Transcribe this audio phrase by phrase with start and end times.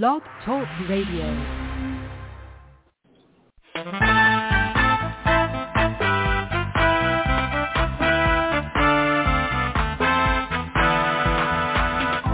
[0.00, 1.28] Blog Talk Radio.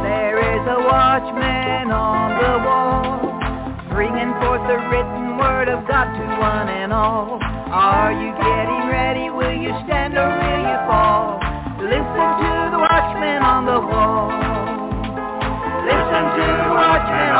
[0.07, 6.41] There is a watchman on the wall, bringing forth the written word of God to
[6.41, 7.41] one and all.
[7.43, 9.31] Are you getting ready?
[9.31, 10.58] Will you stand or will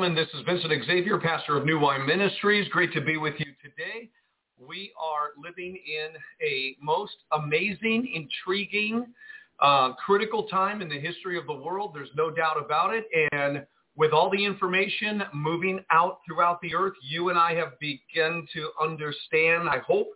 [0.00, 0.24] Gentlemen.
[0.24, 2.66] This is Vincent Xavier, pastor of New Wine Ministries.
[2.68, 4.08] Great to be with you today.
[4.56, 6.08] We are living in
[6.40, 9.08] a most amazing, intriguing,
[9.60, 11.90] uh, critical time in the history of the world.
[11.92, 13.04] There's no doubt about it.
[13.32, 18.46] And with all the information moving out throughout the earth, you and I have begun
[18.54, 20.08] to understand, I hope,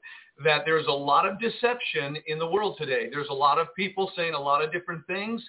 [0.43, 3.11] that there's a lot of deception in the world today.
[3.11, 5.45] There's a lot of people saying a lot of different things.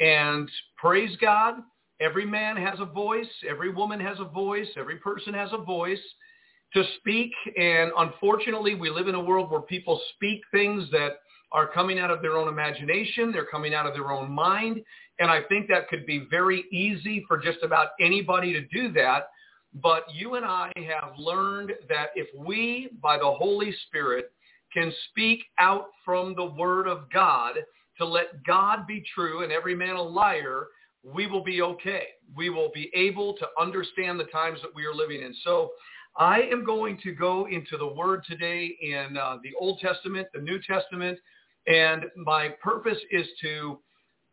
[0.00, 1.58] And praise God,
[2.00, 3.28] Every man has a voice.
[3.48, 4.68] Every woman has a voice.
[4.76, 6.00] Every person has a voice
[6.74, 7.32] to speak.
[7.56, 11.20] And unfortunately, we live in a world where people speak things that
[11.52, 13.32] are coming out of their own imagination.
[13.32, 14.82] They're coming out of their own mind.
[15.18, 19.28] And I think that could be very easy for just about anybody to do that.
[19.82, 24.32] But you and I have learned that if we, by the Holy Spirit,
[24.72, 27.54] can speak out from the Word of God
[27.98, 30.68] to let God be true and every man a liar,
[31.14, 32.08] we will be okay.
[32.34, 35.34] We will be able to understand the times that we are living in.
[35.44, 35.70] So
[36.16, 40.40] I am going to go into the word today in uh, the Old Testament, the
[40.40, 41.18] New Testament,
[41.66, 43.78] and my purpose is to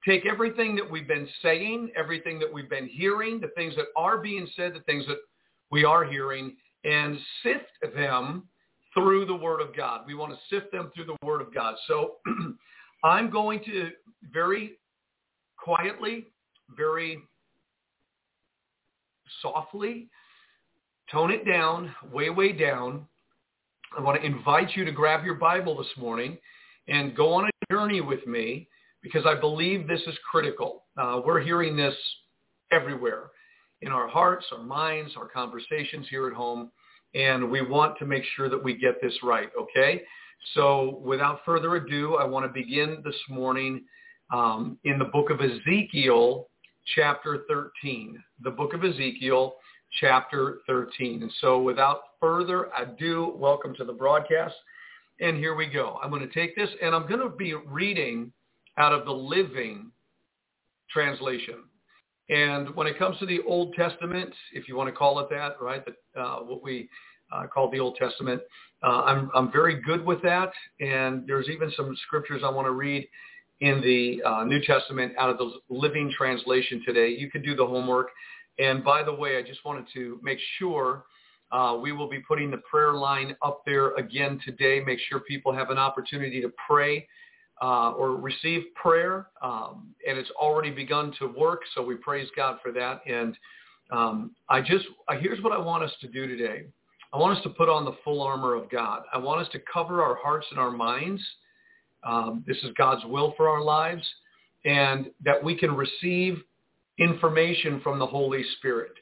[0.07, 4.17] take everything that we've been saying, everything that we've been hearing, the things that are
[4.17, 5.17] being said, the things that
[5.71, 8.47] we are hearing, and sift them
[8.93, 10.01] through the Word of God.
[10.07, 11.75] We want to sift them through the Word of God.
[11.87, 12.15] So
[13.03, 13.89] I'm going to
[14.31, 14.77] very
[15.57, 16.27] quietly
[16.75, 17.19] very
[19.41, 20.07] softly,
[21.11, 23.05] tone it down, way, way down.
[23.97, 26.37] I want to invite you to grab your Bible this morning
[26.87, 28.67] and go on a journey with me
[29.01, 30.85] because I believe this is critical.
[30.97, 31.95] Uh, we're hearing this
[32.71, 33.29] everywhere
[33.81, 36.71] in our hearts, our minds, our conversations here at home,
[37.13, 40.01] and we want to make sure that we get this right, okay?
[40.55, 43.83] So without further ado, I want to begin this morning
[44.33, 46.47] um, in the book of Ezekiel,
[46.95, 48.21] chapter 13.
[48.43, 49.55] The book of Ezekiel,
[49.99, 51.23] chapter 13.
[51.23, 54.55] And so without further ado, welcome to the broadcast.
[55.19, 55.99] And here we go.
[56.03, 58.31] I'm going to take this and I'm going to be reading
[58.77, 59.91] out of the Living
[60.89, 61.63] Translation.
[62.29, 65.61] And when it comes to the Old Testament, if you want to call it that,
[65.61, 66.89] right, that, uh, what we
[67.31, 68.41] uh, call the Old Testament,
[68.81, 70.51] uh, I'm, I'm very good with that.
[70.79, 73.07] And there's even some scriptures I want to read
[73.61, 77.09] in the uh, New Testament out of the Living Translation today.
[77.09, 78.09] You can do the homework.
[78.59, 81.05] And by the way, I just wanted to make sure
[81.51, 84.79] uh, we will be putting the prayer line up there again today.
[84.79, 87.07] Make sure people have an opportunity to pray
[87.61, 89.27] uh, or receive prayer.
[89.41, 93.01] Um, and it's already begun to work, so we praise God for that.
[93.07, 93.37] And
[93.91, 96.63] um, I just, uh, here's what I want us to do today.
[97.13, 99.03] I want us to put on the full armor of God.
[99.13, 101.21] I want us to cover our hearts and our minds.
[102.05, 104.07] Um, this is God's will for our lives,
[104.65, 106.41] and that we can receive
[106.99, 108.93] information from the Holy Spirit.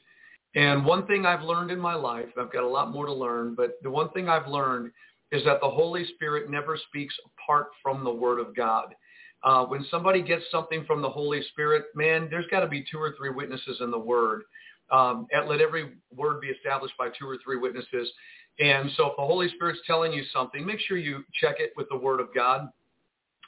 [0.54, 3.54] And one thing I've learned in my life, I've got a lot more to learn,
[3.54, 4.92] but the one thing I've learned
[5.30, 8.94] is that the Holy Spirit never speaks apart from the Word of God.
[9.42, 12.98] Uh, when somebody gets something from the Holy Spirit, man, there's got to be two
[12.98, 14.42] or three witnesses in the Word.
[14.90, 18.12] Um, let every word be established by two or three witnesses.
[18.60, 21.88] And so if the Holy Spirit's telling you something, make sure you check it with
[21.88, 22.68] the Word of God.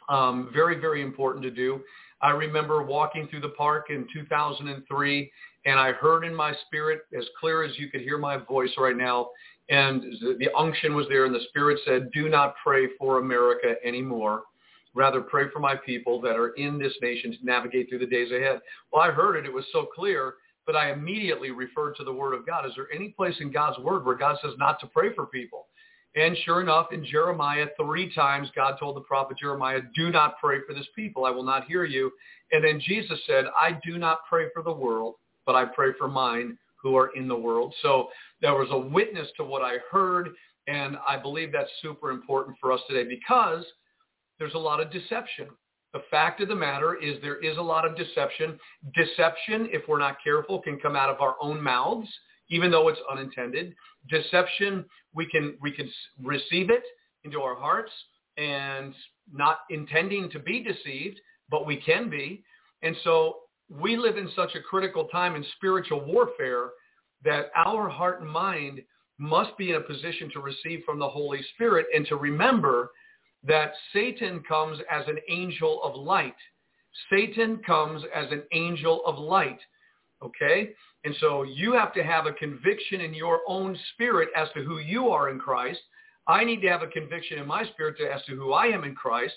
[0.09, 1.81] Um, very, very important to do.
[2.21, 5.33] I remember walking through the park in 2003,
[5.67, 8.97] and I heard in my spirit, as clear as you could hear my voice right
[8.97, 9.29] now,
[9.71, 14.43] and the unction was there, and the Spirit said, do not pray for America anymore.
[14.95, 18.31] Rather pray for my people that are in this nation to navigate through the days
[18.31, 18.61] ahead.
[18.93, 19.47] Well, I heard it.
[19.47, 20.35] It was so clear,
[20.67, 22.67] but I immediately referred to the Word of God.
[22.67, 25.67] Is there any place in God's Word where God says not to pray for people?
[26.16, 30.58] And sure enough, in Jeremiah, three times God told the prophet Jeremiah, do not pray
[30.66, 31.25] for this people.
[31.25, 32.12] I will not hear you.
[32.52, 35.14] And then Jesus said, I do not pray for the world,
[35.44, 37.75] but I pray for mine who are in the world.
[37.82, 38.08] So
[38.40, 40.28] there was a witness to what I heard,
[40.69, 43.64] and I believe that's super important for us today because
[44.38, 45.49] there's a lot of deception.
[45.94, 48.58] The fact of the matter is there is a lot of deception.
[48.94, 52.08] Deception, if we're not careful, can come out of our own mouths,
[52.50, 53.75] even though it's unintended.
[54.08, 55.91] Deception, we can we can
[56.23, 56.82] receive it
[57.25, 57.93] into our hearts
[58.37, 58.94] and
[59.32, 61.20] not intending to be deceived,
[61.50, 62.43] but we can be.
[62.82, 63.37] And so
[63.69, 66.70] we live in such a critical time in spiritual warfare
[67.25, 68.82] that our heart and mind
[69.19, 72.91] must be in a position to receive from the Holy Spirit and to remember
[73.46, 76.35] that Satan comes as an angel of light.
[77.11, 79.58] Satan comes as an angel of light.
[80.23, 80.70] Okay?
[81.05, 84.79] And so you have to have a conviction in your own spirit as to who
[84.79, 85.81] you are in Christ.
[86.27, 88.95] I need to have a conviction in my spirit as to who I am in
[88.95, 89.35] Christ.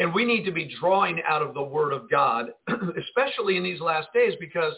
[0.00, 3.80] And we need to be drawing out of the Word of God, especially in these
[3.80, 4.74] last days, because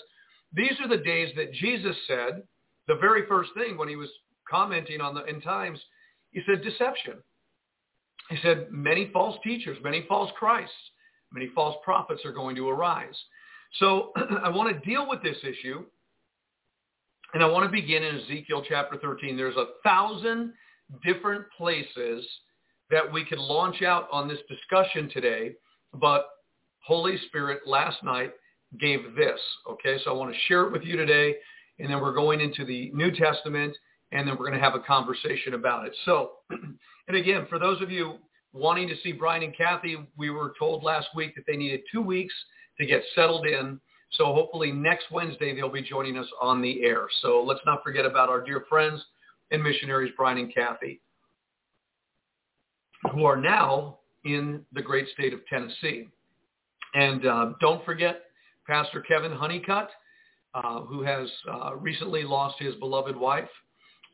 [0.53, 2.43] these are the days that Jesus said,
[2.87, 4.11] the very first thing when he was
[4.49, 5.81] commenting on the end times,
[6.33, 7.15] he said deception.
[8.29, 10.75] He said many false teachers, many false Christs,
[11.33, 13.17] many false prophets are going to arise.
[13.79, 14.13] So
[14.45, 15.85] I want to deal with this issue,
[17.37, 19.37] and I want to begin in Ezekiel chapter 13.
[19.37, 20.55] There's a thousand
[21.05, 22.27] different places
[22.91, 25.53] that we could launch out on this discussion today,
[25.93, 26.29] but
[26.83, 28.33] Holy Spirit last night
[28.81, 29.39] gave this.
[29.71, 31.35] Okay, so I want to share it with you today,
[31.79, 33.77] and then we're going into the New Testament,
[34.13, 35.95] and then we're going to have a conversation about it.
[36.07, 38.15] So, and again, for those of you
[38.55, 42.01] wanting to see Brian and Kathy, we were told last week that they needed two
[42.01, 42.33] weeks
[42.81, 43.79] to get settled in.
[44.13, 47.07] So hopefully next Wednesday they'll be joining us on the air.
[47.23, 49.03] So let's not forget about our dear friends
[49.51, 51.01] and missionaries, Brian and Kathy
[53.13, 56.09] who are now in the great state of Tennessee.
[56.95, 58.23] And uh, don't forget
[58.67, 59.91] Pastor Kevin Honeycutt,
[60.55, 63.49] uh, who has uh, recently lost his beloved wife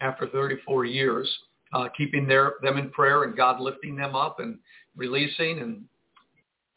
[0.01, 1.33] after 34 years,
[1.73, 4.59] uh, keeping their, them in prayer and God lifting them up and
[4.97, 5.85] releasing and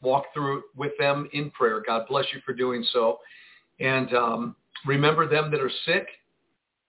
[0.06, 1.82] walk through with them in prayer.
[1.86, 3.18] God bless you for doing so.
[3.80, 4.56] And um,
[4.86, 6.06] remember them that are sick.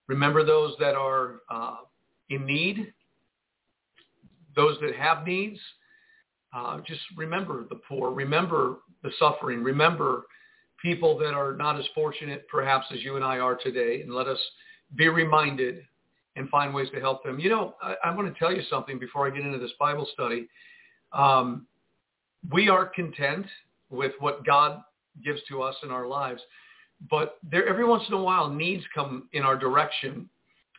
[0.06, 1.76] Remember those that are uh,
[2.30, 2.92] in need
[4.58, 5.58] those that have needs.
[6.54, 8.10] Uh, just remember the poor.
[8.10, 9.62] Remember the suffering.
[9.62, 10.24] Remember
[10.82, 14.02] people that are not as fortunate perhaps as you and I are today.
[14.02, 14.38] And let us
[14.96, 15.84] be reminded
[16.36, 17.38] and find ways to help them.
[17.38, 20.08] You know, I, I want to tell you something before I get into this Bible
[20.12, 20.48] study.
[21.12, 21.66] Um,
[22.50, 23.46] we are content
[23.90, 24.82] with what God
[25.24, 26.40] gives to us in our lives,
[27.10, 30.28] but there every once in a while needs come in our direction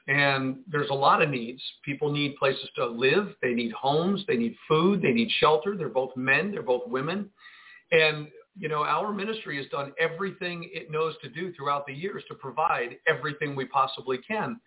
[0.10, 1.62] and there's a lot of needs.
[1.86, 3.36] People need places to live.
[3.44, 4.24] They need homes.
[4.28, 5.04] They need food.
[5.04, 5.78] They need shelter.
[5.78, 6.52] They're both men.
[6.52, 7.30] They're both women.
[7.92, 12.24] And, you know, our ministry has done everything it knows to do throughout the years
[12.28, 14.60] to provide everything we possibly can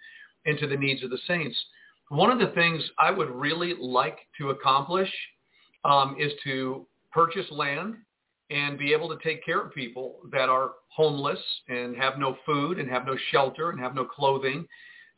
[0.44, 1.56] into the needs of the saints.
[2.08, 5.10] One of the things I would really like to accomplish
[5.84, 7.96] um, is to purchase land
[8.50, 12.78] and be able to take care of people that are homeless and have no food
[12.78, 14.66] and have no shelter and have no clothing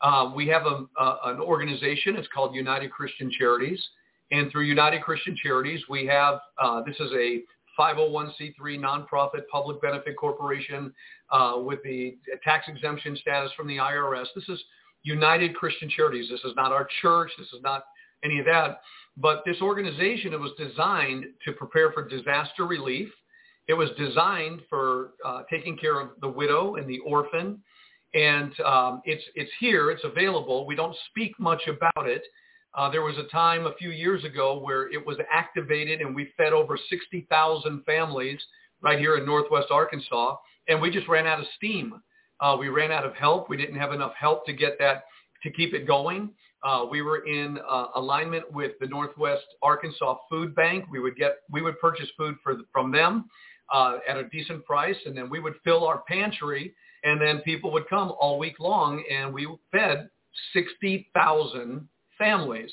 [0.04, 2.16] um, we have a, a, an organization.
[2.16, 3.82] It's called United Christian Charities.
[4.30, 7.40] And through United Christian Charities, we have, uh, this is a
[7.78, 10.92] 501c3 nonprofit public benefit corporation
[11.30, 14.26] uh, with the tax exemption status from the IRS.
[14.34, 14.62] This is
[15.02, 16.28] United Christian Charities.
[16.30, 17.30] This is not our church.
[17.38, 17.84] This is not
[18.22, 18.80] any of that.
[19.16, 23.08] But this organization, it was designed to prepare for disaster relief.
[23.68, 27.62] It was designed for uh, taking care of the widow and the orphan
[28.12, 29.90] And um, it's, it's here.
[29.90, 30.66] It's available.
[30.66, 32.22] We don't speak much about it.
[32.74, 36.32] Uh, there was a time a few years ago where it was activated and we
[36.36, 38.40] fed over 60,000 families
[38.82, 40.36] right here in Northwest Arkansas.
[40.68, 42.00] And we just ran out of steam.
[42.40, 43.48] Uh, we ran out of help.
[43.48, 45.04] We didn't have enough help to get that,
[45.44, 46.30] to keep it going.
[46.64, 50.86] Uh, we were in uh, alignment with the Northwest Arkansas Food Bank.
[50.90, 53.26] We would get, we would purchase food for, from them
[53.72, 57.70] uh, at a decent price, and then we would fill our pantry, and then people
[57.72, 60.08] would come all week long, and we fed
[60.54, 61.86] 60,000
[62.18, 62.72] families.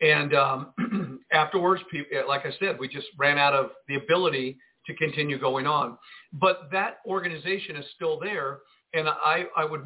[0.00, 1.82] And um, afterwards,
[2.28, 5.98] like I said, we just ran out of the ability to continue going on.
[6.32, 8.60] But that organization is still there,
[8.92, 9.84] and I, I would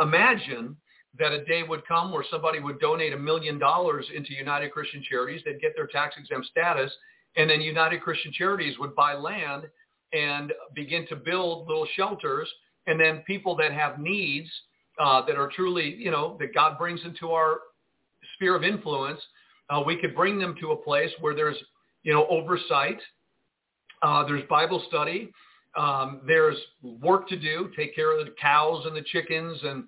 [0.00, 0.76] imagine
[1.18, 5.02] that a day would come where somebody would donate a million dollars into United Christian
[5.08, 5.42] Charities.
[5.44, 6.92] They'd get their tax exempt status,
[7.36, 9.64] and then United Christian Charities would buy land
[10.12, 12.48] and begin to build little shelters.
[12.86, 14.48] And then people that have needs
[14.98, 17.58] uh, that are truly, you know, that God brings into our
[18.34, 19.20] sphere of influence,
[19.68, 21.56] uh, we could bring them to a place where there's,
[22.02, 22.98] you know, oversight,
[24.02, 25.30] uh, there's Bible study,
[25.76, 29.84] um, there's work to do, take care of the cows and the chickens and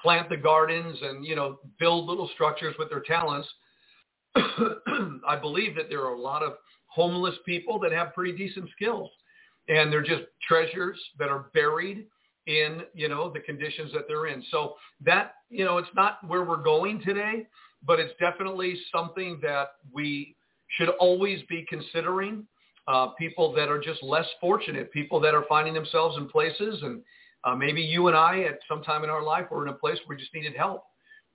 [0.00, 3.48] plant the gardens and, you know, build little structures with their talents.
[4.36, 6.54] I believe that there are a lot of
[6.86, 9.10] homeless people that have pretty decent skills
[9.68, 12.06] and they're just treasures that are buried
[12.46, 14.42] in, you know, the conditions that they're in.
[14.50, 14.74] So
[15.04, 17.46] that, you know, it's not where we're going today,
[17.86, 20.36] but it's definitely something that we
[20.76, 22.46] should always be considering.
[22.86, 27.00] Uh, people that are just less fortunate, people that are finding themselves in places and
[27.44, 29.98] uh, maybe you and I at some time in our life were in a place
[30.04, 30.84] where we just needed help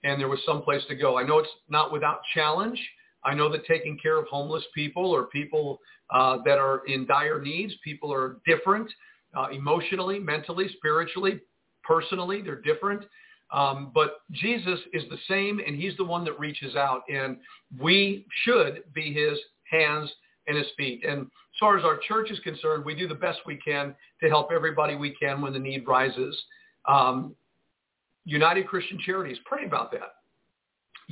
[0.04, 1.18] and there was some place to go.
[1.18, 2.80] I know it's not without challenge.
[3.24, 7.42] I know that taking care of homeless people or people uh, that are in dire
[7.42, 8.90] needs, people are different
[9.38, 11.40] uh, emotionally, mentally, spiritually,
[11.84, 12.42] personally.
[12.42, 13.04] They're different.
[13.52, 17.38] Um, but Jesus is the same, and he's the one that reaches out, and
[17.80, 19.38] we should be his
[19.70, 20.10] hands
[20.48, 21.04] and his feet.
[21.06, 21.28] And
[21.60, 24.50] as far as our church is concerned, we do the best we can to help
[24.50, 26.42] everybody we can when the need rises.
[26.88, 27.36] Um,
[28.24, 30.14] United Christian Charities, pray about that.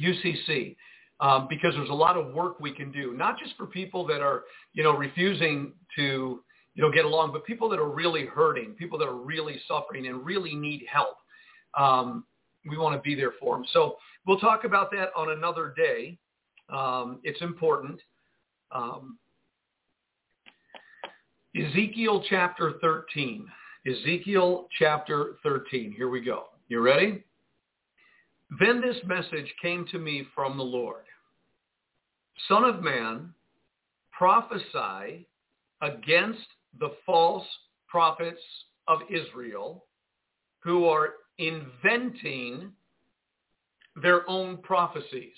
[0.01, 0.77] UCC,
[1.19, 4.21] um, because there's a lot of work we can do, not just for people that
[4.21, 6.41] are, you know, refusing to,
[6.75, 10.07] you know, get along, but people that are really hurting, people that are really suffering
[10.07, 11.17] and really need help.
[11.77, 12.23] Um,
[12.69, 13.65] we want to be there for them.
[13.73, 16.17] So we'll talk about that on another day.
[16.69, 17.99] Um, it's important.
[18.71, 19.17] Um,
[21.57, 23.47] Ezekiel chapter 13.
[23.87, 25.91] Ezekiel chapter 13.
[25.91, 26.45] Here we go.
[26.67, 27.23] You ready?
[28.59, 31.03] Then this message came to me from the Lord.
[32.47, 33.33] Son of man,
[34.11, 35.27] prophesy
[35.81, 36.45] against
[36.79, 37.45] the false
[37.87, 38.41] prophets
[38.87, 39.85] of Israel
[40.59, 42.71] who are inventing
[44.01, 45.31] their own prophecies.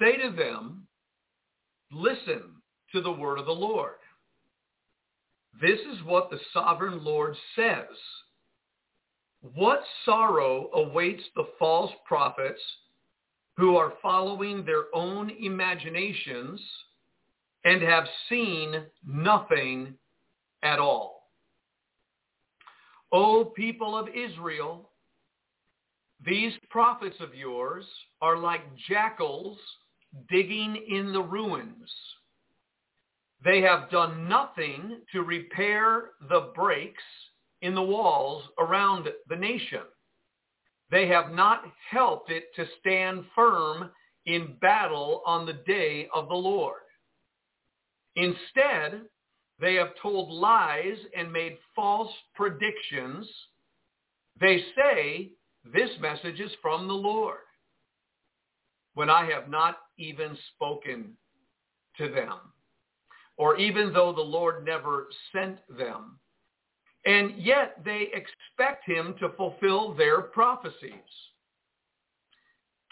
[0.00, 0.86] Say to them,
[1.92, 2.42] listen
[2.92, 3.99] to the word of the Lord.
[5.58, 7.96] This is what the sovereign Lord says.
[9.54, 12.60] What sorrow awaits the false prophets
[13.56, 16.60] who are following their own imaginations
[17.64, 19.94] and have seen nothing
[20.62, 21.30] at all.
[23.12, 24.90] O people of Israel,
[26.24, 27.84] these prophets of yours
[28.20, 29.58] are like jackals
[30.28, 31.90] digging in the ruins.
[33.42, 37.02] They have done nothing to repair the breaks
[37.62, 39.82] in the walls around the nation.
[40.90, 43.90] They have not helped it to stand firm
[44.26, 46.82] in battle on the day of the Lord.
[48.16, 49.02] Instead,
[49.58, 53.26] they have told lies and made false predictions.
[54.38, 55.30] They say
[55.64, 57.38] this message is from the Lord
[58.94, 61.16] when I have not even spoken
[61.98, 62.38] to them
[63.40, 66.18] or even though the Lord never sent them.
[67.06, 70.92] And yet they expect him to fulfill their prophecies.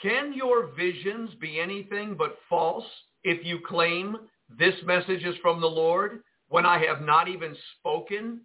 [0.01, 2.87] Can your visions be anything but false
[3.25, 4.17] if you claim
[4.59, 8.41] this message is from the Lord when I have not even spoken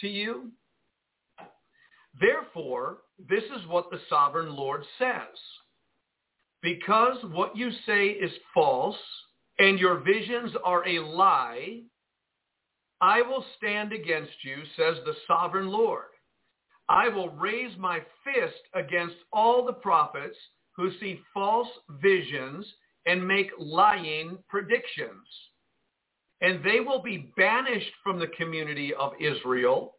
[0.00, 0.50] to you?
[2.20, 5.38] Therefore, this is what the sovereign Lord says.
[6.60, 8.96] Because what you say is false,
[9.58, 11.80] and your visions are a lie,
[13.00, 16.04] I will stand against you, says the sovereign Lord.
[16.88, 20.36] I will raise my fist against all the prophets
[20.76, 21.68] who see false
[22.00, 22.66] visions
[23.06, 25.26] and make lying predictions.
[26.40, 29.94] And they will be banished from the community of Israel.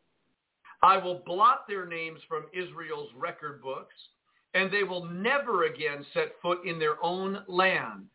[0.83, 3.95] I will blot their names from Israel's record books,
[4.53, 8.05] and they will never again set foot in their own land.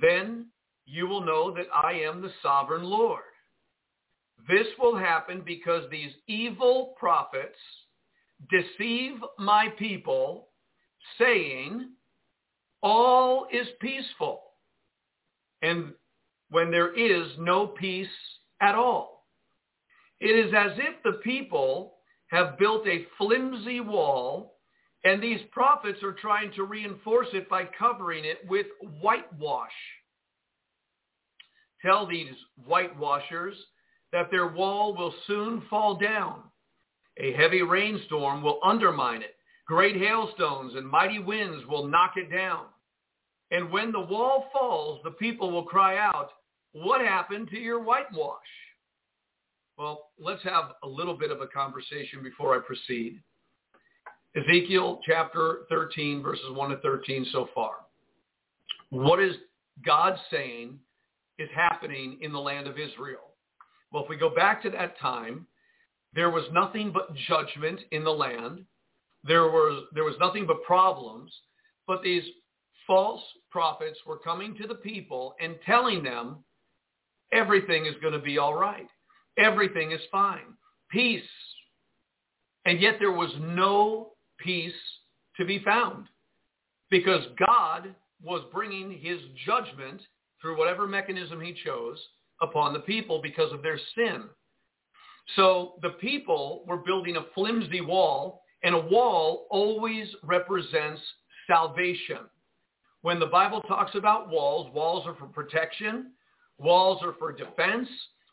[0.00, 0.46] Then
[0.86, 3.22] you will know that I am the sovereign Lord.
[4.48, 7.58] This will happen because these evil prophets
[8.50, 10.48] deceive my people,
[11.18, 11.90] saying,
[12.82, 14.40] all is peaceful.
[15.62, 15.92] And
[16.50, 18.08] when there is no peace
[18.60, 19.26] at all.
[20.20, 21.94] It is as if the people
[22.28, 24.56] have built a flimsy wall
[25.04, 28.66] and these prophets are trying to reinforce it by covering it with
[29.00, 29.70] whitewash.
[31.82, 32.34] Tell these
[32.66, 33.54] whitewashers
[34.12, 36.42] that their wall will soon fall down.
[37.16, 39.36] A heavy rainstorm will undermine it.
[39.66, 42.66] Great hailstones and mighty winds will knock it down.
[43.50, 46.30] And when the wall falls, the people will cry out,
[46.72, 48.38] what happened to your whitewash?
[49.78, 53.20] Well, let's have a little bit of a conversation before I proceed.
[54.36, 57.72] Ezekiel chapter 13, verses 1 to 13 so far.
[58.90, 59.34] What is
[59.84, 60.78] God saying
[61.38, 63.34] is happening in the land of Israel?
[63.92, 65.46] Well, if we go back to that time,
[66.14, 68.64] there was nothing but judgment in the land.
[69.24, 71.32] There was, there was nothing but problems.
[71.88, 72.22] But these
[72.86, 76.44] false prophets were coming to the people and telling them
[77.32, 78.88] everything is going to be all right.
[79.38, 80.54] Everything is fine.
[80.90, 81.22] Peace.
[82.64, 84.09] And yet there was no
[84.42, 84.72] peace
[85.36, 86.06] to be found
[86.90, 90.00] because God was bringing his judgment
[90.40, 91.98] through whatever mechanism he chose
[92.42, 94.24] upon the people because of their sin.
[95.36, 101.00] So the people were building a flimsy wall, and a wall always represents
[101.46, 102.18] salvation.
[103.02, 106.12] When the Bible talks about walls, walls are for protection,
[106.58, 107.88] walls are for defense,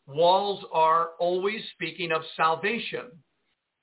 [0.07, 3.11] walls are always speaking of salvation.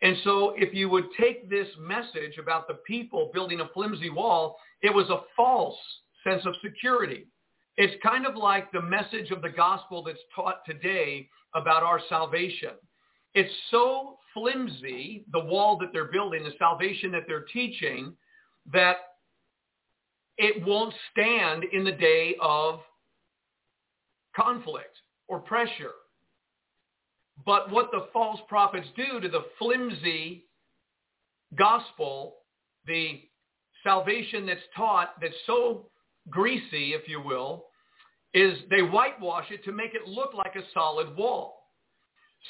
[0.03, 4.57] And so if you would take this message about the people building a flimsy wall,
[4.83, 5.79] it was a false
[6.23, 7.27] sense of security.
[7.77, 12.71] It's kind of like the message of the gospel that's taught today about our salvation.
[13.35, 18.15] It's so flimsy, the wall that they're building, the salvation that they're teaching,
[18.73, 18.97] that
[20.39, 22.80] it won't stand in the day of
[24.37, 24.97] conflict
[25.28, 25.93] or pressure.
[27.44, 30.47] But what the false prophets do to the flimsy
[31.56, 32.36] gospel,
[32.86, 33.23] the
[33.82, 35.90] salvation that's taught that's so
[36.30, 37.66] greasy, if you will,
[38.32, 41.60] is they whitewash it to make it look like a solid wall.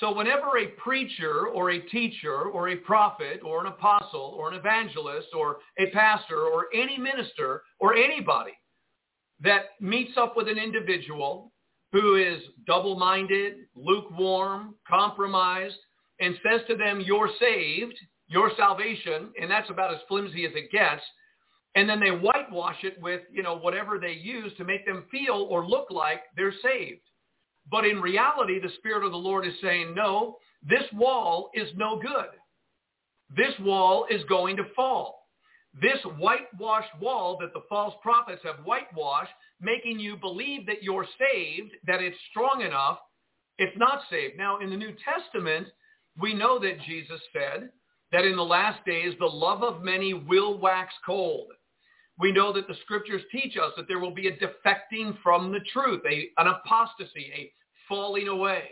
[0.00, 4.54] So whenever a preacher or a teacher or a prophet or an apostle or an
[4.54, 8.52] evangelist or a pastor or any minister or anybody
[9.40, 11.52] that meets up with an individual
[11.94, 15.76] who is double-minded, lukewarm, compromised,
[16.18, 17.94] and says to them, you're saved,
[18.26, 21.02] your salvation, and that's about as flimsy as it gets,
[21.76, 25.46] and then they whitewash it with, you know, whatever they use to make them feel
[25.48, 27.00] or look like they're saved.
[27.70, 32.00] But in reality, the Spirit of the Lord is saying, no, this wall is no
[32.00, 32.30] good.
[33.36, 35.23] This wall is going to fall.
[35.80, 41.72] This whitewashed wall that the false prophets have whitewashed making you believe that you're saved,
[41.86, 42.98] that it's strong enough,
[43.58, 44.36] it's not saved.
[44.36, 45.66] Now, in the New Testament,
[46.20, 47.70] we know that Jesus said
[48.12, 51.48] that in the last days, the love of many will wax cold.
[52.20, 55.58] We know that the scriptures teach us that there will be a defecting from the
[55.72, 57.52] truth, a, an apostasy, a
[57.88, 58.62] falling away.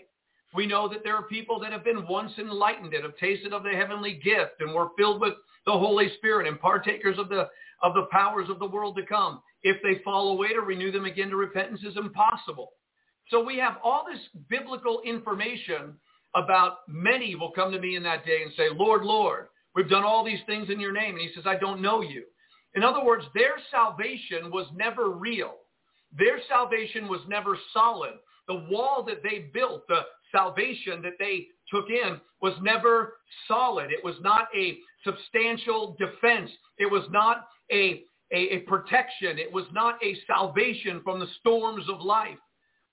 [0.54, 3.64] We know that there are people that have been once enlightened and have tasted of
[3.64, 5.34] the heavenly gift and were filled with
[5.66, 7.48] the Holy Spirit and partakers of the,
[7.82, 9.42] of the powers of the world to come.
[9.62, 12.72] If they fall away, to renew them again to repentance is impossible.
[13.28, 15.94] So we have all this biblical information
[16.34, 20.04] about many will come to me in that day and say, Lord, Lord, we've done
[20.04, 21.14] all these things in your name.
[21.14, 22.24] And he says, I don't know you.
[22.74, 25.54] In other words, their salvation was never real.
[26.16, 28.12] Their salvation was never solid.
[28.48, 33.14] The wall that they built, the salvation that they took in was never
[33.46, 33.90] solid.
[33.90, 36.50] It was not a substantial defense.
[36.78, 39.38] It was not a a, a protection.
[39.38, 42.38] It was not a salvation from the storms of life.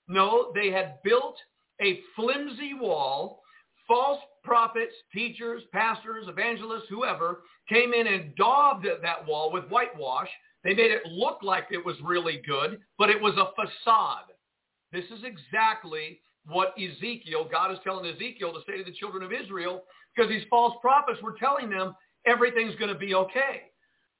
[0.06, 1.36] No, they had built
[1.80, 3.40] a flimsy wall.
[3.88, 10.28] False prophets, teachers, pastors, evangelists, whoever came in and daubed that wall with whitewash.
[10.62, 14.26] They made it look like it was really good, but it was a facade.
[14.92, 19.32] This is exactly what Ezekiel, God is telling Ezekiel to say to the children of
[19.32, 21.94] Israel, because these false prophets were telling them
[22.26, 23.70] everything's going to be okay.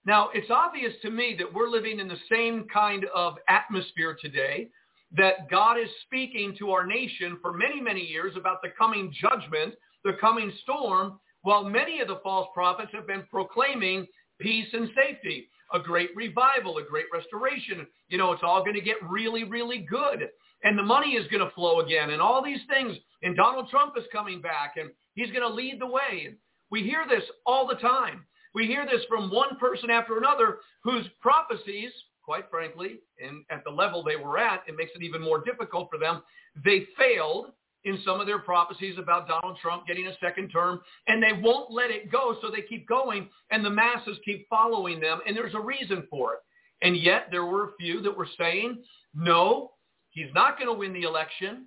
[0.07, 4.68] Now, it's obvious to me that we're living in the same kind of atmosphere today
[5.16, 9.74] that God is speaking to our nation for many, many years about the coming judgment,
[10.05, 14.07] the coming storm, while many of the false prophets have been proclaiming
[14.40, 17.87] peace and safety, a great revival, a great restoration.
[18.09, 20.29] You know, it's all going to get really, really good.
[20.62, 22.96] And the money is going to flow again and all these things.
[23.22, 26.35] And Donald Trump is coming back and he's going to lead the way.
[26.70, 28.24] We hear this all the time.
[28.54, 31.90] We hear this from one person after another whose prophecies,
[32.24, 35.88] quite frankly, and at the level they were at, it makes it even more difficult
[35.90, 36.22] for them.
[36.64, 37.52] They failed
[37.85, 41.70] in some of their prophecies about Donald Trump getting a second term, and they won't
[41.70, 45.54] let it go, so they keep going, and the masses keep following them, and there's
[45.54, 46.40] a reason for it.
[46.83, 48.83] And yet there were a few that were saying,
[49.14, 49.72] no,
[50.11, 51.66] he's not going to win the election.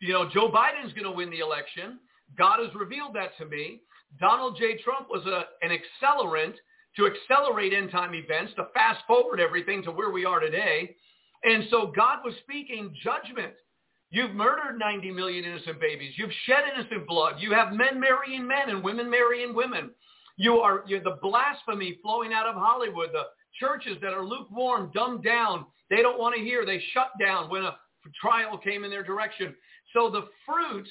[0.00, 1.98] You know, Joe Biden's going to win the election.
[2.36, 3.80] God has revealed that to me.
[4.20, 4.78] Donald J.
[4.82, 6.54] Trump was a, an accelerant
[6.96, 10.96] to accelerate end time events, to fast forward everything to where we are today.
[11.44, 13.52] And so God was speaking judgment.
[14.10, 16.14] You've murdered 90 million innocent babies.
[16.16, 17.34] You've shed innocent blood.
[17.38, 19.90] You have men marrying men and women marrying women.
[20.36, 23.24] You are you're the blasphemy flowing out of Hollywood, the
[23.58, 25.66] churches that are lukewarm, dumbed down.
[25.90, 26.64] They don't want to hear.
[26.64, 27.76] They shut down when a
[28.20, 29.54] trial came in their direction.
[29.92, 30.90] So the fruits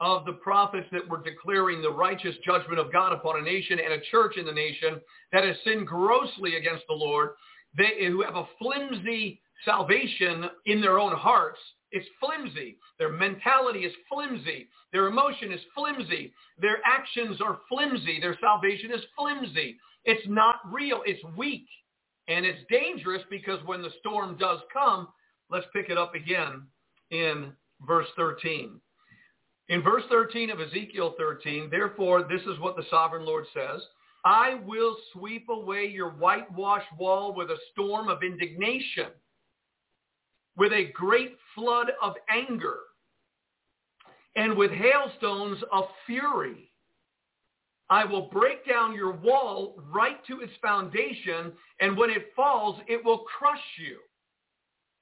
[0.00, 3.92] of the prophets that were declaring the righteous judgment of God upon a nation and
[3.92, 5.00] a church in the nation
[5.32, 7.30] that has sinned grossly against the Lord,
[7.76, 11.58] they, who have a flimsy salvation in their own hearts,
[11.90, 12.78] it's flimsy.
[12.98, 14.68] Their mentality is flimsy.
[14.92, 16.32] Their emotion is flimsy.
[16.60, 18.20] Their actions are flimsy.
[18.20, 19.78] Their salvation is flimsy.
[20.04, 21.00] It's not real.
[21.06, 21.66] It's weak.
[22.28, 25.08] And it's dangerous because when the storm does come,
[25.50, 26.66] let's pick it up again
[27.10, 27.52] in
[27.86, 28.80] verse 13.
[29.68, 33.82] In verse 13 of Ezekiel 13, therefore, this is what the sovereign Lord says.
[34.24, 39.08] I will sweep away your whitewashed wall with a storm of indignation,
[40.56, 42.78] with a great flood of anger,
[44.36, 46.72] and with hailstones of fury.
[47.90, 53.02] I will break down your wall right to its foundation, and when it falls, it
[53.04, 53.98] will crush you.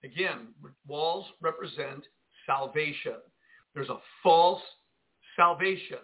[0.05, 0.49] Again,
[0.87, 2.05] walls represent
[2.47, 3.15] salvation.
[3.77, 4.63] There's a false
[5.37, 5.99] salvation.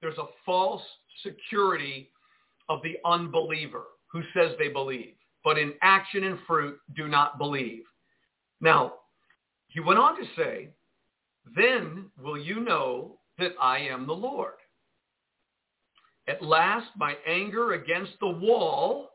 [0.00, 0.82] There's a false
[1.22, 2.10] security
[2.70, 5.12] of the unbeliever who says they believe,
[5.44, 7.82] but in action and fruit do not believe.
[8.62, 8.94] Now,
[9.68, 10.70] he went on to say,
[11.54, 14.54] then will you know that I am the Lord.
[16.28, 19.10] At last, my anger against the wall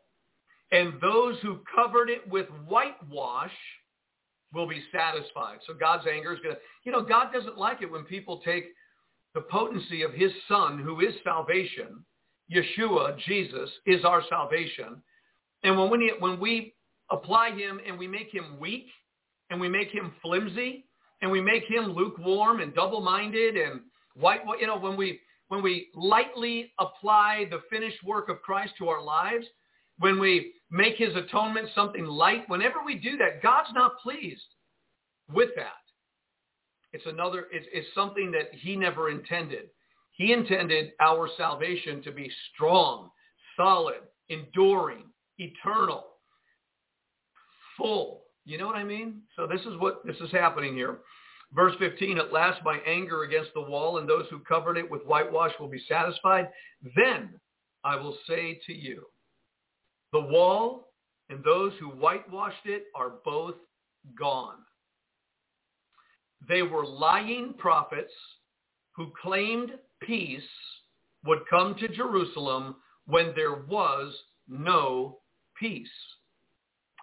[0.72, 3.52] and those who covered it with whitewash
[4.54, 5.60] will be satisfied.
[5.68, 8.66] So God's anger is going to, you know, God doesn't like it when people take
[9.36, 12.04] the potency of his son, who is salvation,
[12.52, 15.02] Yeshua, Jesus, is our salvation.
[15.64, 16.74] And when we, when we
[17.12, 18.88] apply him and we make him weak
[19.50, 20.86] and we make him flimsy
[21.22, 23.82] and we make him lukewarm and double-minded and
[24.16, 28.90] white, you know, when we, when we lightly apply the finished work of Christ to
[28.90, 29.46] our lives,
[30.00, 34.42] when we make his atonement something light, whenever we do that, God's not pleased
[35.32, 35.72] with that.
[36.94, 39.70] It's another, it's, it's something that he never intended.
[40.12, 43.10] He intended our salvation to be strong,
[43.56, 45.04] solid, enduring,
[45.38, 46.06] eternal,
[47.78, 48.24] full.
[48.46, 49.22] You know what I mean?
[49.36, 51.00] So this is what this is happening here.
[51.54, 55.04] Verse 15, at last my anger against the wall and those who covered it with
[55.06, 56.50] whitewash will be satisfied.
[56.96, 57.40] Then
[57.84, 59.06] I will say to you,
[60.14, 60.94] the wall
[61.30, 63.56] and those who whitewashed it are both
[64.18, 64.56] gone.
[66.48, 68.14] They were lying prophets
[68.96, 70.42] who claimed peace
[71.26, 74.14] would come to Jerusalem when there was
[74.48, 75.20] no
[75.60, 75.88] peace.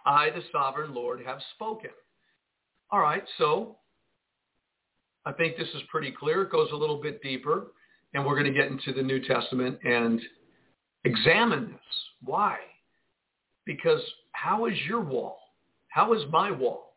[0.05, 1.91] I, the sovereign Lord, have spoken.
[2.91, 3.77] All right, so
[5.25, 6.43] I think this is pretty clear.
[6.43, 7.67] It goes a little bit deeper,
[8.13, 10.21] and we're going to get into the New Testament and
[11.03, 11.95] examine this.
[12.23, 12.57] Why?
[13.65, 14.01] Because
[14.31, 15.37] how is your wall?
[15.89, 16.93] How is my wall?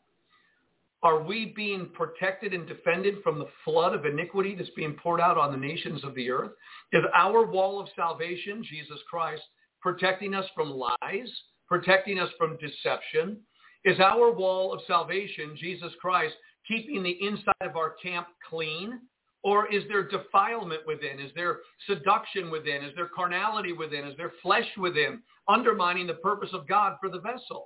[1.03, 5.39] Are we being protected and defended from the flood of iniquity that's being poured out
[5.39, 6.51] on the nations of the earth?
[6.93, 9.43] Is our wall of salvation, Jesus Christ,
[9.81, 11.31] protecting us from lies,
[11.69, 13.39] protecting us from deception?
[13.85, 16.35] Is our wall of salvation, Jesus Christ,
[16.67, 19.01] keeping the inside of our camp clean?
[19.49, 21.19] Or is there defilement within?
[21.19, 22.85] Is there seduction within?
[22.85, 24.07] Is there carnality within?
[24.07, 25.23] Is there flesh within,
[25.57, 27.63] undermining the purpose of God for the vessel?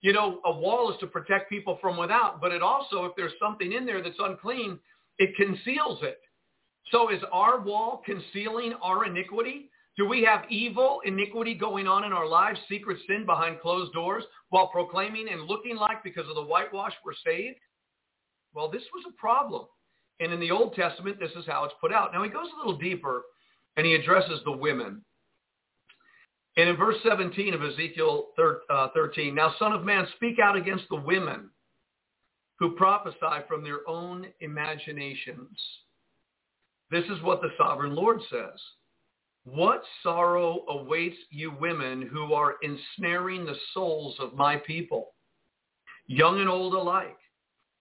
[0.00, 3.38] You know, a wall is to protect people from without, but it also, if there's
[3.40, 4.80] something in there that's unclean,
[5.18, 6.20] it conceals it.
[6.90, 12.12] So is our wall concealing our iniquity Do we have evil, iniquity going on in
[12.12, 16.42] our lives, secret sin behind closed doors, while proclaiming and looking like because of the
[16.42, 17.58] whitewash we're saved?
[18.54, 19.66] Well, this was a problem.
[20.20, 22.12] And in the Old Testament, this is how it's put out.
[22.12, 23.22] Now he goes a little deeper
[23.76, 25.02] and he addresses the women.
[26.56, 28.28] And in verse 17 of Ezekiel
[28.70, 31.50] uh, 13, now son of man, speak out against the women
[32.58, 35.58] who prophesy from their own imaginations.
[36.90, 38.58] This is what the sovereign Lord says.
[39.44, 45.12] What sorrow awaits you women who are ensnaring the souls of my people,
[46.06, 47.18] young and old alike?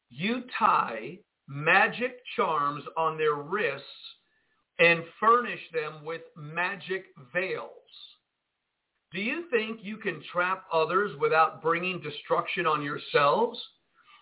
[0.10, 3.88] You tie magic charms on their wrists
[4.80, 7.70] and furnish them with magic veils.
[9.12, 13.60] Do you think you can trap others without bringing destruction on yourselves?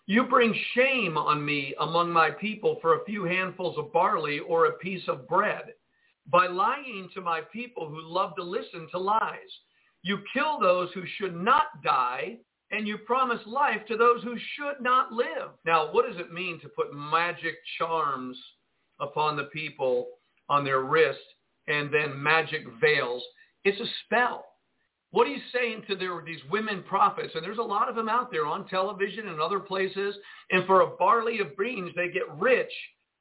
[0.05, 4.65] You bring shame on me among my people for a few handfuls of barley or
[4.65, 5.73] a piece of bread.
[6.27, 9.39] By lying to my people who love to listen to lies,
[10.03, 12.37] you kill those who should not die
[12.73, 15.51] and you promise life to those who should not live.
[15.63, 18.35] Now, what does it mean to put magic charms
[18.99, 20.07] upon the people
[20.49, 21.19] on their wrist
[21.67, 23.23] and then magic veils?
[23.63, 24.45] It's a spell.
[25.11, 27.33] What are you saying to their, these women prophets?
[27.35, 30.15] And there's a lot of them out there on television and other places.
[30.49, 32.71] And for a barley of beans, they get rich.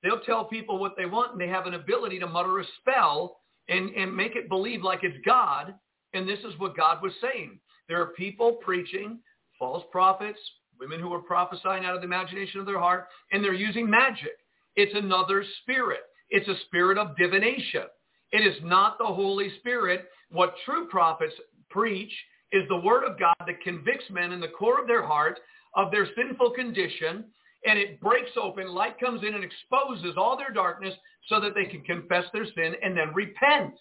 [0.03, 3.37] They'll tell people what they want, and they have an ability to mutter a spell
[3.69, 5.75] and, and make it believe like it's God.
[6.15, 7.61] And this is what God was saying.
[7.89, 9.19] There are people preaching
[9.63, 10.41] false prophets,
[10.81, 14.37] women who are prophesying out of the imagination of their heart, and they're using magic.
[14.75, 16.01] It's another spirit.
[16.31, 17.85] It's a spirit of divination.
[18.33, 20.07] It is not the Holy Spirit.
[20.33, 21.35] What true prophets
[21.71, 22.13] preach
[22.51, 25.39] is the word of God that convicts men in the core of their heart
[25.77, 27.25] of their sinful condition,
[27.65, 30.95] and it breaks open, light comes in and exposes all their darkness
[31.29, 33.75] so that they can confess their sin and then repent.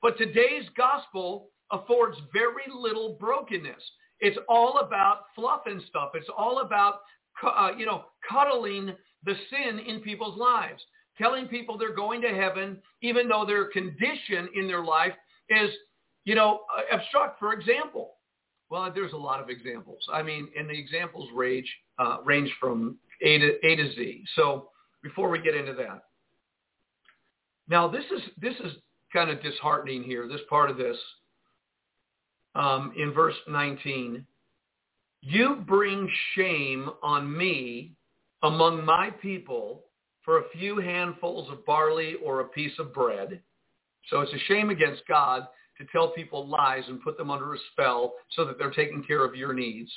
[0.00, 3.82] But today's gospel affords very little brokenness.
[4.20, 6.10] It's all about fluff and stuff.
[6.14, 7.00] It's all about,
[7.42, 10.82] uh, you know, cuddling the sin in people's lives,
[11.16, 15.12] telling people they're going to heaven, even though their condition in their life
[15.48, 15.70] is,
[16.24, 17.38] you know, uh, obstruct.
[17.38, 18.14] For example,
[18.70, 20.00] well, there's a lot of examples.
[20.12, 24.24] I mean, and the examples range uh, range from A to A to Z.
[24.36, 24.70] So
[25.02, 26.02] before we get into that,
[27.68, 28.72] now this is this is
[29.12, 30.28] kind of disheartening here.
[30.28, 30.96] This part of this
[32.58, 34.26] um, in verse 19,
[35.22, 37.92] you bring shame on me
[38.42, 39.84] among my people
[40.24, 43.40] for a few handfuls of barley or a piece of bread.
[44.08, 45.46] So it's a shame against God
[45.78, 49.24] to tell people lies and put them under a spell so that they're taking care
[49.24, 49.90] of your needs.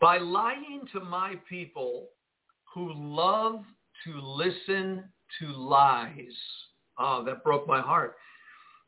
[0.00, 2.08] By lying to my people
[2.74, 3.60] who love
[4.04, 5.04] to listen
[5.40, 6.14] to lies.
[6.98, 8.16] Oh, that broke my heart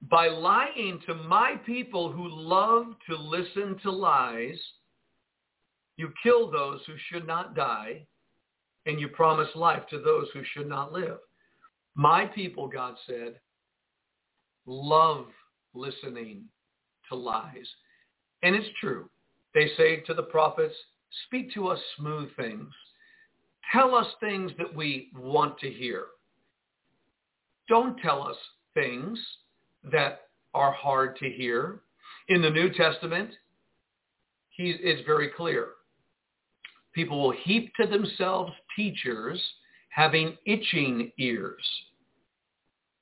[0.03, 4.59] by lying to my people who love to listen to lies,
[5.97, 8.07] you kill those who should not die,
[8.87, 11.19] and you promise life to those who should not live.
[11.95, 13.41] My people, God said,
[14.67, 15.27] love
[15.75, 16.45] listening
[17.09, 17.67] to lies.
[18.43, 19.11] And it's true.
[19.55, 20.75] They say to the prophets,
[21.27, 22.73] speak to us smooth things.
[23.73, 26.07] Tell us things that we want to hear.
[27.69, 28.37] Don't tell us
[28.75, 29.19] things
[29.85, 30.23] that
[30.55, 31.81] are hard to hear.
[32.29, 33.31] In the New Testament,
[34.51, 35.69] he, it's very clear.
[36.95, 39.41] People will heap to themselves teachers
[39.91, 41.63] having itching ears.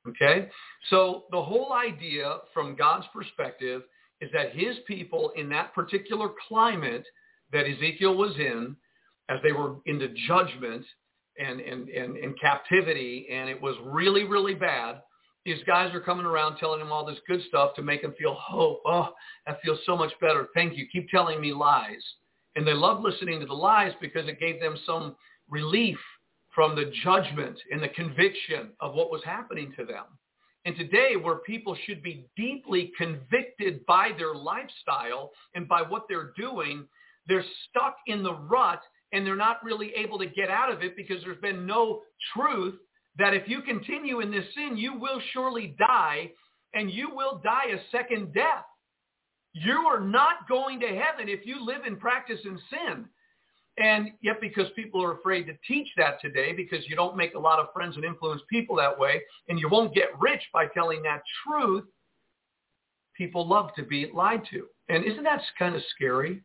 [0.09, 0.49] Okay?
[0.91, 3.83] So the whole idea from God's perspective
[4.21, 7.05] is that his people in that particular climate
[7.53, 8.77] that Ezekiel was in,
[9.29, 10.85] as they were into judgment
[11.39, 15.03] and, and, and, and captivity, and it was really, really bad,
[15.47, 18.35] these guys are coming around telling him all this good stuff to make him feel
[18.35, 18.83] hope.
[18.85, 19.11] Oh,
[19.47, 20.49] that feels so much better.
[20.55, 20.87] Thank you.
[20.93, 22.03] Keep telling me lies.
[22.57, 25.15] And they loved listening to the lies because it gave them some
[25.49, 25.99] relief
[26.53, 30.05] from the judgment and the conviction of what was happening to them.
[30.65, 36.33] And today, where people should be deeply convicted by their lifestyle and by what they're
[36.37, 36.89] doing,
[37.29, 38.81] they're stuck in the rut
[39.13, 42.03] and they're not really able to get out of it because there's been no
[42.35, 42.75] truth
[43.19, 46.31] that if you continue in this sin, you will surely die
[46.75, 48.65] and you will die a second death.
[49.53, 53.07] You are not going to heaven if you live in practice in sin.
[53.79, 57.39] And yet because people are afraid to teach that today because you don't make a
[57.39, 61.03] lot of friends and influence people that way and you won't get rich by telling
[61.03, 61.85] that truth,
[63.17, 64.67] people love to be lied to.
[64.89, 66.43] And isn't that kind of scary?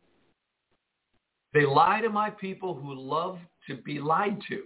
[1.54, 4.62] They lie to my people who love to be lied to.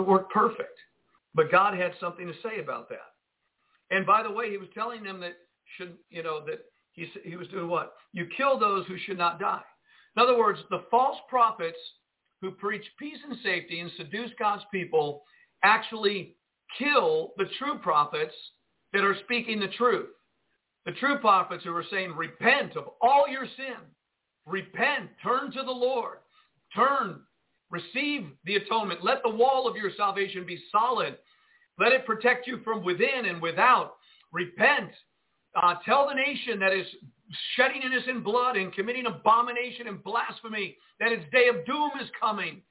[0.00, 0.78] It worked perfect.
[1.34, 3.12] But God had something to say about that.
[3.90, 5.36] And by the way, he was telling them that
[5.76, 6.60] should, you know, that
[6.92, 7.94] he, he was doing what?
[8.12, 9.62] You kill those who should not die.
[10.16, 11.78] In other words, the false prophets
[12.40, 15.22] who preach peace and safety and seduce God's people
[15.62, 16.36] actually
[16.78, 18.34] kill the true prophets
[18.92, 20.08] that are speaking the truth.
[20.86, 23.76] The true prophets who are saying, repent of all your sin.
[24.46, 25.10] Repent.
[25.22, 26.18] Turn to the Lord.
[26.74, 27.20] Turn.
[27.70, 29.04] Receive the atonement.
[29.04, 31.16] Let the wall of your salvation be solid.
[31.78, 33.96] Let it protect you from within and without.
[34.32, 34.90] Repent.
[35.54, 36.86] Uh, tell the nation that is
[37.56, 42.62] shedding innocent blood and committing abomination and blasphemy that its day of doom is coming.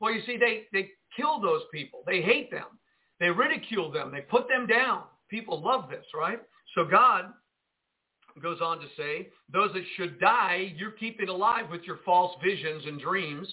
[0.00, 2.02] Well, you see, they, they kill those people.
[2.06, 2.66] They hate them.
[3.18, 4.12] They ridicule them.
[4.12, 5.04] They put them down.
[5.28, 6.38] People love this, right?
[6.74, 7.32] So God
[8.42, 12.84] goes on to say, those that should die, you're keeping alive with your false visions
[12.86, 13.52] and dreams.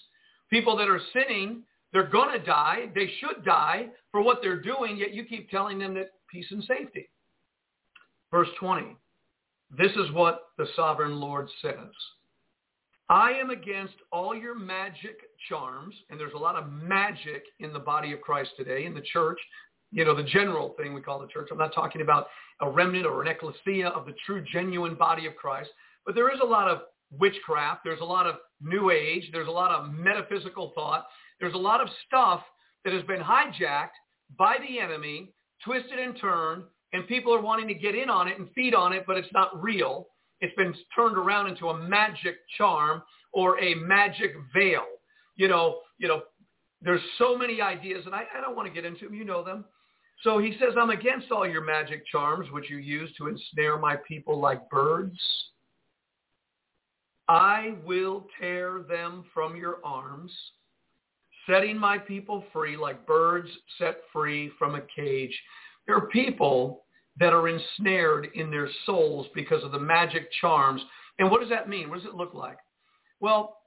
[0.54, 1.64] People that are sinning,
[1.94, 2.92] they're going to die.
[2.94, 6.64] They should die for what they're doing, yet you keep telling them that peace and
[6.64, 7.10] safety.
[8.30, 8.96] Verse 20,
[9.76, 11.90] this is what the sovereign Lord says.
[13.10, 17.80] I am against all your magic charms, and there's a lot of magic in the
[17.80, 19.40] body of Christ today, in the church,
[19.92, 21.50] you know, the general thing we call the church.
[21.52, 22.28] I'm not talking about
[22.62, 25.72] a remnant or an ecclesia of the true, genuine body of Christ,
[26.06, 26.82] but there is a lot of
[27.20, 27.82] witchcraft.
[27.84, 29.30] There's a lot of new age.
[29.32, 31.06] There's a lot of metaphysical thought.
[31.40, 32.42] There's a lot of stuff
[32.86, 33.96] that has been hijacked
[34.38, 38.40] by the enemy, twisted and turned, and people are wanting to get in on it
[38.40, 40.08] and feed on it, but it's not real.
[40.42, 44.84] It's been turned around into a magic charm or a magic veil.
[45.36, 46.24] You know, you know,
[46.82, 49.16] there's so many ideas, and I, I don't want to get into them.
[49.16, 49.66] You know them.
[50.22, 53.96] So he says, I'm against all your magic charms, which you use to ensnare my
[54.08, 55.18] people like birds.
[57.28, 60.32] I will tear them from your arms,
[61.48, 65.38] setting my people free like birds set free from a cage.
[65.88, 66.84] There are people
[67.20, 70.82] that are ensnared in their souls because of the magic charms.
[71.20, 71.90] And what does that mean?
[71.90, 72.58] What does it look like?
[73.20, 73.58] Well,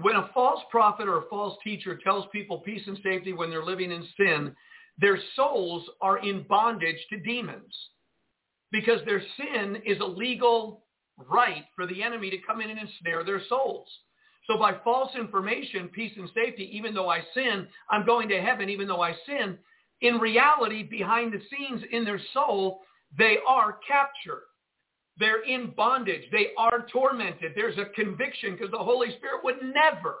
[0.00, 3.64] when a false prophet or a false teacher tells people peace and safety when they're
[3.64, 4.54] living in sin,
[4.98, 7.74] their souls are in bondage to demons
[8.70, 10.81] because their sin is a legal
[11.16, 13.88] right for the enemy to come in and ensnare their souls.
[14.46, 18.68] So by false information, peace and safety, even though I sin, I'm going to heaven
[18.68, 19.58] even though I sin,
[20.00, 22.80] in reality, behind the scenes in their soul,
[23.16, 24.42] they are captured.
[25.18, 26.24] They're in bondage.
[26.32, 27.52] They are tormented.
[27.54, 30.16] There's a conviction because the Holy Spirit would never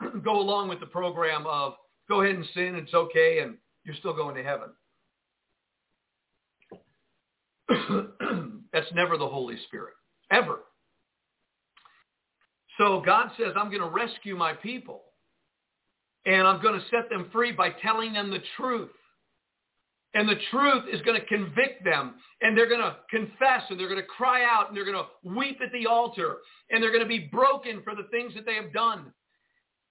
[0.22, 1.74] go along with the program of
[2.08, 2.76] go ahead and sin.
[2.76, 3.40] It's okay.
[3.40, 4.68] And you're still going to heaven.
[8.74, 9.94] That's never the Holy Spirit,
[10.32, 10.58] ever.
[12.76, 15.02] So God says, I'm going to rescue my people.
[16.26, 18.90] And I'm going to set them free by telling them the truth.
[20.14, 22.14] And the truth is going to convict them.
[22.40, 25.36] And they're going to confess and they're going to cry out and they're going to
[25.36, 26.38] weep at the altar.
[26.70, 29.12] And they're going to be broken for the things that they have done.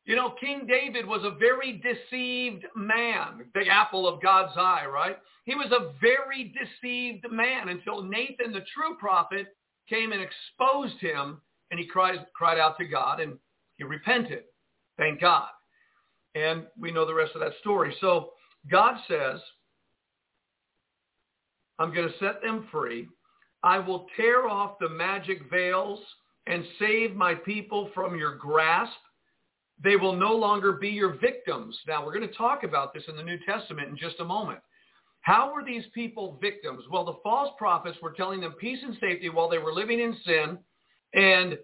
[0.06, 5.18] You know, King David was a very deceived man, the apple of God's eye, right?
[5.46, 9.56] He was a very deceived man until Nathan, the true prophet,
[9.90, 13.38] came and exposed him, and he cried, cried out to God, and
[13.78, 14.44] he repented.
[14.98, 15.48] Thank God.
[16.36, 17.96] And we know the rest of that story.
[18.02, 18.32] So
[18.70, 19.40] God says,
[21.80, 23.08] I'm going to set them free.
[23.64, 26.00] I will tear off the magic veils
[26.48, 28.94] and save my people from your grasp.
[29.84, 31.78] They will no longer be your victims.
[31.88, 34.60] Now, we're going to talk about this in the New Testament in just a moment.
[35.22, 36.84] How were these people victims?
[36.90, 40.16] Well, the false prophets were telling them peace and safety while they were living in
[40.26, 40.58] sin,
[41.14, 41.58] and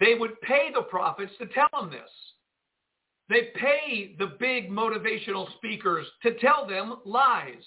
[0.00, 2.10] they would pay the prophets to tell them this.
[3.28, 7.64] They pay the big motivational speakers to tell them lies.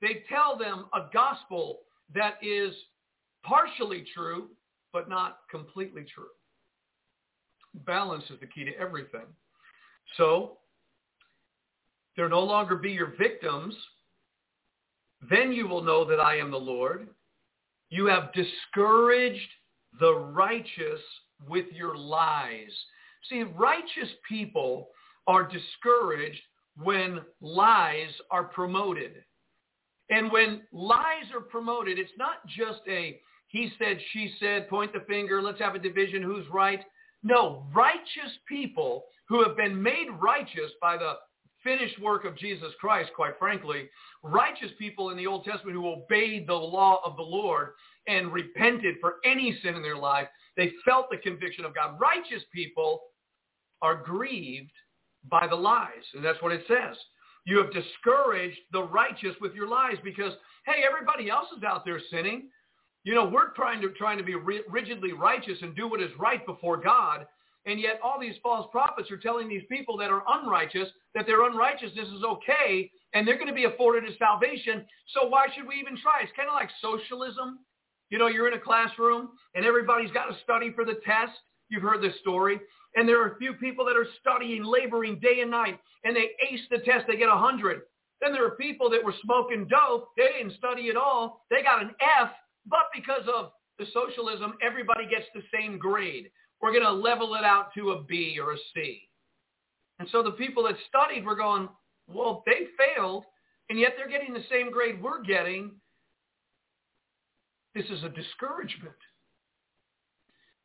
[0.00, 1.80] They tell them a gospel
[2.14, 2.74] that is
[3.44, 4.48] partially true,
[4.92, 6.26] but not completely true.
[7.74, 9.26] Balance is the key to everything.
[10.16, 10.58] So
[12.16, 13.74] there no longer be your victims.
[15.28, 17.08] Then you will know that I am the Lord.
[17.90, 19.48] You have discouraged
[19.98, 21.00] the righteous
[21.48, 22.70] with your lies.
[23.28, 24.88] See, righteous people
[25.26, 26.40] are discouraged
[26.82, 29.12] when lies are promoted.
[30.08, 33.20] And when lies are promoted, it's not just a
[33.50, 36.80] he said, she said, point the finger, let's have a division, who's right.
[37.22, 41.14] No, righteous people who have been made righteous by the
[41.62, 43.88] finished work of Jesus Christ, quite frankly,
[44.22, 47.70] righteous people in the Old Testament who obeyed the law of the Lord
[48.06, 52.00] and repented for any sin in their life, they felt the conviction of God.
[52.00, 53.02] Righteous people
[53.82, 54.72] are grieved
[55.30, 56.96] by the lies, and that's what it says.
[57.44, 60.32] You have discouraged the righteous with your lies because,
[60.66, 62.48] hey, everybody else is out there sinning.
[63.04, 66.44] You know, we're trying to, trying to be rigidly righteous and do what is right
[66.44, 67.26] before God.
[67.66, 71.44] And yet all these false prophets are telling these people that are unrighteous that their
[71.46, 74.84] unrighteousness is okay and they're going to be afforded a salvation.
[75.14, 76.20] So why should we even try?
[76.22, 77.60] It's kind of like socialism.
[78.08, 81.32] You know, you're in a classroom and everybody's got to study for the test.
[81.68, 82.60] You've heard this story.
[82.96, 86.30] And there are a few people that are studying, laboring day and night, and they
[86.50, 87.04] ace the test.
[87.06, 87.82] They get a 100.
[88.20, 90.08] Then there are people that were smoking dope.
[90.16, 91.46] They didn't study at all.
[91.50, 92.30] They got an F,
[92.66, 96.30] but because of the socialism, everybody gets the same grade.
[96.60, 99.08] We're going to level it out to a B or a C.
[99.98, 101.68] And so the people that studied were going,
[102.06, 103.24] well, they failed,
[103.68, 105.72] and yet they're getting the same grade we're getting.
[107.74, 108.96] This is a discouragement.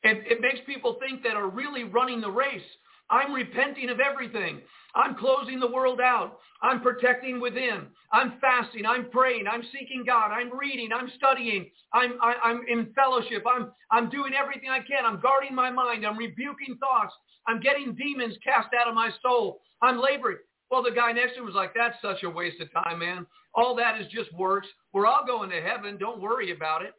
[0.03, 2.61] It, it makes people think that are really running the race.
[3.09, 4.61] I'm repenting of everything.
[4.95, 6.39] I'm closing the world out.
[6.61, 7.87] I'm protecting within.
[8.11, 8.85] I'm fasting.
[8.85, 9.45] I'm praying.
[9.51, 10.31] I'm seeking God.
[10.31, 10.89] I'm reading.
[10.93, 11.69] I'm studying.
[11.93, 13.43] I'm, I, am i am in fellowship.
[13.45, 15.05] I'm, I'm doing everything I can.
[15.05, 16.05] I'm guarding my mind.
[16.05, 17.13] I'm rebuking thoughts.
[17.47, 19.61] I'm getting demons cast out of my soul.
[19.81, 20.37] I'm laboring.
[20.71, 23.25] Well, the guy next to him was like, that's such a waste of time, man.
[23.53, 24.67] All that is just works.
[24.93, 25.97] We're all going to heaven.
[25.97, 26.93] Don't worry about it.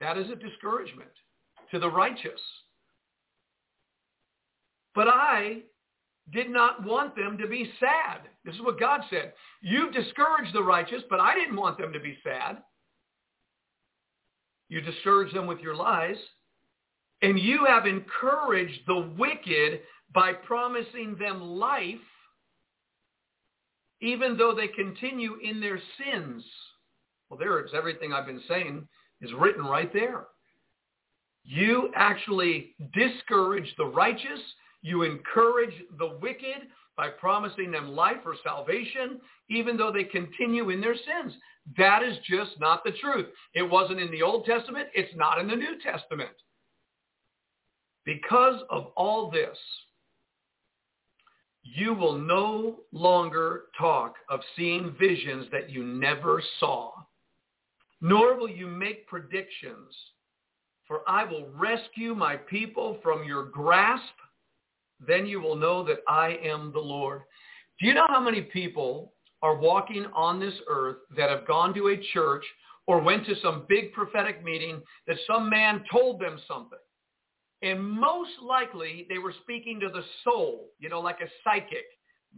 [0.00, 1.10] That is a discouragement
[1.70, 2.40] to the righteous.
[4.94, 5.62] But I
[6.32, 8.20] did not want them to be sad.
[8.44, 9.32] This is what God said.
[9.60, 12.58] You've discouraged the righteous, but I didn't want them to be sad.
[14.68, 16.16] You discouraged them with your lies.
[17.22, 19.80] And you have encouraged the wicked
[20.12, 21.96] by promising them life,
[24.00, 26.44] even though they continue in their sins.
[27.28, 28.86] Well, there it's everything I've been saying
[29.20, 30.24] is written right there.
[31.44, 34.40] You actually discourage the righteous.
[34.82, 40.80] You encourage the wicked by promising them life or salvation, even though they continue in
[40.80, 41.32] their sins.
[41.78, 43.26] That is just not the truth.
[43.54, 44.88] It wasn't in the Old Testament.
[44.94, 46.30] It's not in the New Testament.
[48.04, 49.56] Because of all this,
[51.62, 56.92] you will no longer talk of seeing visions that you never saw
[58.02, 59.94] nor will you make predictions.
[60.86, 64.02] For I will rescue my people from your grasp.
[65.06, 67.22] Then you will know that I am the Lord.
[67.80, 71.88] Do you know how many people are walking on this earth that have gone to
[71.88, 72.44] a church
[72.86, 76.78] or went to some big prophetic meeting that some man told them something?
[77.62, 81.84] And most likely they were speaking to the soul, you know, like a psychic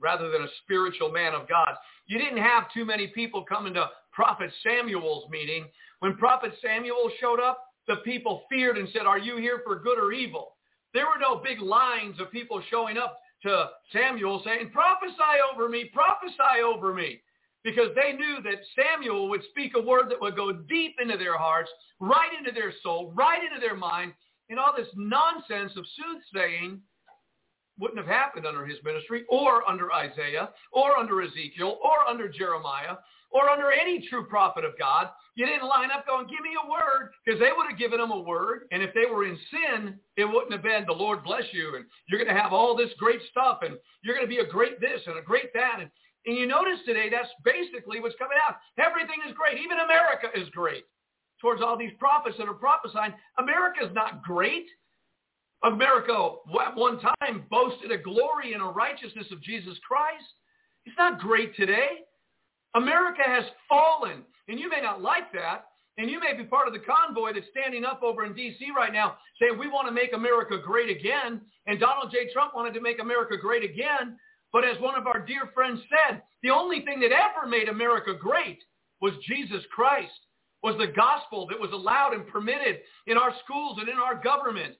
[0.01, 1.75] rather than a spiritual man of God.
[2.07, 5.67] You didn't have too many people coming to Prophet Samuel's meeting.
[6.01, 9.99] When Prophet Samuel showed up, the people feared and said, are you here for good
[9.99, 10.54] or evil?
[10.95, 15.91] There were no big lines of people showing up to Samuel saying, prophesy over me,
[15.93, 17.21] prophesy over me.
[17.65, 21.37] Because they knew that Samuel would speak a word that would go deep into their
[21.37, 24.13] hearts, right into their soul, right into their mind,
[24.51, 26.81] and all this nonsense of soothsaying
[27.79, 32.97] wouldn't have happened under his ministry or under Isaiah or under Ezekiel or under Jeremiah
[33.35, 35.09] or under any true prophet of God.
[35.35, 38.13] You didn't line up going, give me a word, because they would have given them
[38.13, 38.71] a word.
[38.71, 41.85] And if they were in sin, it wouldn't have been, the Lord bless you, and
[42.09, 44.81] you're going to have all this great stuff, and you're going to be a great
[44.81, 45.79] this and a great that.
[45.81, 45.91] And,
[46.27, 48.57] and you notice today, that's basically what's coming out.
[48.79, 49.59] Everything is great.
[49.59, 50.85] Even America is great
[51.41, 53.13] towards all these prophets that are prophesying.
[53.39, 54.67] America is not great.
[55.65, 60.25] America at one time boasted a glory and a righteousness of Jesus Christ.
[60.87, 62.07] It's not great today.
[62.75, 65.67] America has fallen, and you may not like that,
[65.97, 68.67] and you may be part of the convoy that's standing up over in D.C.
[68.77, 72.33] right now saying we want to make America great again, and Donald J.
[72.33, 74.19] Trump wanted to make America great again.
[74.53, 78.13] But as one of our dear friends said, the only thing that ever made America
[78.15, 78.59] great
[79.01, 80.13] was Jesus Christ,
[80.63, 84.75] was the gospel that was allowed and permitted in our schools and in our government.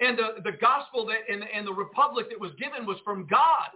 [0.00, 3.74] And the, the gospel that and, and the republic that was given was from God.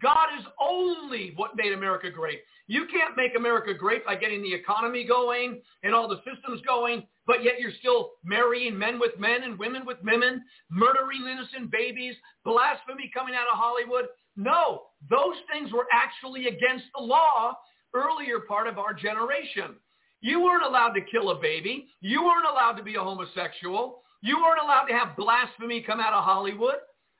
[0.00, 2.40] God is only what made America great.
[2.66, 7.06] You can't make America great by getting the economy going and all the systems going,
[7.26, 12.14] but yet you're still marrying men with men and women with women, murdering innocent babies,
[12.44, 14.06] blasphemy coming out of Hollywood.
[14.36, 17.56] No, those things were actually against the law
[17.94, 19.76] earlier part of our generation.
[20.20, 21.88] You weren't allowed to kill a baby.
[22.00, 24.02] You weren't allowed to be a homosexual.
[24.22, 26.76] You weren't allowed to have blasphemy come out of Hollywood.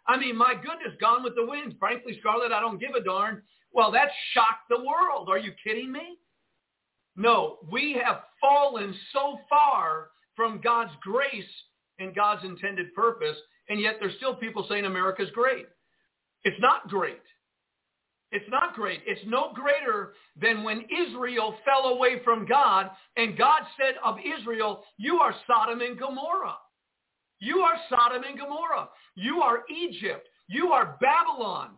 [0.06, 1.76] I mean, my goodness, Gone with the Wind.
[1.78, 3.42] Frankly, Scarlett, I don't give a darn.
[3.72, 5.28] Well, that shocked the world.
[5.28, 6.18] Are you kidding me?
[7.16, 11.44] No, we have fallen so far from God's grace
[11.98, 13.36] and God's intended purpose,
[13.68, 15.66] and yet there's still people saying America's great.
[16.42, 17.22] It's not great.
[18.32, 19.00] It's not great.
[19.06, 24.84] It's no greater than when Israel fell away from God and God said of Israel,
[24.98, 26.56] you are Sodom and Gomorrah.
[27.40, 28.88] You are Sodom and Gomorrah.
[29.16, 30.28] You are Egypt.
[30.48, 31.70] You are Babylon.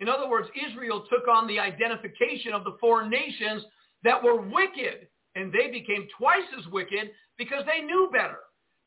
[0.00, 3.62] In other words, Israel took on the identification of the foreign nations
[4.02, 8.38] that were wicked, and they became twice as wicked because they knew better.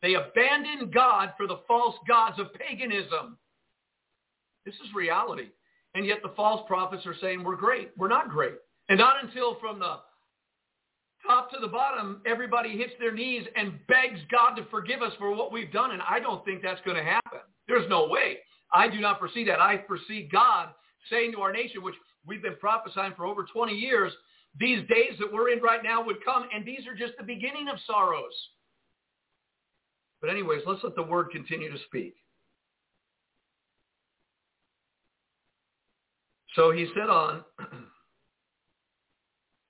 [0.01, 3.37] They abandoned God for the false gods of paganism.
[4.65, 5.47] This is reality.
[5.95, 7.91] And yet the false prophets are saying we're great.
[7.97, 8.55] We're not great.
[8.89, 9.97] And not until from the
[11.27, 15.35] top to the bottom, everybody hits their knees and begs God to forgive us for
[15.35, 15.91] what we've done.
[15.91, 17.39] And I don't think that's going to happen.
[17.67, 18.37] There's no way.
[18.73, 19.59] I do not foresee that.
[19.59, 20.69] I foresee God
[21.09, 24.11] saying to our nation, which we've been prophesying for over 20 years,
[24.59, 27.67] these days that we're in right now would come, and these are just the beginning
[27.71, 28.33] of sorrows.
[30.19, 32.15] But anyways, let's let the word continue to speak.
[36.55, 37.43] So he said on,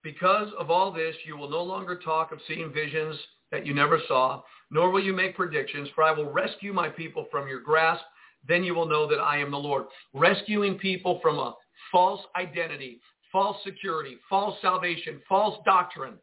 [0.08, 3.18] because of all this, you will no longer talk of seeing visions
[3.52, 4.42] that you never saw,
[4.72, 8.06] nor will you make predictions, for I will rescue my people from your grasp.
[8.48, 9.84] Then you will know that I am the Lord.
[10.14, 11.56] Rescuing people from a
[11.92, 13.02] false identity,
[13.34, 16.14] false security, false salvation, false doctrine.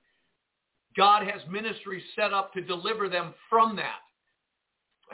[0.97, 4.01] God has ministries set up to deliver them from that.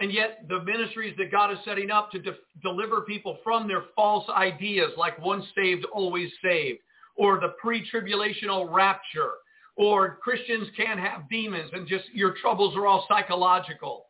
[0.00, 3.82] And yet the ministries that God is setting up to de- deliver people from their
[3.96, 6.78] false ideas like once saved, always saved,
[7.20, 9.32] or the pre-tribulational rapture,
[9.76, 14.06] or Christians can't have demons and just your troubles are all psychological.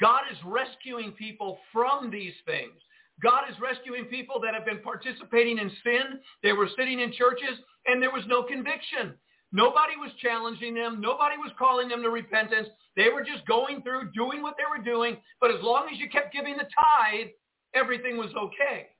[0.00, 2.80] God is rescuing people from these things.
[3.20, 6.20] God is rescuing people that have been participating in sin.
[6.44, 9.14] They were sitting in churches and there was no conviction.
[9.50, 11.00] Nobody was challenging them.
[11.00, 12.68] Nobody was calling them to repentance.
[12.94, 15.16] They were just going through doing what they were doing.
[15.40, 17.30] But as long as you kept giving the tithe,
[17.74, 18.90] everything was okay.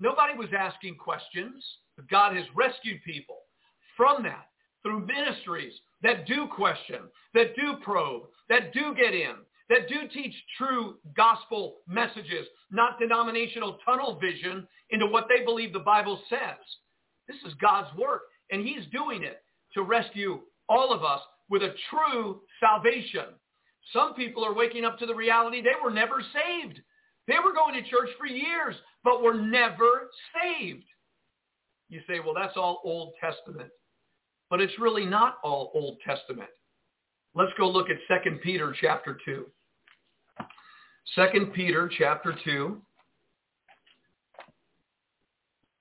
[0.00, 1.62] Nobody was asking questions.
[2.08, 3.38] God has rescued people
[3.96, 4.46] from that
[4.82, 7.00] through ministries that do question,
[7.34, 9.34] that do probe, that do get in,
[9.68, 15.78] that do teach true gospel messages, not denominational tunnel vision into what they believe the
[15.78, 16.58] Bible says.
[17.28, 19.42] This is God's work, and he's doing it
[19.74, 23.34] to rescue all of us with a true salvation.
[23.92, 26.80] Some people are waking up to the reality they were never saved.
[27.28, 28.74] They were going to church for years,
[29.04, 30.84] but were never saved.
[31.90, 33.70] You say, well, that's all Old Testament.
[34.48, 36.48] But it's really not all Old Testament.
[37.34, 39.46] Let's go look at 2 Peter chapter 2.
[41.16, 42.80] 2 Peter chapter 2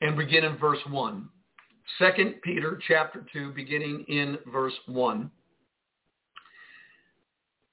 [0.01, 1.29] and begin in verse 1.
[1.99, 5.29] 2 Peter chapter 2, beginning in verse 1.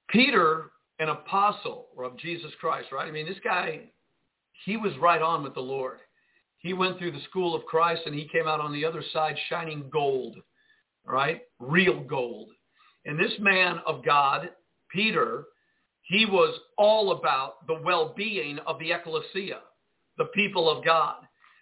[0.08, 3.08] Peter, an apostle of Jesus Christ, right?
[3.08, 3.80] I mean, this guy,
[4.64, 5.98] he was right on with the Lord.
[6.58, 9.36] He went through the school of Christ and he came out on the other side
[9.48, 10.36] shining gold,
[11.04, 11.42] right?
[11.60, 12.50] Real gold.
[13.04, 14.50] And this man of God,
[14.90, 15.44] Peter,
[16.02, 19.60] he was all about the well-being of the ecclesia,
[20.18, 21.16] the people of God.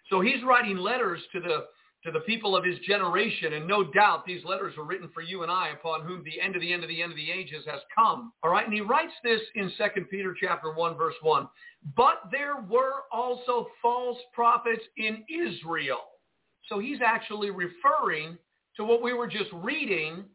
[0.09, 1.65] So he's writing letters to the
[2.05, 3.53] to the people of his generation.
[3.53, 6.55] And no doubt these letters were written for you and I upon whom the end
[6.55, 8.31] of the end of the end of the ages has come.
[8.43, 8.63] All right.
[8.63, 11.47] And he writes this in 2 Peter chapter 1, verse 1.
[11.97, 16.01] But there were also false prophets in Israel.
[16.69, 18.37] So he's actually referring
[18.77, 20.25] to what we were just reading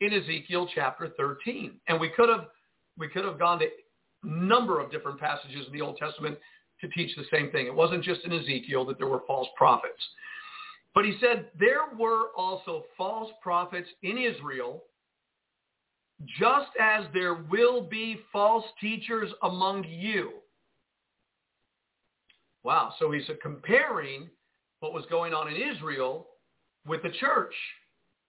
[0.00, 1.72] in Ezekiel chapter 13.
[1.88, 2.46] And we could have,
[2.96, 6.38] we could have gone to a number of different passages in the Old Testament
[6.80, 7.66] to teach the same thing.
[7.66, 10.02] It wasn't just in Ezekiel that there were false prophets.
[10.94, 14.84] But he said, there were also false prophets in Israel,
[16.38, 20.32] just as there will be false teachers among you.
[22.64, 22.92] Wow.
[22.98, 24.28] So he's comparing
[24.80, 26.26] what was going on in Israel
[26.86, 27.54] with the church,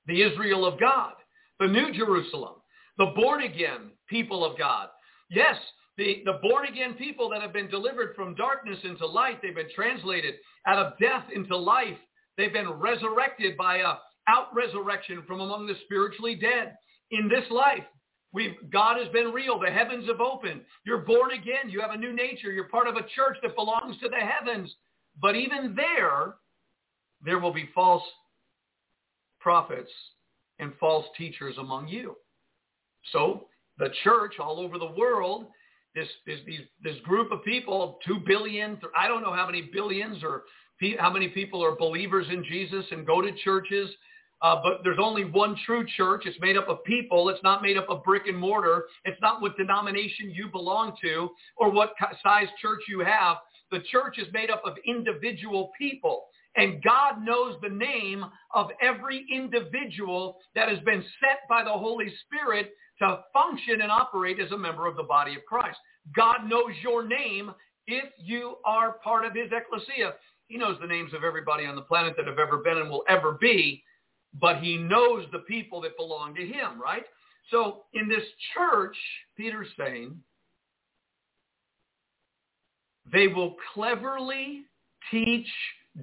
[0.07, 1.13] the Israel of God,
[1.59, 2.55] the New Jerusalem,
[2.97, 4.89] the born again people of God.
[5.29, 5.55] Yes,
[5.97, 9.73] the, the born again people that have been delivered from darkness into light, they've been
[9.75, 10.35] translated
[10.67, 11.97] out of death into life
[12.41, 13.93] They've been resurrected by a
[14.27, 16.75] out resurrection from among the spiritually dead.
[17.11, 17.83] In this life,
[18.33, 19.59] we've, God has been real.
[19.59, 20.61] The heavens have opened.
[20.83, 21.69] You're born again.
[21.69, 22.51] You have a new nature.
[22.51, 24.73] You're part of a church that belongs to the heavens.
[25.21, 26.33] But even there,
[27.23, 28.01] there will be false
[29.39, 29.91] prophets
[30.57, 32.15] and false teachers among you.
[33.11, 35.45] So the church all over the world,
[35.93, 36.39] this, this,
[36.83, 40.43] this group of people, two billion, I don't know how many billions or
[40.99, 43.89] how many people are believers in Jesus and go to churches.
[44.41, 46.23] Uh, but there's only one true church.
[46.25, 47.29] It's made up of people.
[47.29, 48.85] It's not made up of brick and mortar.
[49.05, 53.37] It's not what denomination you belong to or what size church you have.
[53.69, 56.25] The church is made up of individual people.
[56.57, 62.11] And God knows the name of every individual that has been set by the Holy
[62.25, 65.77] Spirit to function and operate as a member of the body of Christ.
[66.15, 67.51] God knows your name
[67.87, 70.13] if you are part of his ecclesia.
[70.51, 73.05] He knows the names of everybody on the planet that have ever been and will
[73.07, 73.81] ever be,
[74.37, 77.05] but he knows the people that belong to him, right?
[77.51, 78.97] So in this church,
[79.37, 80.19] Peter's saying,
[83.13, 84.63] they will cleverly
[85.09, 85.47] teach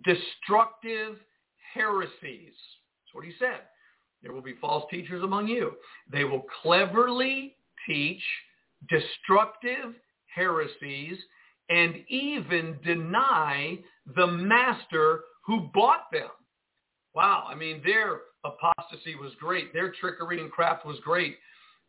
[0.03, 1.18] destructive
[1.74, 2.55] heresies.
[2.55, 3.61] That's what he said.
[4.22, 5.72] There will be false teachers among you.
[6.11, 7.55] They will cleverly
[7.86, 8.22] teach
[8.88, 9.94] destructive
[10.34, 11.18] heresies
[11.68, 13.78] and even deny
[14.16, 16.30] the master who bought them.
[17.14, 19.72] Wow, I mean, their apostasy was great.
[19.72, 21.36] Their trickery and craft was great.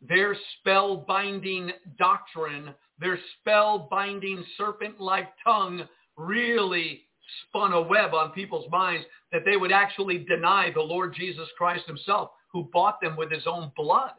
[0.02, 7.02] Their spell-binding doctrine, their spell-binding serpent-like tongue really
[7.48, 11.86] spun a web on people's minds that they would actually deny the Lord Jesus Christ
[11.86, 14.12] himself who bought them with his own blood.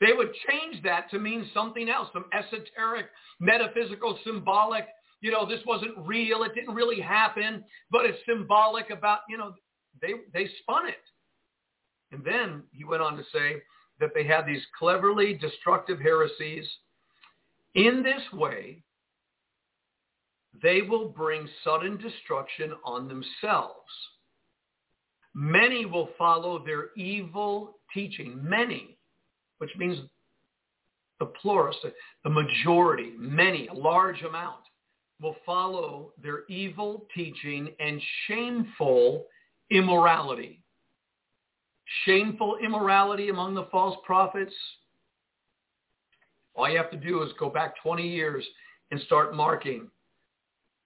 [0.00, 3.06] They would change that to mean something else, some esoteric,
[3.40, 4.86] metaphysical, symbolic,
[5.20, 6.44] you know, this wasn't real.
[6.44, 9.54] It didn't really happen, but it's symbolic about, you know,
[10.00, 11.02] they, they spun it.
[12.12, 13.62] And then he went on to say
[14.00, 16.66] that they had these cleverly destructive heresies.
[17.74, 18.82] In this way,
[20.62, 23.90] they will bring sudden destruction on themselves.
[25.34, 28.38] Many will follow their evil teaching.
[28.42, 28.96] Many,
[29.58, 29.98] which means
[31.20, 31.74] the plural,
[32.24, 34.60] the majority, many, a large amount,
[35.20, 39.24] will follow their evil teaching and shameful
[39.70, 40.62] immorality.
[42.04, 44.54] Shameful immorality among the false prophets.
[46.54, 48.44] All you have to do is go back 20 years
[48.90, 49.88] and start marking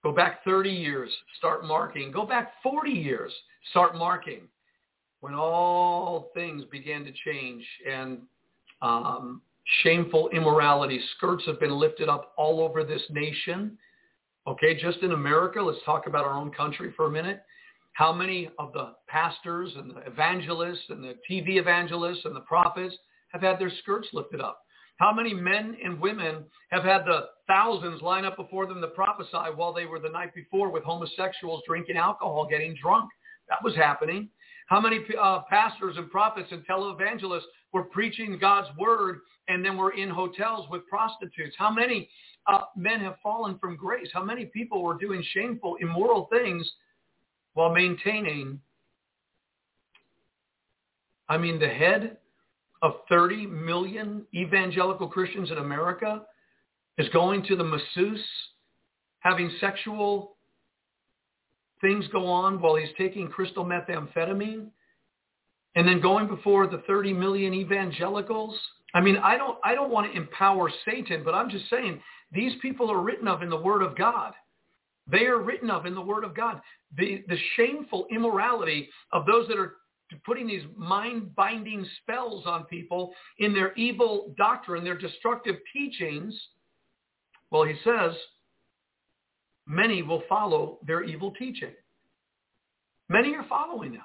[0.03, 2.11] Go back 30 years, start marking.
[2.11, 3.31] Go back 40 years,
[3.71, 4.41] start marking.
[5.21, 8.19] When all things began to change and
[8.81, 9.41] um,
[9.81, 13.77] shameful immorality, skirts have been lifted up all over this nation.
[14.45, 17.43] Okay, just in America, let's talk about our own country for a minute.
[17.93, 22.95] How many of the pastors and the evangelists and the TV evangelists and the prophets
[23.31, 24.59] have had their skirts lifted up?
[24.97, 29.53] How many men and women have had the thousands line up before them to prophesy
[29.55, 33.09] while they were the night before with homosexuals drinking alcohol, getting drunk?
[33.47, 34.29] That was happening.
[34.67, 37.41] How many uh, pastors and prophets and televangelists
[37.71, 41.55] were preaching God's word and then were in hotels with prostitutes?
[41.57, 42.09] How many
[42.47, 44.07] uh, men have fallen from grace?
[44.13, 46.69] How many people were doing shameful, immoral things
[47.53, 48.59] while maintaining,
[51.29, 52.17] I mean, the head
[52.81, 56.23] of 30 million evangelical Christians in America
[56.97, 58.25] is going to the masseuse,
[59.19, 60.35] having sexual
[61.83, 64.67] things go on while he's taking crystal methamphetamine,
[65.75, 68.57] and then going before the 30 million evangelicals.
[68.95, 71.99] I mean, I don't, I don't want to empower Satan, but I'm just saying
[72.31, 74.33] these people are written of in the Word of God.
[75.11, 76.61] They are written of in the Word of God.
[76.97, 79.75] The, the shameful immorality of those that are
[80.25, 86.39] putting these mind-binding spells on people in their evil doctrine, their destructive teachings,
[87.49, 88.13] well, he says,
[89.67, 91.73] many will follow their evil teaching.
[93.09, 94.01] Many are following them.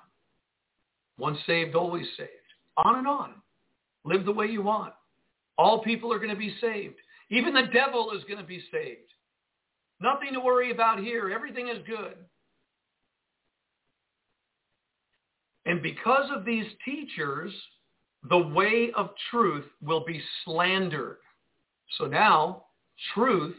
[1.18, 2.30] Once saved, always saved.
[2.76, 3.34] On and on.
[4.04, 4.94] Live the way you want.
[5.56, 6.94] All people are going to be saved.
[7.30, 9.00] Even the devil is going to be saved.
[10.00, 11.30] Nothing to worry about here.
[11.30, 12.14] Everything is good.
[15.66, 17.52] And because of these teachers,
[18.28, 21.18] the way of truth will be slandered.
[21.98, 22.64] So now
[23.14, 23.56] truth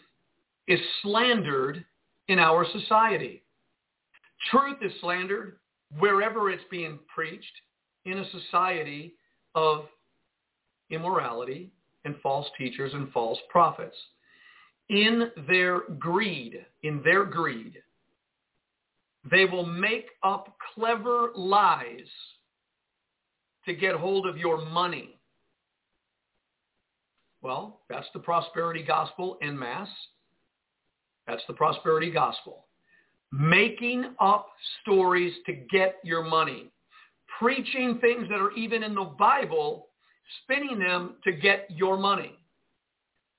[0.69, 1.83] is slandered
[2.29, 3.43] in our society.
[4.51, 5.57] Truth is slandered
[5.97, 7.45] wherever it's being preached
[8.05, 9.15] in a society
[9.55, 9.85] of
[10.91, 11.71] immorality
[12.05, 13.95] and false teachers and false prophets.
[14.89, 17.73] In their greed, in their greed,
[19.29, 22.07] they will make up clever lies
[23.65, 25.19] to get hold of your money.
[27.41, 29.89] Well, that's the prosperity gospel en masse.
[31.29, 32.65] That's the prosperity gospel.
[33.31, 34.47] Making up
[34.81, 36.71] stories to get your money.
[37.37, 39.87] Preaching things that are even in the Bible,
[40.43, 42.33] spinning them to get your money.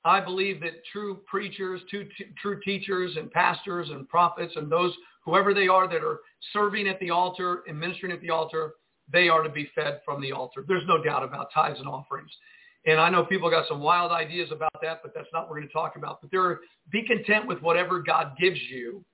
[0.05, 5.69] I believe that true preachers, true, teachers and pastors and prophets and those whoever they
[5.69, 6.21] are that are
[6.53, 8.75] serving at the altar and ministering at the altar,
[9.13, 10.65] they are to be fed from the altar.
[10.67, 12.31] There's no doubt about tithes and offerings.
[12.87, 15.57] And I know people got some wild ideas about that, but that's not what we're
[15.57, 16.21] going to talk about.
[16.23, 16.61] But there,
[16.91, 19.05] be content with whatever God gives you,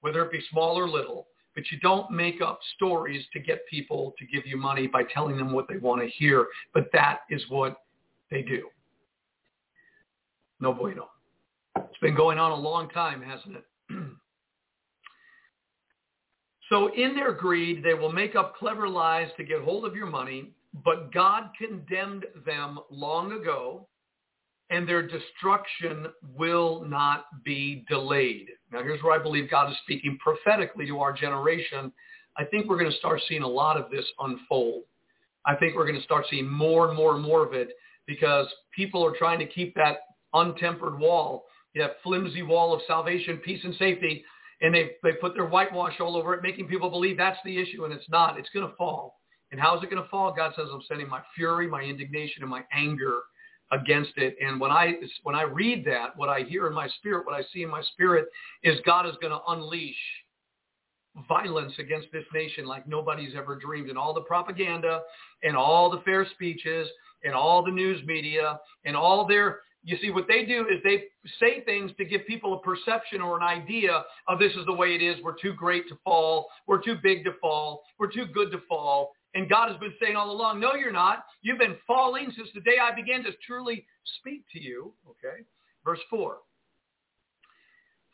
[0.00, 1.26] whether it be small or little.
[1.54, 5.36] but you don't make up stories to get people to give you money by telling
[5.36, 6.46] them what they want to hear.
[6.72, 7.78] But that is what
[8.30, 8.68] they do.
[10.60, 11.08] No bueno.
[11.76, 13.64] It's been going on a long time, hasn't it?
[16.70, 20.06] so in their greed, they will make up clever lies to get hold of your
[20.06, 23.88] money, but God condemned them long ago
[24.70, 26.06] and their destruction
[26.36, 28.46] will not be delayed.
[28.72, 31.92] Now, here's where I believe God is speaking prophetically to our generation.
[32.38, 34.84] I think we're going to start seeing a lot of this unfold.
[35.44, 37.70] I think we're going to start seeing more and more and more of it
[38.06, 39.98] because people are trying to keep that
[40.34, 44.24] untempered wall, that flimsy wall of salvation, peace, and safety,
[44.60, 47.84] and they, they put their whitewash all over it, making people believe that's the issue,
[47.84, 48.38] and it's not.
[48.38, 49.19] It's going to fall.
[49.52, 50.32] And how is it going to fall?
[50.34, 53.20] God says, I'm sending my fury, my indignation, and my anger
[53.72, 54.36] against it.
[54.44, 57.42] And when I when I read that, what I hear in my spirit, what I
[57.52, 58.26] see in my spirit
[58.62, 59.96] is God is going to unleash
[61.28, 63.88] violence against this nation like nobody's ever dreamed.
[63.88, 65.00] And all the propaganda
[65.42, 66.88] and all the fair speeches
[67.24, 71.04] and all the news media and all their you see, what they do is they
[71.38, 74.94] say things to give people a perception or an idea of this is the way
[74.94, 75.22] it is.
[75.24, 76.48] We're too great to fall.
[76.66, 77.82] We're too big to fall.
[77.98, 79.12] We're too good to fall.
[79.34, 81.24] And God has been saying all along, no, you're not.
[81.42, 83.86] You've been falling since the day I began to truly
[84.18, 84.92] speak to you.
[85.08, 85.44] Okay.
[85.84, 86.38] Verse 4.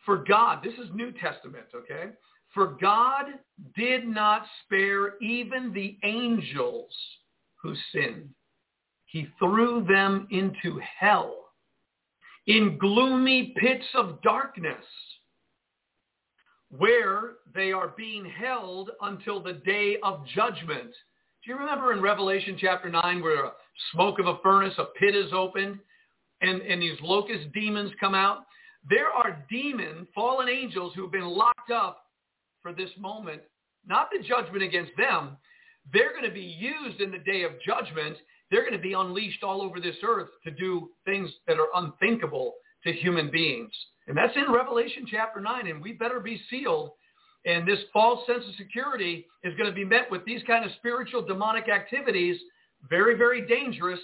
[0.05, 2.11] For God, this is New Testament, okay?
[2.55, 3.27] For God
[3.75, 6.93] did not spare even the angels
[7.61, 8.29] who sinned.
[9.07, 11.47] He threw them into hell
[12.47, 14.85] in gloomy pits of darkness
[16.71, 20.91] where they are being held until the day of judgment.
[21.45, 23.53] Do you remember in Revelation chapter 9 where a
[23.93, 25.79] smoke of a furnace, a pit is opened,
[26.41, 28.47] and, and these locust demons come out?
[28.89, 32.05] There are demon, fallen angels who have been locked up
[32.63, 33.43] for this moment,
[33.87, 35.37] not the judgment against them.
[35.93, 38.17] They're going to be used in the day of judgment.
[38.51, 42.55] They're going to be unleashed all over this earth to do things that are unthinkable
[42.85, 43.73] to human beings.
[44.07, 46.91] And that's in Revelation chapter 9, and we better be sealed.
[47.45, 50.73] And this false sense of security is going to be met with these kind of
[50.79, 52.37] spiritual demonic activities,
[52.89, 54.01] very, very dangerous.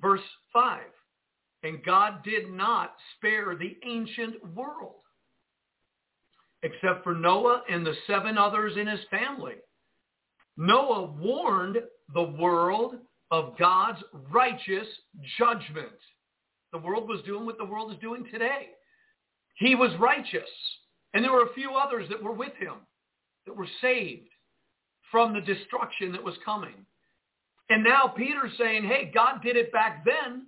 [0.00, 0.20] Verse
[0.52, 0.82] 5,
[1.62, 4.96] and God did not spare the ancient world,
[6.62, 9.54] except for Noah and the seven others in his family.
[10.56, 11.78] Noah warned
[12.12, 12.96] the world
[13.30, 14.86] of God's righteous
[15.38, 15.88] judgment.
[16.74, 18.70] The world was doing what the world is doing today.
[19.54, 20.50] He was righteous.
[21.14, 22.74] And there were a few others that were with him
[23.46, 24.28] that were saved
[25.12, 26.84] from the destruction that was coming.
[27.70, 30.46] And now Peter's saying, hey, God did it back then.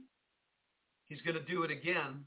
[1.05, 2.25] He's going to do it again.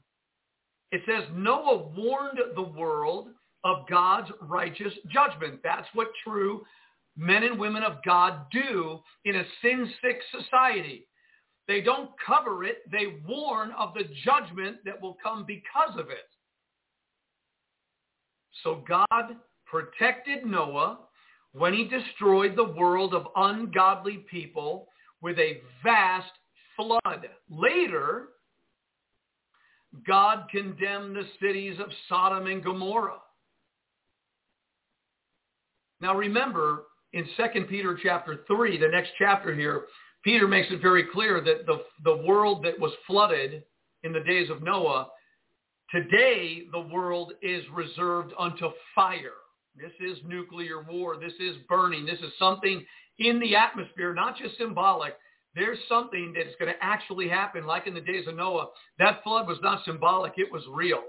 [0.92, 3.28] It says Noah warned the world
[3.64, 5.60] of God's righteous judgment.
[5.62, 6.64] That's what true
[7.18, 11.06] men and women of God do in a sin-sick society.
[11.70, 12.78] They don't cover it.
[12.90, 16.28] They warn of the judgment that will come because of it.
[18.64, 20.98] So God protected Noah
[21.52, 24.88] when he destroyed the world of ungodly people
[25.22, 26.32] with a vast
[26.74, 27.28] flood.
[27.48, 28.30] Later,
[30.04, 33.20] God condemned the cities of Sodom and Gomorrah.
[36.00, 39.84] Now remember, in 2 Peter chapter 3, the next chapter here,
[40.22, 43.62] Peter makes it very clear that the, the world that was flooded
[44.02, 45.08] in the days of Noah,
[45.90, 49.32] today the world is reserved unto fire.
[49.76, 51.16] This is nuclear war.
[51.16, 52.04] This is burning.
[52.04, 52.84] This is something
[53.18, 55.14] in the atmosphere, not just symbolic.
[55.54, 58.68] There's something that's going to actually happen like in the days of Noah.
[58.98, 60.34] That flood was not symbolic.
[60.36, 61.02] It was real.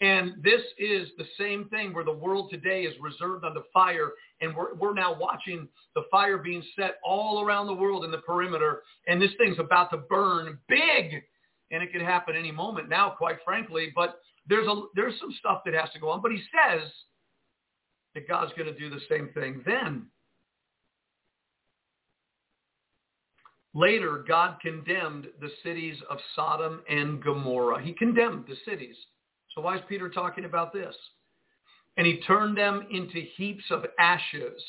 [0.00, 4.12] And this is the same thing where the world today is reserved under fire.
[4.40, 8.18] And we're, we're now watching the fire being set all around the world in the
[8.18, 8.82] perimeter.
[9.08, 11.22] And this thing's about to burn big.
[11.72, 13.92] And it could happen any moment now, quite frankly.
[13.94, 16.22] But there's, a, there's some stuff that has to go on.
[16.22, 16.88] But he says
[18.14, 20.06] that God's going to do the same thing then.
[23.74, 27.82] Later, God condemned the cities of Sodom and Gomorrah.
[27.82, 28.96] He condemned the cities.
[29.54, 30.94] So why is Peter talking about this?
[31.96, 34.62] And he turned them into heaps of ashes.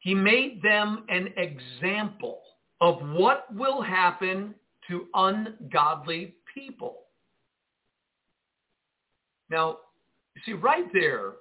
[0.00, 2.40] He made them an example
[2.80, 4.54] of what will happen
[4.88, 7.02] to ungodly people.
[9.48, 9.78] Now,
[10.34, 11.32] you see right there,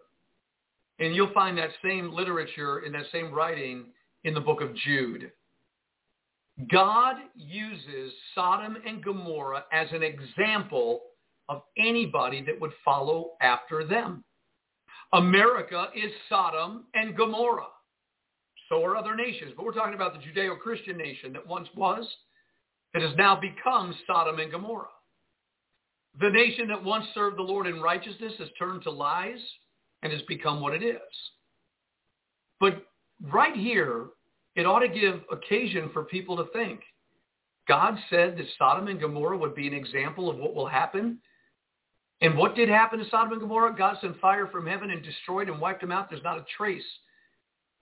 [1.00, 3.86] and you'll find that same literature in that same writing
[4.24, 5.32] in the book of Jude.
[6.70, 11.02] God uses Sodom and Gomorrah as an example
[11.50, 14.24] of anybody that would follow after them.
[15.14, 17.68] America is Sodom and Gomorrah.
[18.70, 19.52] So are other nations.
[19.56, 22.06] But we're talking about the Judeo-Christian nation that once was,
[22.94, 24.88] that has now become Sodom and Gomorrah.
[26.20, 29.40] The nation that once served the Lord in righteousness has turned to lies
[30.04, 31.00] and has become what it is.
[32.60, 32.86] But
[33.22, 34.08] right here,
[34.56, 36.82] it ought to give occasion for people to think.
[37.68, 41.20] God said that Sodom and Gomorrah would be an example of what will happen.
[42.22, 43.76] And what did happen to Sodom and Gomorrah?
[43.78, 46.10] God sent fire from heaven and destroyed and wiped them out.
[46.10, 46.84] There's not a trace,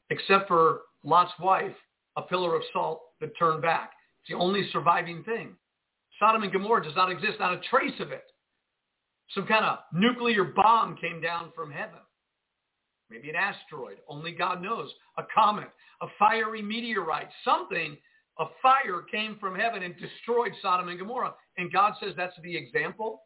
[0.09, 1.75] except for Lot's wife,
[2.17, 3.91] a pillar of salt that turned back.
[4.21, 5.55] It's the only surviving thing.
[6.19, 8.25] Sodom and Gomorrah does not exist, not a trace of it.
[9.33, 11.99] Some kind of nuclear bomb came down from heaven.
[13.09, 14.89] Maybe an asteroid, only God knows.
[15.17, 15.69] A comet,
[16.01, 17.97] a fiery meteorite, something,
[18.39, 21.33] a fire came from heaven and destroyed Sodom and Gomorrah.
[21.57, 23.23] And God says that's the example.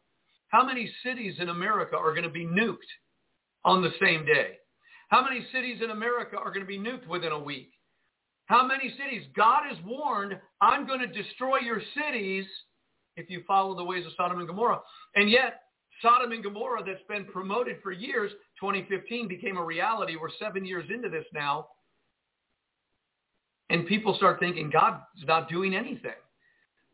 [0.48, 2.78] How many cities in America are going to be nuked
[3.64, 4.58] on the same day?
[5.08, 7.70] How many cities in America are going to be nuked within a week?
[8.46, 9.26] How many cities?
[9.36, 12.44] God has warned, I'm going to destroy your cities
[13.16, 14.80] if you follow the ways of Sodom and Gomorrah.
[15.14, 15.63] And yet,
[16.04, 18.30] Sodom and Gomorrah that's been promoted for years,
[18.60, 20.16] 2015 became a reality.
[20.20, 21.68] We're seven years into this now.
[23.70, 26.12] And people start thinking God's not doing anything.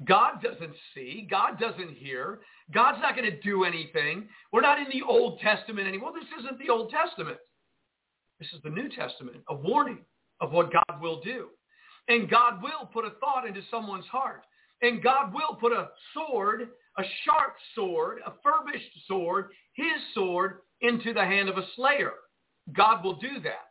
[0.05, 1.27] God doesn't see.
[1.29, 2.41] God doesn't hear.
[2.73, 4.29] God's not going to do anything.
[4.53, 6.13] We're not in the Old Testament anymore.
[6.15, 7.39] This isn't the Old Testament.
[8.39, 9.99] This is the New Testament, a warning
[10.41, 11.49] of what God will do.
[12.09, 14.45] And God will put a thought into someone's heart.
[14.83, 16.69] And God will put a sword,
[16.99, 22.13] a sharp sword, a furbished sword, his sword, into the hand of a slayer.
[22.73, 23.69] God will do that.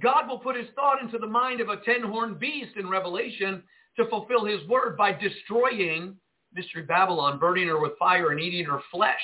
[0.00, 3.62] God will put his thought into the mind of a ten-horned beast in Revelation
[3.96, 6.16] to fulfill his word by destroying
[6.54, 9.20] Mystery Babylon, burning her with fire and eating her flesh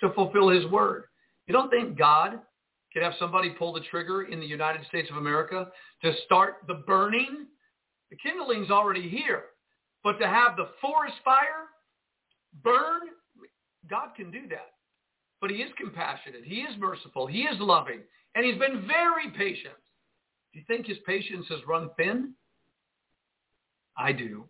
[0.00, 1.04] to fulfill his word.
[1.46, 2.40] You don't think God
[2.92, 5.68] could have somebody pull the trigger in the United States of America
[6.02, 7.46] to start the burning?
[8.10, 9.44] The kindling's already here.
[10.02, 11.68] But to have the forest fire
[12.62, 13.00] burn,
[13.88, 14.72] God can do that.
[15.40, 16.44] But he is compassionate.
[16.44, 17.26] He is merciful.
[17.26, 18.00] He is loving.
[18.34, 19.74] And he's been very patient.
[20.52, 22.32] Do you think his patience has run thin?
[23.96, 24.44] I do.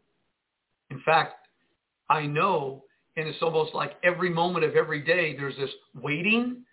[0.90, 1.48] In fact,
[2.08, 2.84] I know,
[3.16, 6.64] and it's almost like every moment of every day, there's this waiting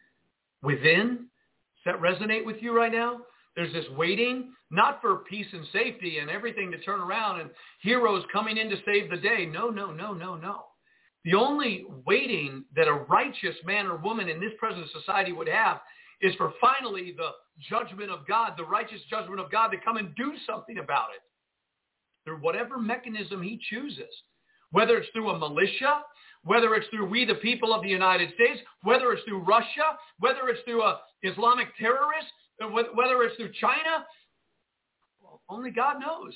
[0.61, 1.27] within.
[1.83, 3.21] Does that resonate with you right now?
[3.55, 7.49] There's this waiting, not for peace and safety and everything to turn around and
[7.81, 9.45] heroes coming in to save the day.
[9.45, 10.65] No, no, no, no, no.
[11.23, 15.81] The only waiting that a righteous man or woman in this present society would have
[16.21, 17.31] is for finally the
[17.69, 21.21] judgment of God, the righteous judgment of God to come and do something about it
[22.23, 24.09] through whatever mechanism he chooses,
[24.71, 26.01] whether it's through a militia,
[26.43, 30.49] whether it's through we the people of the United States, whether it's through Russia, whether
[30.49, 32.31] it's through a Islamic terrorist,
[32.63, 34.05] uh, whether it's through China,
[35.21, 36.33] well, only God knows.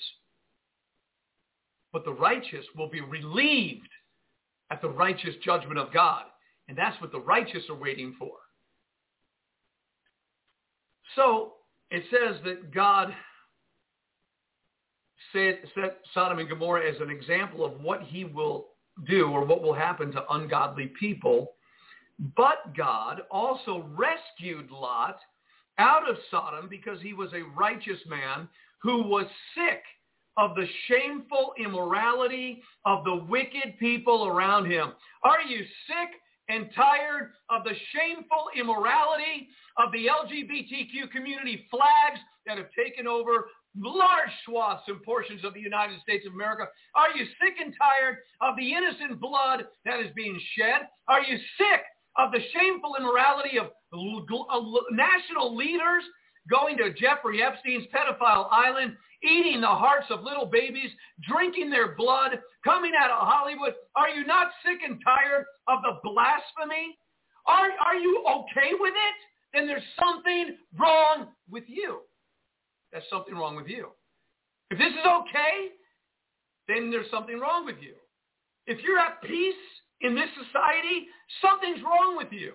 [1.91, 3.89] But the righteous will be relieved
[4.72, 6.24] at the righteous judgment of God.
[6.68, 8.32] And that's what the righteous are waiting for.
[11.16, 11.53] So
[11.91, 13.13] it says that God
[15.32, 18.68] set, set Sodom and Gomorrah as an example of what he will
[19.07, 21.53] do or what will happen to ungodly people.
[22.36, 25.20] But God also rescued Lot
[25.78, 28.47] out of Sodom because he was a righteous man
[28.82, 29.84] who was sick
[30.38, 34.93] of the shameful immorality of the wicked people around him.
[35.23, 36.09] Are you sick
[36.49, 43.47] and tired of the shameful immorality of the LGBTQ community flags that have taken over
[43.77, 46.65] large swaths and portions of the United States of America?
[46.95, 50.88] Are you sick and tired of the innocent blood that is being shed?
[51.07, 51.81] Are you sick
[52.17, 54.61] of the shameful immorality of uh,
[54.91, 56.03] national leaders
[56.49, 58.95] going to Jeffrey Epstein's pedophile island,
[59.26, 60.91] eating the hearts of little babies,
[61.28, 62.32] drinking their blood,
[62.63, 63.73] coming out of Hollywood.
[63.95, 66.97] Are you not sick and tired of the blasphemy?
[67.47, 69.15] Are, are you okay with it?
[69.53, 72.01] Then there's something wrong with you.
[72.91, 73.89] There's something wrong with you.
[74.71, 75.69] If this is okay,
[76.67, 77.95] then there's something wrong with you.
[78.67, 79.53] If you're at peace
[80.01, 81.07] in this society,
[81.41, 82.53] something's wrong with you.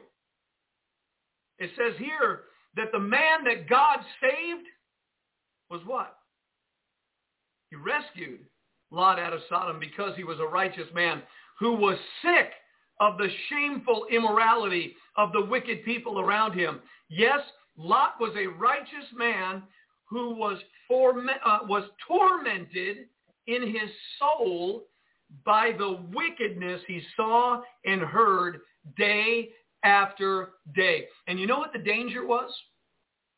[1.59, 2.43] It says here
[2.77, 4.67] that the man that God saved
[5.71, 6.17] was what?
[7.71, 8.41] He rescued
[8.91, 11.23] Lot out of Sodom because he was a righteous man
[11.59, 12.51] who was sick
[13.01, 16.81] of the shameful immorality of the wicked people around him.
[17.09, 17.41] Yes,
[17.77, 19.63] Lot was a righteous man
[20.09, 20.59] who was,
[20.91, 23.07] uh, was tormented
[23.47, 24.85] in his soul
[25.45, 28.61] by the wickedness he saw and heard
[28.97, 29.51] day
[29.85, 31.07] after day.
[31.27, 32.51] And you know what the danger was?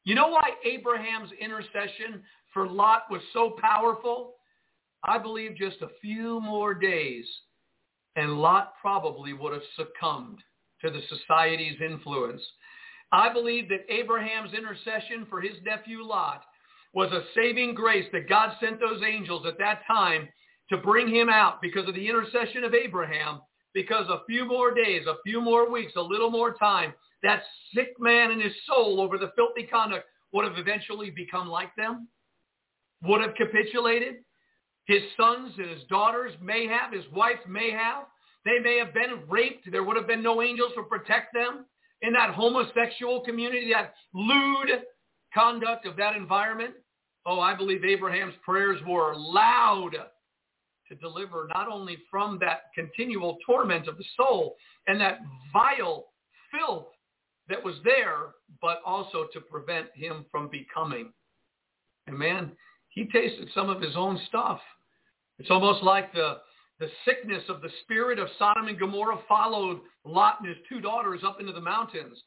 [0.04, 2.22] You know why Abraham's intercession
[2.52, 4.34] for Lot was so powerful?
[5.04, 7.26] I believe just a few more days
[8.16, 10.38] and Lot probably would have succumbed
[10.82, 12.42] to the society's influence.
[13.10, 16.42] I believe that Abraham's intercession for his nephew Lot
[16.94, 20.28] was a saving grace that God sent those angels at that time
[20.70, 23.40] to bring him out because of the intercession of Abraham,
[23.74, 26.92] because a few more days, a few more weeks, a little more time,
[27.22, 27.42] that
[27.74, 32.08] sick man and his soul over the filthy conduct would have eventually become like them,
[33.04, 34.16] would have capitulated.
[34.86, 38.04] His sons and his daughters may have, his wife may have.
[38.44, 39.70] They may have been raped.
[39.70, 41.66] There would have been no angels to protect them
[42.02, 44.82] in that homosexual community, that lewd
[45.32, 46.74] conduct of that environment.
[47.24, 49.92] Oh, I believe Abraham's prayers were loud
[50.88, 54.56] to deliver not only from that continual torment of the soul
[54.88, 55.20] and that
[55.52, 56.06] vile
[56.50, 56.88] filth
[57.48, 61.12] that was there, but also to prevent him from becoming.
[62.08, 62.52] And man,
[62.94, 64.60] he tasted some of his own stuff.
[65.38, 66.38] It's almost like the,
[66.78, 71.22] the sickness of the spirit of Sodom and Gomorrah followed Lot and his two daughters
[71.24, 72.18] up into the mountains.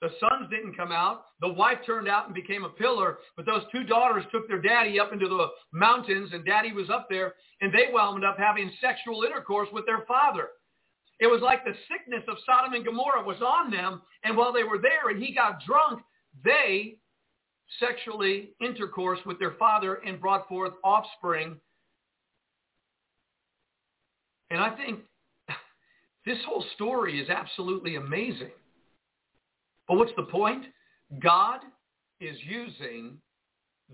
[0.00, 1.24] The sons didn't come out.
[1.40, 4.98] The wife turned out and became a pillar, but those two daughters took their daddy
[4.98, 9.24] up into the mountains and daddy was up there and they wound up having sexual
[9.24, 10.48] intercourse with their father.
[11.18, 14.64] It was like the sickness of Sodom and Gomorrah was on them and while they
[14.64, 16.02] were there and he got drunk,
[16.42, 16.96] they
[17.78, 21.56] sexually intercourse with their father and brought forth offspring.
[24.50, 25.00] And I think
[26.26, 28.50] this whole story is absolutely amazing.
[29.86, 30.64] But what's the point?
[31.20, 31.60] God
[32.20, 33.18] is using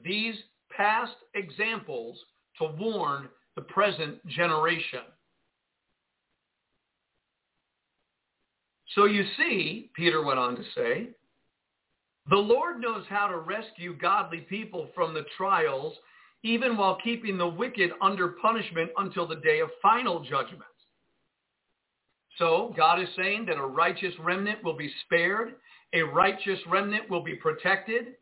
[0.05, 0.35] these
[0.75, 2.19] past examples
[2.59, 5.01] to warn the present generation.
[8.95, 11.09] So you see, Peter went on to say,
[12.29, 15.95] the Lord knows how to rescue godly people from the trials,
[16.43, 20.63] even while keeping the wicked under punishment until the day of final judgment.
[22.39, 25.55] So God is saying that a righteous remnant will be spared
[25.93, 28.17] a righteous remnant will be protected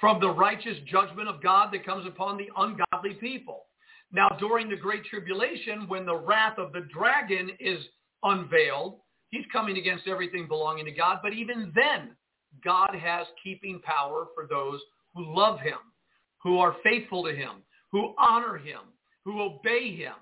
[0.00, 3.66] from the righteous judgment of God that comes upon the ungodly people.
[4.12, 7.78] Now, during the Great Tribulation, when the wrath of the dragon is
[8.22, 11.18] unveiled, he's coming against everything belonging to God.
[11.22, 12.16] But even then,
[12.64, 14.80] God has keeping power for those
[15.14, 15.78] who love him,
[16.42, 18.80] who are faithful to him, who honor him,
[19.24, 20.14] who obey him.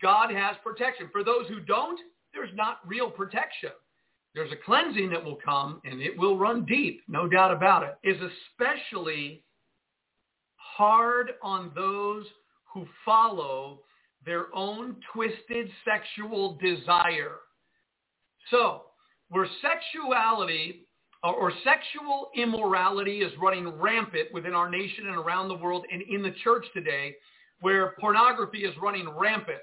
[0.00, 1.08] God has protection.
[1.12, 1.98] For those who don't,
[2.32, 3.70] there's not real protection
[4.34, 7.96] there's a cleansing that will come and it will run deep, no doubt about it,
[8.04, 9.42] is especially
[10.56, 12.24] hard on those
[12.72, 13.80] who follow
[14.24, 17.38] their own twisted sexual desire.
[18.50, 18.82] So
[19.30, 20.86] where sexuality
[21.22, 26.02] Uh, or sexual immorality is running rampant within our nation and around the world and
[26.02, 27.14] in the church today,
[27.60, 29.60] where pornography is running rampant,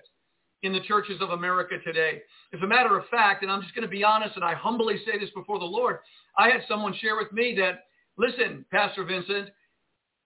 [0.63, 2.21] in the churches of America today.
[2.53, 4.97] As a matter of fact, and I'm just going to be honest and I humbly
[5.05, 5.97] say this before the Lord,
[6.37, 7.85] I had someone share with me that,
[8.17, 9.49] listen, Pastor Vincent,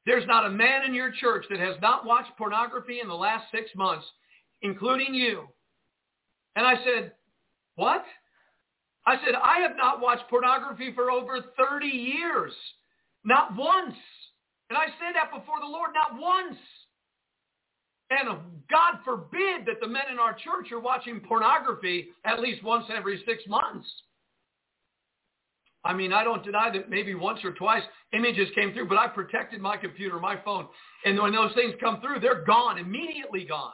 [0.06, 3.46] there's not a man in your church that has not watched pornography in the last
[3.52, 4.06] six months,
[4.62, 5.48] including you.
[6.56, 7.12] And I said,
[7.76, 8.04] what?
[9.06, 12.54] I said, I have not watched pornography for over 30 years.
[13.24, 13.96] Not once.
[14.70, 16.58] And I say that before the Lord, not once.
[18.10, 18.30] And
[18.70, 23.24] God forbid that the men in our church are watching pornography at least once every
[23.26, 23.88] six months.
[25.84, 27.82] I mean, I don't deny that maybe once or twice
[28.14, 30.68] images came through, but I protected my computer, my phone.
[31.06, 33.72] And when those things come through, they're gone, immediately gone.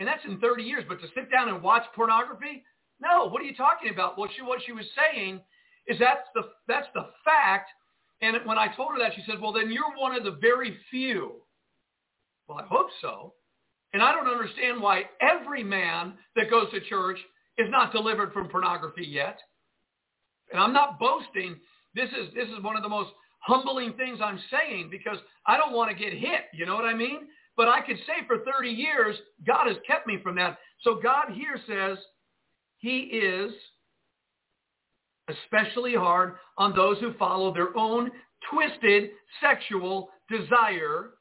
[0.00, 0.84] And that's in 30 years.
[0.88, 2.64] But to sit down and watch pornography?
[3.00, 4.18] No, what are you talking about?
[4.18, 5.40] Well, she, what she was saying
[5.86, 7.70] is that's the, that's the fact.
[8.22, 10.76] And when I told her that, she said, well, then you're one of the very
[10.90, 11.36] few.
[12.48, 13.32] Well, I hope so.
[13.92, 17.18] And I don't understand why every man that goes to church
[17.58, 19.38] is not delivered from pornography yet.
[20.52, 21.56] And I'm not boasting.
[21.94, 25.72] This is, this is one of the most humbling things I'm saying because I don't
[25.72, 26.42] want to get hit.
[26.52, 27.28] You know what I mean?
[27.56, 30.58] But I could say for 30 years, God has kept me from that.
[30.82, 31.98] So God here says
[32.80, 33.52] he is
[35.28, 38.10] especially hard on those who follow their own
[38.50, 39.10] twisted
[39.40, 41.12] sexual desire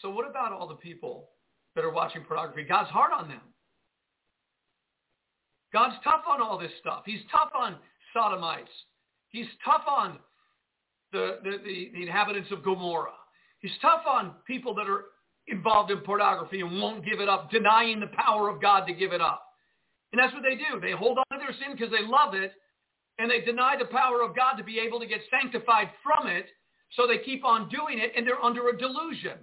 [0.00, 1.30] so what about all the people
[1.74, 2.64] that are watching pornography?
[2.64, 3.40] God's hard on them.
[5.72, 7.02] God's tough on all this stuff.
[7.04, 7.76] He's tough on
[8.14, 8.70] sodomites.
[9.28, 10.18] He's tough on
[11.12, 13.12] the, the, the, the inhabitants of Gomorrah.
[13.60, 15.06] He's tough on people that are
[15.48, 19.12] involved in pornography and won't give it up, denying the power of God to give
[19.12, 19.42] it up.
[20.12, 20.80] And that's what they do.
[20.80, 22.52] They hold on to their sin because they love it,
[23.18, 26.46] and they deny the power of God to be able to get sanctified from it,
[26.96, 29.38] so they keep on doing it, and they're under a delusion.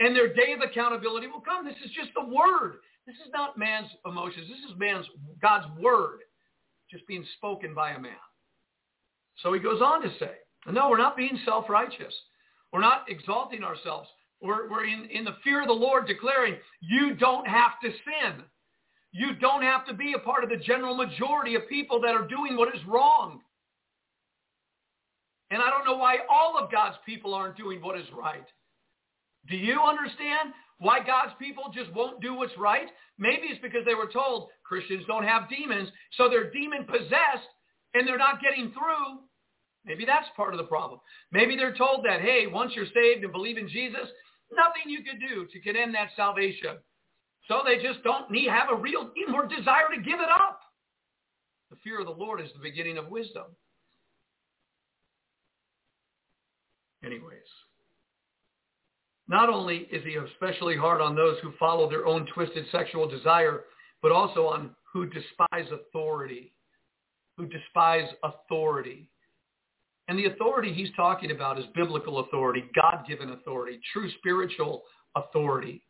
[0.00, 1.64] And their day of accountability will come.
[1.64, 2.76] This is just the word.
[3.06, 4.48] This is not man's emotions.
[4.48, 5.06] This is man's
[5.40, 6.20] God's word
[6.90, 8.12] just being spoken by a man.
[9.42, 10.32] So he goes on to say,
[10.70, 12.14] no, we're not being self-righteous.
[12.72, 14.08] We're not exalting ourselves.
[14.40, 18.42] We're, we're in, in the fear of the Lord declaring, you don't have to sin.
[19.14, 22.26] You don't have to be a part of the general majority of people that are
[22.26, 23.40] doing what is wrong.
[25.52, 28.44] And I don't know why all of God's people aren't doing what is right.
[29.48, 32.88] Do you understand why God's people just won't do what's right?
[33.16, 37.46] Maybe it's because they were told Christians don't have demons, so they're demon possessed
[37.94, 39.20] and they're not getting through.
[39.84, 40.98] Maybe that's part of the problem.
[41.30, 44.08] Maybe they're told that, hey, once you're saved and believe in Jesus,
[44.50, 46.78] nothing you could do to in that salvation.
[47.48, 50.60] So they just don't need have a real inward desire to give it up.
[51.70, 53.44] The fear of the Lord is the beginning of wisdom.
[57.04, 57.42] Anyways,
[59.28, 63.64] not only is he especially hard on those who follow their own twisted sexual desire,
[64.00, 66.52] but also on who despise authority,
[67.36, 69.08] who despise authority.
[70.08, 74.84] And the authority he's talking about is biblical authority, God-given authority, true spiritual
[75.16, 75.82] authority.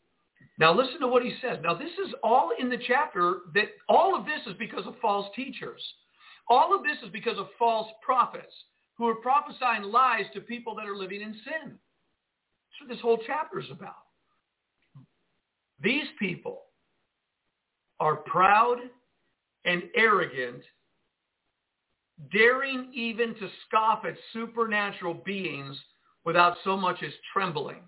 [0.59, 1.59] Now listen to what he says.
[1.63, 5.27] Now this is all in the chapter that all of this is because of false
[5.35, 5.83] teachers.
[6.49, 8.53] All of this is because of false prophets
[8.97, 11.73] who are prophesying lies to people that are living in sin.
[11.73, 13.95] That's what this whole chapter is about.
[15.81, 16.63] These people
[17.99, 18.79] are proud
[19.65, 20.63] and arrogant
[22.33, 25.77] daring even to scoff at supernatural beings
[26.25, 27.83] without so much as trembling.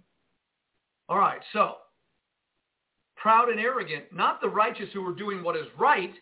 [1.09, 1.77] All right, so
[3.17, 6.15] proud and arrogant, not the righteous who are doing what is right.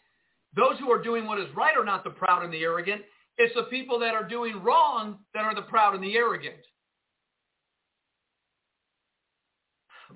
[0.55, 3.03] Those who are doing what is right are not the proud and the arrogant.
[3.37, 6.57] It's the people that are doing wrong that are the proud and the arrogant.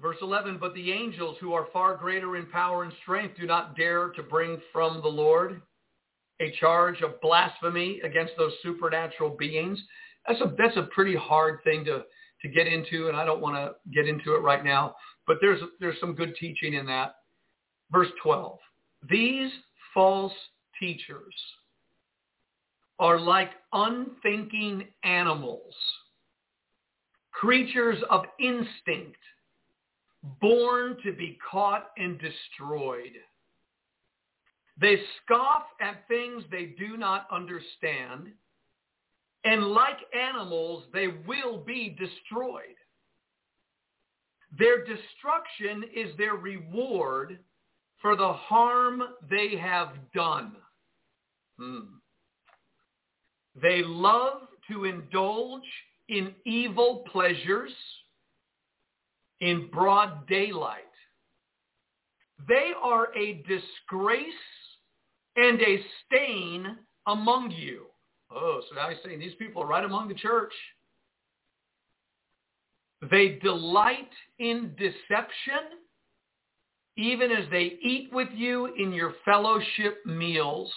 [0.01, 3.77] Verse 11, but the angels who are far greater in power and strength do not
[3.77, 5.61] dare to bring from the Lord
[6.41, 9.79] a charge of blasphemy against those supernatural beings.
[10.27, 12.05] That's a that's a pretty hard thing to
[12.43, 14.95] to get into, and I don't want to get into it right now.
[15.29, 17.17] But there's there's some good teaching in that.
[17.93, 18.59] Verse 12.
[19.09, 19.51] These
[19.95, 20.33] false
[20.81, 21.35] teachers
[22.99, 25.75] are like unthinking animals,
[27.31, 29.21] creatures of instinct,
[30.41, 33.13] born to be caught and destroyed.
[34.81, 38.29] They scoff at things they do not understand.
[39.45, 42.78] And like animals, they will be destroyed.
[44.57, 47.39] Their destruction is their reward
[48.01, 50.53] for the harm they have done.
[51.59, 51.81] Hmm.
[53.61, 55.63] They love to indulge
[56.09, 57.73] in evil pleasures
[59.41, 60.83] in broad daylight.
[62.47, 64.25] They are a disgrace
[65.37, 66.77] and a stain
[67.07, 67.87] among you.
[68.31, 70.53] Oh, so now he's saying these people are right among the church.
[73.01, 75.79] They delight in deception,
[76.97, 80.73] even as they eat with you in your fellowship meals.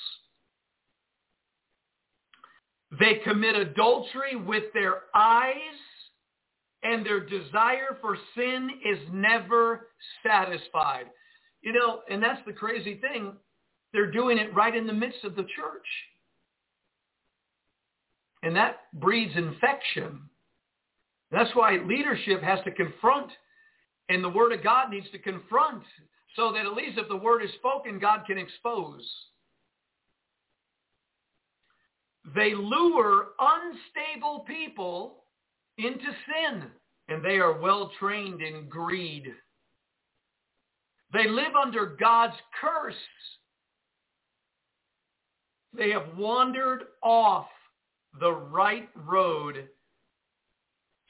[3.00, 5.56] They commit adultery with their eyes,
[6.84, 9.88] and their desire for sin is never
[10.26, 11.06] satisfied.
[11.62, 13.34] You know, and that's the crazy thing.
[13.94, 15.88] They're doing it right in the midst of the church.
[18.44, 20.22] And that breeds infection.
[21.32, 23.32] That's why leadership has to confront
[24.10, 25.84] and the word of God needs to confront
[26.36, 29.10] so that at least if the word is spoken, God can expose.
[32.36, 35.24] They lure unstable people
[35.78, 36.64] into sin
[37.08, 39.26] and they are well trained in greed.
[41.14, 42.96] They live under God's curse
[45.74, 47.48] they have wandered off
[48.20, 49.68] the right road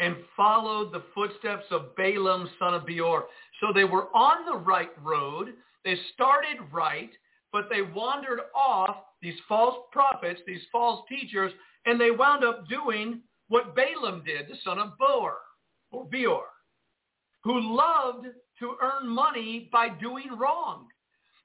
[0.01, 3.25] and followed the footsteps of Balaam, son of Beor.
[3.61, 5.53] So they were on the right road.
[5.85, 7.11] They started right,
[7.53, 11.51] but they wandered off these false prophets, these false teachers,
[11.85, 15.35] and they wound up doing what Balaam did, the son of Beor,
[15.91, 16.45] or Beor,
[17.43, 18.25] who loved
[18.59, 20.87] to earn money by doing wrong.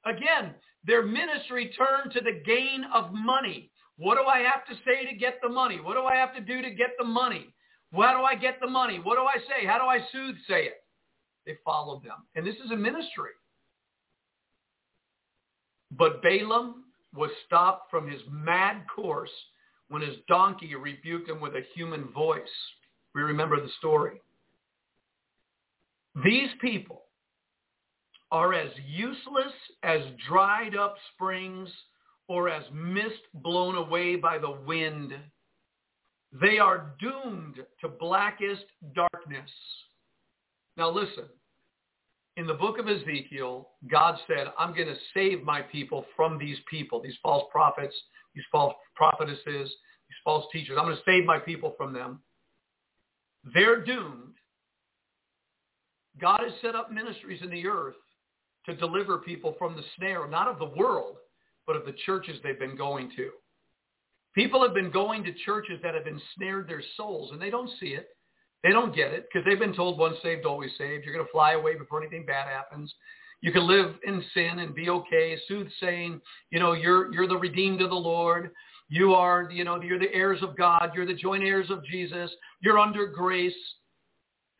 [0.07, 0.55] Again,
[0.87, 3.71] their ministry turned to the gain of money.
[3.99, 5.79] What do I have to say to get the money?
[5.81, 7.53] What do I have to do to get the money?
[7.93, 9.01] How do I get the money?
[9.03, 9.67] What do I say?
[9.67, 10.85] How do I soothe say it?
[11.47, 12.27] They followed them.
[12.35, 13.31] And this is a ministry.
[15.93, 16.85] But Balaam
[17.15, 19.31] was stopped from his mad course
[19.89, 22.43] when his donkey rebuked him with a human voice.
[23.15, 24.21] We remember the story.
[26.25, 27.03] These people
[28.33, 29.53] are as useless
[29.83, 31.69] as dried up springs
[32.29, 35.13] or as mist blown away by the wind.
[36.41, 38.65] They are doomed to blackest
[38.95, 39.51] darkness.
[40.77, 41.25] Now listen,
[42.37, 46.59] in the book of Ezekiel, God said, I'm going to save my people from these
[46.69, 47.95] people, these false prophets,
[48.35, 50.77] these false prophetesses, these false teachers.
[50.79, 52.21] I'm going to save my people from them.
[53.55, 54.35] They're doomed.
[56.21, 57.95] God has set up ministries in the earth
[58.67, 61.17] to deliver people from the snare, not of the world,
[61.67, 63.31] but of the churches they've been going to.
[64.37, 67.87] People have been going to churches that have ensnared their souls, and they don't see
[67.87, 68.11] it.
[68.63, 71.05] They don't get it because they've been told once saved, always saved.
[71.05, 72.93] You're going to fly away before anything bad happens.
[73.41, 75.39] You can live in sin and be okay.
[75.49, 78.51] Soothsaying, you know, you're you're the redeemed of the Lord.
[78.89, 80.93] You are, you know, you're the heirs of God.
[80.95, 82.31] You're the joint heirs of Jesus.
[82.61, 83.55] You're under grace.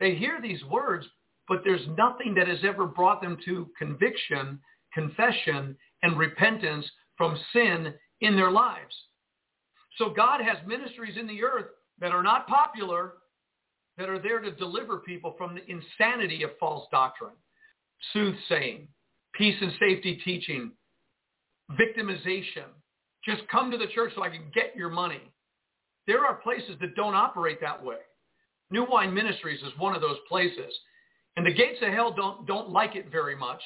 [0.01, 1.07] They hear these words,
[1.49, 4.59] but there's nothing that has ever brought them to conviction,
[4.93, 6.87] confession, and repentance
[7.17, 8.95] from sin in their lives.
[9.99, 11.67] So God has ministries in the earth
[12.01, 13.15] that are not popular,
[13.97, 17.33] that are there to deliver people from the insanity of false doctrine,
[18.13, 18.89] soothsaying,
[19.35, 20.73] peace and safety teaching,
[21.73, 22.69] victimization.
[23.25, 25.33] Just come to the church so I can get your money.
[26.07, 27.97] There are places that don't operate that way.
[28.71, 30.73] New Wine Ministries is one of those places.
[31.37, 33.61] And the gates of hell don't, don't like it very much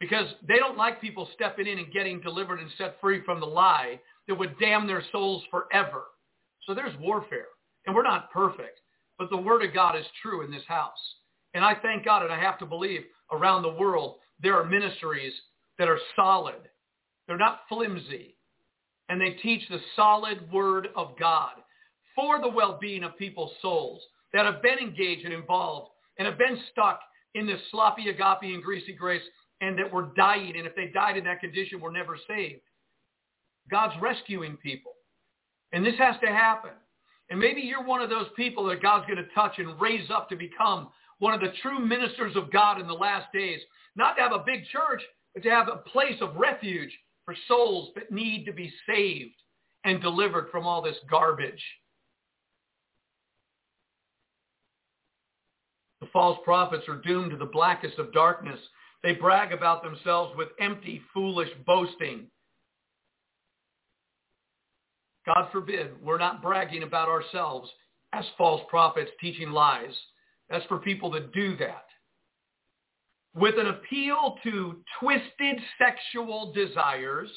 [0.00, 3.46] because they don't like people stepping in and getting delivered and set free from the
[3.46, 6.04] lie that would damn their souls forever.
[6.66, 7.46] So there's warfare.
[7.86, 8.80] And we're not perfect,
[9.18, 10.98] but the word of God is true in this house.
[11.54, 15.32] And I thank God and I have to believe around the world there are ministries
[15.78, 16.68] that are solid.
[17.26, 18.36] They're not flimsy.
[19.08, 21.52] And they teach the solid word of God
[22.14, 26.58] for the well-being of people's souls that have been engaged and involved and have been
[26.72, 27.00] stuck
[27.34, 29.22] in this sloppy agape and greasy grace
[29.60, 30.54] and that we're dying.
[30.56, 32.60] And if they died in that condition, we're never saved.
[33.70, 34.92] God's rescuing people.
[35.72, 36.70] And this has to happen.
[37.30, 40.28] And maybe you're one of those people that God's going to touch and raise up
[40.28, 40.88] to become
[41.18, 43.60] one of the true ministers of God in the last days.
[43.96, 45.02] Not to have a big church,
[45.34, 46.92] but to have a place of refuge
[47.24, 49.34] for souls that need to be saved
[49.84, 51.62] and delivered from all this garbage.
[56.00, 58.60] The false prophets are doomed to the blackest of darkness.
[59.02, 62.26] They brag about themselves with empty, foolish boasting.
[65.26, 67.70] God forbid, we're not bragging about ourselves
[68.12, 69.92] as false prophets teaching lies.
[70.48, 71.84] That's for people that do that.
[73.34, 77.28] With an appeal to twisted sexual desires,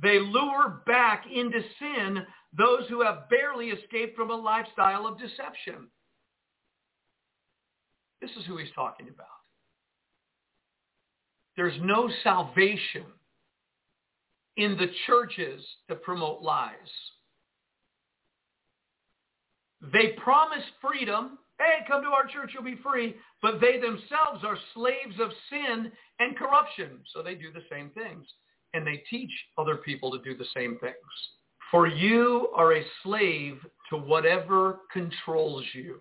[0.00, 2.24] they lure back into sin
[2.56, 5.88] those who have barely escaped from a lifestyle of deception.
[8.20, 9.26] This is who he's talking about.
[11.56, 13.04] There's no salvation
[14.56, 16.72] in the churches to promote lies.
[19.92, 21.38] They promise freedom.
[21.58, 23.16] Hey, come to our church, you'll be free.
[23.42, 27.00] But they themselves are slaves of sin and corruption.
[27.12, 28.26] So they do the same things.
[28.74, 30.94] And they teach other people to do the same things.
[31.70, 33.58] For you are a slave
[33.90, 36.00] to whatever controls you.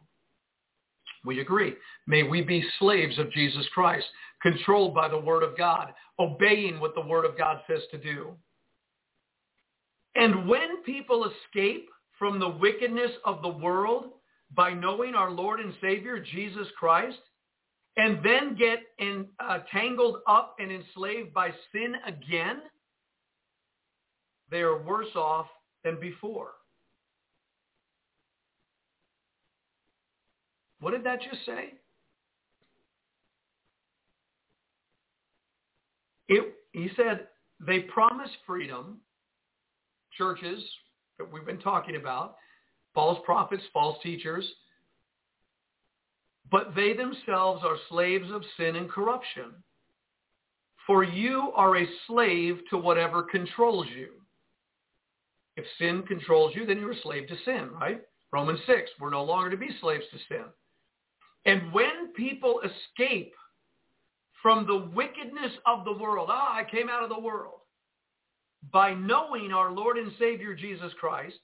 [1.25, 1.73] We agree.
[2.07, 4.05] May we be slaves of Jesus Christ,
[4.41, 8.35] controlled by the Word of God, obeying what the Word of God says to do.
[10.15, 14.05] And when people escape from the wickedness of the world
[14.55, 17.17] by knowing our Lord and Savior, Jesus Christ,
[17.97, 22.61] and then get in, uh, tangled up and enslaved by sin again,
[24.51, 25.47] they are worse off
[25.83, 26.51] than before.
[30.79, 31.73] What did that just say?
[36.27, 37.27] It, he said
[37.65, 38.97] they promise freedom,
[40.17, 40.63] churches
[41.17, 42.35] that we've been talking about,
[42.93, 44.45] false prophets, false teachers,
[46.51, 49.51] but they themselves are slaves of sin and corruption.
[50.85, 54.09] For you are a slave to whatever controls you.
[55.57, 58.01] If sin controls you, then you're a slave to sin, right?
[58.31, 60.45] Romans 6, we're no longer to be slaves to sin.
[61.45, 63.33] And when people escape
[64.41, 67.61] from the wickedness of the world, ah, I came out of the world,
[68.71, 71.35] by knowing our Lord and Savior Jesus Christ,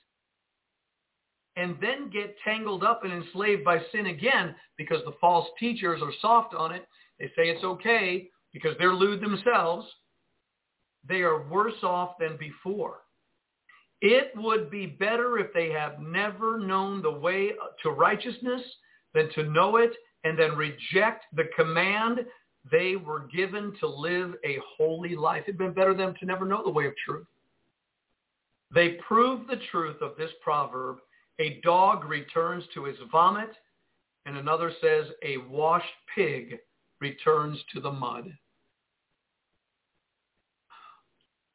[1.57, 6.13] and then get tangled up and enslaved by sin again because the false teachers are
[6.21, 6.87] soft on it.
[7.19, 9.85] They say it's okay because they're lewd themselves.
[11.07, 12.99] they are worse off than before.
[14.01, 17.51] It would be better if they have never known the way
[17.83, 18.61] to righteousness
[19.13, 19.91] than to know it
[20.23, 22.19] and then reject the command
[22.69, 25.43] they were given to live a holy life.
[25.47, 27.25] It'd been better them to never know the way of truth.
[28.73, 30.97] They prove the truth of this proverb.
[31.39, 33.49] A dog returns to his vomit,
[34.25, 35.85] and another says, a washed
[36.15, 36.57] pig
[36.99, 38.31] returns to the mud.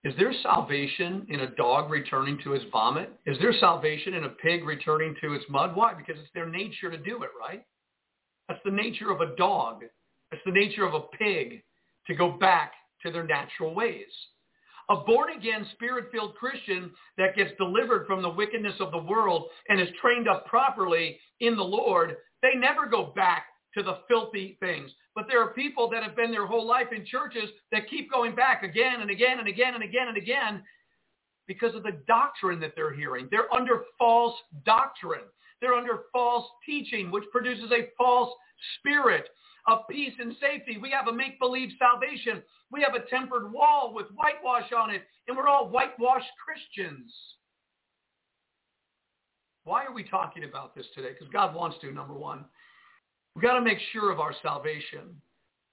[0.03, 3.11] Is there salvation in a dog returning to his vomit?
[3.27, 5.75] Is there salvation in a pig returning to its mud?
[5.75, 5.95] Why?
[5.95, 7.65] Because it's their nature to do it, right?
[8.49, 9.83] That's the nature of a dog.
[10.31, 11.63] That's the nature of a pig
[12.07, 12.73] to go back
[13.05, 14.07] to their natural ways.
[14.89, 19.89] A born-again, spirit-filled Christian that gets delivered from the wickedness of the world and is
[20.01, 24.91] trained up properly in the Lord, they never go back to the filthy things.
[25.15, 28.35] But there are people that have been their whole life in churches that keep going
[28.35, 30.63] back again and again and again and again and again
[31.49, 33.29] because of the doctrine that they're hearing.
[33.31, 34.35] They're under false
[34.65, 35.25] doctrine.
[35.61, 38.33] They're under false teaching, which produces a false
[38.79, 39.29] spirit
[39.67, 40.79] of peace and safety.
[40.81, 42.43] We have a make-believe salvation.
[42.71, 47.13] We have a tempered wall with whitewash on it, and we're all whitewashed Christians.
[49.65, 51.11] Why are we talking about this today?
[51.13, 52.45] Because God wants to, number one.
[53.35, 55.21] We've got to make sure of our salvation.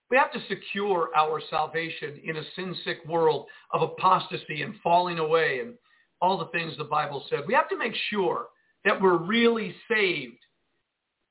[0.10, 5.60] We have to secure our salvation in a sin-sick world of apostasy and falling away
[5.60, 5.76] and
[6.22, 7.41] all the things the Bible said.
[7.47, 8.47] We have to make sure
[8.85, 10.38] that we're really saved.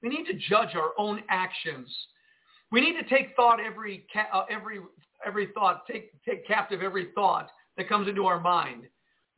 [0.02, 1.88] We need to judge our own actions.
[2.70, 4.80] We need to take thought every uh, every
[5.24, 8.84] every thought, take take captive every thought that comes into our mind.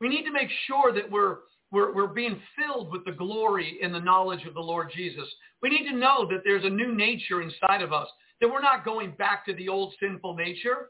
[0.01, 1.37] We need to make sure that we're
[1.71, 5.27] we're, we're being filled with the glory and the knowledge of the Lord Jesus.
[5.61, 8.07] We need to know that there's a new nature inside of us,
[8.39, 10.89] that we're not going back to the old sinful nature.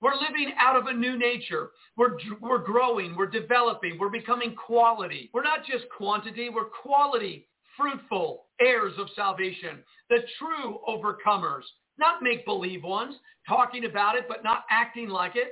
[0.00, 1.70] We're living out of a new nature.
[1.96, 3.16] We're, we're growing.
[3.16, 3.98] We're developing.
[3.98, 5.30] We're becoming quality.
[5.34, 6.48] We're not just quantity.
[6.48, 9.78] We're quality, fruitful heirs of salvation,
[10.08, 11.62] the true overcomers,
[11.98, 13.14] not make-believe ones,
[13.48, 15.48] talking about it but not acting like it.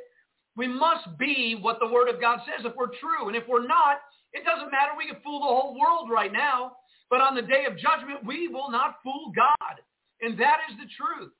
[0.56, 3.28] We must be what the Word of God says if we're true.
[3.28, 4.00] And if we're not,
[4.32, 4.92] it doesn't matter.
[4.96, 6.72] We can fool the whole world right now.
[7.10, 9.80] But on the day of judgment, we will not fool God.
[10.20, 11.32] And that is the truth.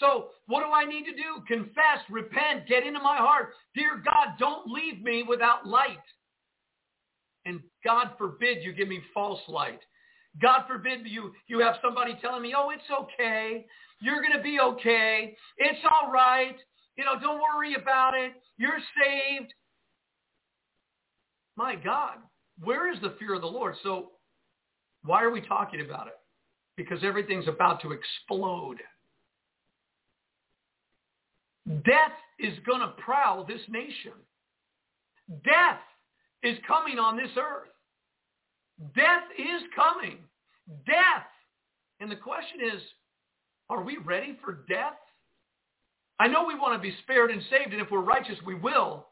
[0.00, 1.42] So what do I need to do?
[1.46, 3.50] Confess, repent, get into my heart.
[3.74, 5.98] Dear God, don't leave me without light.
[7.44, 9.80] And God forbid you give me false light.
[10.40, 13.66] God forbid you, you have somebody telling me, oh, it's okay.
[14.00, 15.34] You're going to be okay.
[15.56, 16.56] It's all right.
[16.96, 18.32] You know, don't worry about it.
[18.56, 19.52] You're saved.
[21.56, 22.18] My God,
[22.62, 23.74] where is the fear of the Lord?
[23.82, 24.10] So
[25.04, 26.14] why are we talking about it?
[26.76, 28.78] Because everything's about to explode.
[31.68, 34.12] Death is going to prowl this nation.
[35.44, 35.80] Death
[36.42, 37.68] is coming on this earth.
[38.94, 40.18] Death is coming.
[40.86, 41.26] Death.
[42.00, 42.80] And the question is,
[43.68, 44.96] are we ready for death?
[46.18, 49.06] I know we want to be spared and saved, and if we're righteous, we will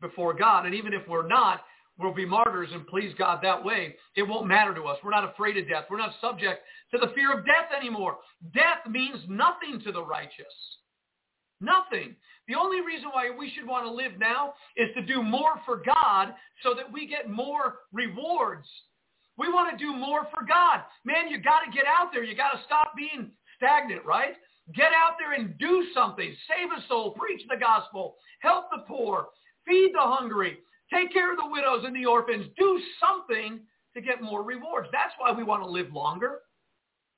[0.00, 0.66] before God.
[0.66, 1.62] And even if we're not,
[1.98, 3.96] we'll be martyrs and please God that way.
[4.16, 4.98] It won't matter to us.
[5.02, 5.84] We're not afraid of death.
[5.90, 6.60] We're not subject
[6.92, 8.18] to the fear of death anymore.
[8.52, 10.44] Death means nothing to the righteous.
[11.60, 12.16] Nothing.
[12.48, 15.82] The only reason why we should want to live now is to do more for
[15.84, 18.66] God so that we get more rewards.
[19.38, 20.80] We want to do more for God.
[21.04, 22.24] Man, you got to get out there.
[22.24, 24.34] You got to stop being stagnant, right?
[24.74, 26.34] Get out there and do something.
[26.48, 27.12] Save a soul.
[27.12, 28.16] Preach the gospel.
[28.40, 29.28] Help the poor.
[29.66, 30.58] Feed the hungry.
[30.92, 32.46] Take care of the widows and the orphans.
[32.58, 33.60] Do something
[33.94, 34.88] to get more rewards.
[34.92, 36.40] That's why we want to live longer.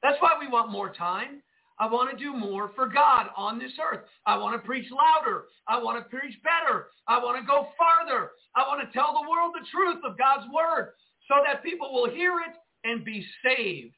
[0.02, 1.42] That's why we want more time.
[1.80, 4.04] I want to do more for God on this earth.
[4.26, 5.44] I want to preach louder.
[5.68, 6.86] I want to preach better.
[7.06, 8.32] I want to go farther.
[8.56, 10.92] I want to tell the world the truth of God's word
[11.28, 13.94] so that people will hear it and be saved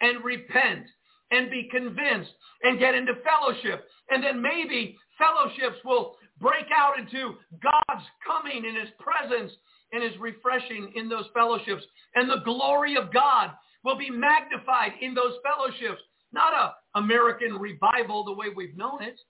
[0.00, 0.86] and repent
[1.30, 2.32] and be convinced
[2.62, 3.88] and get into fellowship.
[4.10, 9.52] And then maybe fellowships will break out into God's coming in his presence
[9.92, 11.84] and his refreshing in those fellowships.
[12.14, 13.50] And the glory of God
[13.84, 16.02] will be magnified in those fellowships.
[16.32, 19.20] Not a American revival the way we've known it,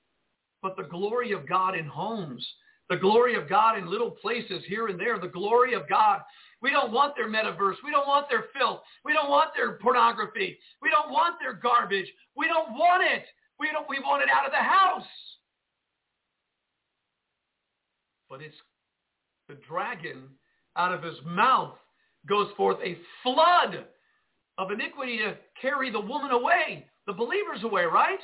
[0.62, 2.46] but the glory of God in homes,
[2.88, 6.20] the glory of God in little places here and there, the glory of God.
[6.60, 7.76] We don't want their metaverse.
[7.84, 8.80] We don't want their filth.
[9.04, 10.58] We don't want their pornography.
[10.80, 12.06] We don't want their garbage.
[12.36, 13.24] We don't want it.
[13.58, 15.06] We don't we want it out of the house.
[18.32, 18.56] but it's
[19.46, 20.22] the dragon
[20.78, 21.74] out of his mouth
[22.26, 23.84] goes forth a flood
[24.56, 28.20] of iniquity to carry the woman away, the believers away, right?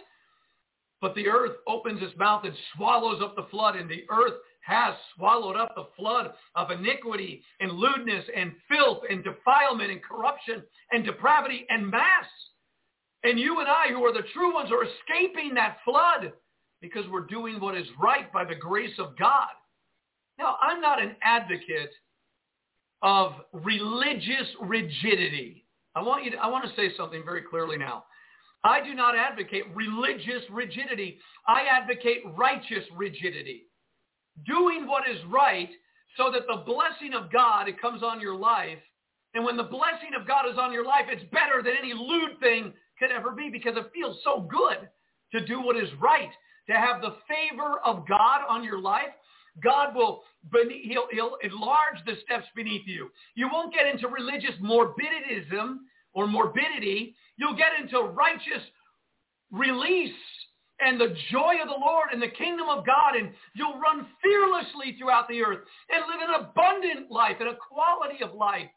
[1.00, 4.94] But the earth opens its mouth and swallows up the flood, and the earth has
[5.16, 11.04] swallowed up the flood of iniquity and lewdness and filth and defilement and corruption and
[11.04, 12.26] depravity and mass.
[13.24, 16.32] And you and I, who are the true ones, are escaping that flood
[16.80, 19.48] because we're doing what is right by the grace of God.
[20.38, 21.90] Now, I'm not an advocate
[23.02, 25.64] of religious rigidity.
[25.94, 28.04] I want you to, I want to say something very clearly now.
[28.64, 31.18] I do not advocate religious rigidity.
[31.46, 33.66] I advocate righteous rigidity.
[34.46, 35.70] Doing what is right
[36.16, 38.78] so that the blessing of God it comes on your life.
[39.34, 42.40] And when the blessing of God is on your life, it's better than any lewd
[42.40, 44.88] thing could ever be because it feels so good
[45.32, 46.30] to do what is right,
[46.68, 49.12] to have the favor of God on your life.
[49.62, 50.22] God will,
[50.84, 53.10] he'll, he'll enlarge the steps beneath you.
[53.34, 55.78] You won't get into religious morbidism
[56.14, 57.14] or morbidity.
[57.36, 58.62] You'll get into righteous
[59.50, 60.12] release
[60.80, 64.96] and the joy of the Lord and the kingdom of God, and you'll run fearlessly
[64.98, 68.68] throughout the earth and live an abundant life and a quality of life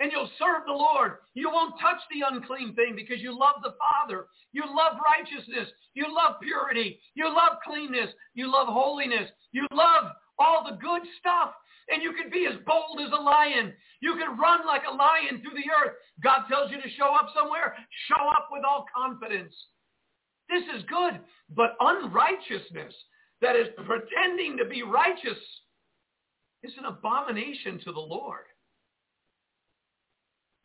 [0.00, 1.12] and you'll serve the Lord.
[1.34, 4.26] You won't touch the unclean thing because you love the Father.
[4.52, 5.68] You love righteousness.
[5.94, 6.98] You love purity.
[7.14, 8.10] You love cleanness.
[8.34, 9.30] You love holiness.
[9.52, 11.52] You love all the good stuff.
[11.92, 13.72] And you can be as bold as a lion.
[14.00, 15.94] You can run like a lion through the earth.
[16.22, 17.74] God tells you to show up somewhere.
[18.08, 19.54] Show up with all confidence.
[20.48, 21.20] This is good.
[21.54, 22.94] But unrighteousness
[23.42, 25.38] that is pretending to be righteous
[26.62, 28.44] is an abomination to the Lord.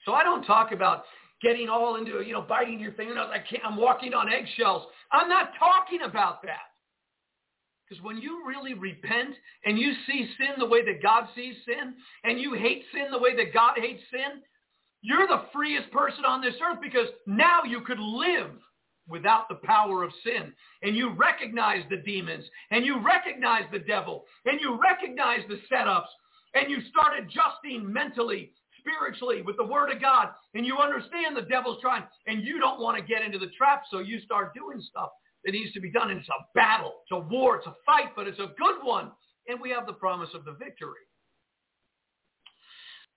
[0.06, 1.04] So I don't talk about
[1.42, 3.32] getting all into, you know, biting your fingernails.
[3.34, 4.84] I can't, I'm walking on eggshells.
[5.12, 6.75] I'm not talking about that.
[7.88, 11.94] Because when you really repent and you see sin the way that God sees sin,
[12.24, 14.42] and you hate sin the way that God hates sin,
[15.02, 18.52] you're the freest person on this earth because now you could live
[19.08, 20.52] without the power of sin.
[20.82, 26.10] And you recognize the demons, and you recognize the devil, and you recognize the setups,
[26.56, 31.42] and you start adjusting mentally spiritually with the word of God and you understand the
[31.42, 34.80] devil's trying and you don't want to get into the trap so you start doing
[34.90, 35.10] stuff
[35.46, 36.10] that needs to be done.
[36.12, 39.12] And it's a battle, it's a war, it's a fight, but it's a good one.
[39.48, 41.06] And we have the promise of the victory.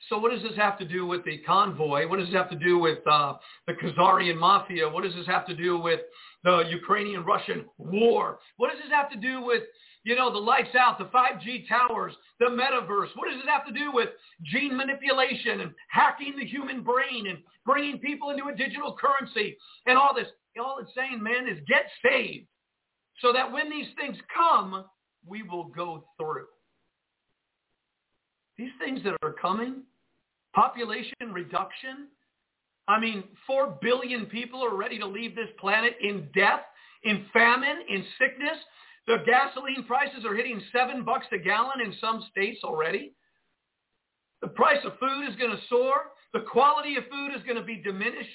[0.08, 2.08] So what does this have to do with the convoy?
[2.08, 3.34] What does this have to do with uh,
[3.66, 4.88] the Khazarian mafia?
[4.88, 6.00] What does this have to do with
[6.44, 8.38] the Ukrainian-Russian war?
[8.56, 9.62] What does this have to do with
[10.08, 13.08] you know, the lights out, the 5G towers, the metaverse.
[13.14, 14.08] What does this have to do with
[14.42, 19.98] gene manipulation and hacking the human brain and bringing people into a digital currency and
[19.98, 20.28] all this?
[20.58, 22.46] All it's saying, man, is get saved
[23.20, 24.84] so that when these things come,
[25.26, 26.46] we will go through.
[28.56, 29.82] These things that are coming,
[30.58, 32.08] population reduction,
[32.88, 36.62] I mean, 4 billion people are ready to leave this planet in death,
[37.04, 38.58] in famine, in sickness.
[39.06, 43.14] The gasoline prices are hitting seven bucks a gallon in some states already.
[44.42, 45.94] The price of food is going to soar.
[46.32, 48.28] The quality of food is going to be diminished.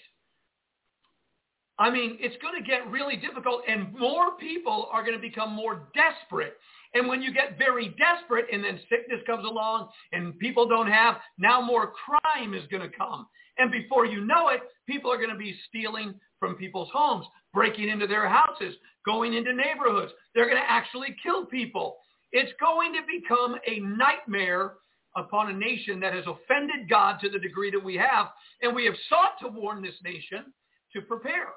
[1.78, 5.52] I mean, it's going to get really difficult and more people are going to become
[5.52, 6.56] more desperate.
[6.94, 11.16] And when you get very desperate and then sickness comes along and people don't have,
[11.38, 13.28] now more crime is going to come.
[13.58, 17.90] And before you know it, people are going to be stealing from people's homes, breaking
[17.90, 18.76] into their houses,
[19.06, 20.12] going into neighborhoods.
[20.34, 21.98] They're going to actually kill people.
[22.32, 24.74] It's going to become a nightmare
[25.16, 28.28] upon a nation that has offended God to the degree that we have.
[28.62, 30.52] And we have sought to warn this nation
[30.94, 31.50] to prepare,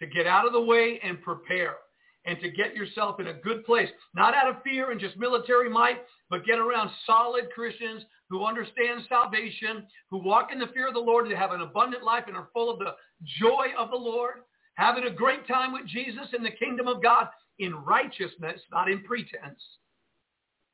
[0.00, 1.76] to get out of the way and prepare
[2.24, 5.70] and to get yourself in a good place, not out of fear and just military
[5.70, 5.98] might,
[6.30, 11.00] but get around solid Christians who understand salvation, who walk in the fear of the
[11.00, 12.94] Lord, and have an abundant life and are full of the
[13.40, 14.40] joy of the Lord,
[14.74, 17.28] having a great time with Jesus in the kingdom of God
[17.58, 19.62] in righteousness, not in pretense.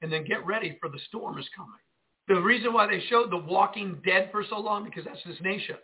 [0.02, 1.72] And then get ready for the storm is coming.
[2.28, 5.76] The reason why they showed the walking dead for so long, because that's this nation.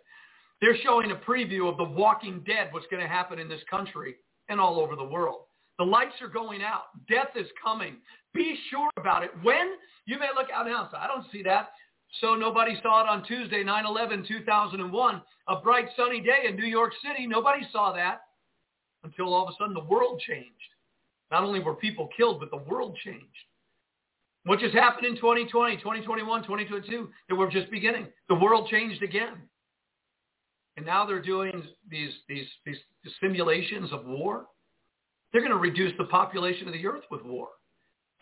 [0.61, 4.17] They're showing a preview of the walking dead, what's going to happen in this country
[4.49, 5.43] and all over the world.
[5.81, 6.93] The lights are going out.
[7.09, 7.97] Death is coming.
[8.35, 9.31] Be sure about it.
[9.43, 9.77] When?
[10.05, 10.91] You may look out now.
[10.95, 11.71] I don't see that.
[12.21, 16.93] So nobody saw it on Tuesday, 9-11, 2001, a bright sunny day in New York
[17.03, 17.27] City.
[17.27, 18.21] Nobody saw that
[19.05, 20.51] until all of a sudden the world changed.
[21.31, 23.25] Not only were people killed, but the world changed.
[24.45, 28.09] What just happened in 2020, 2021, 2022, that we're just beginning.
[28.29, 29.49] The world changed again.
[30.77, 32.77] And now they're doing these, these, these
[33.19, 34.45] simulations of war.
[35.33, 37.49] They're going to reduce the population of the earth with war.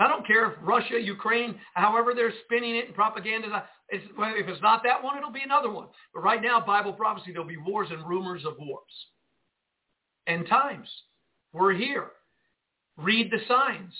[0.00, 3.64] I don't care if Russia, Ukraine, however they're spinning it and propaganda.
[3.88, 5.88] It's, if it's not that one, it'll be another one.
[6.14, 8.82] But right now, Bible prophecy, there'll be wars and rumors of wars.
[10.28, 10.88] End times.
[11.52, 12.10] We're here.
[12.96, 13.92] Read the signs.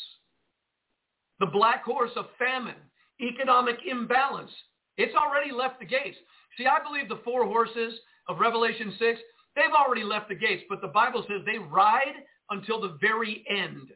[1.40, 2.74] The black horse of famine,
[3.20, 4.50] economic imbalance.
[4.96, 6.18] It's already left the gates.
[6.56, 7.94] See, I believe the four horses
[8.28, 9.20] of Revelation 6,
[9.54, 12.14] they've already left the gates, but the Bible says they ride
[12.50, 13.92] until the very end.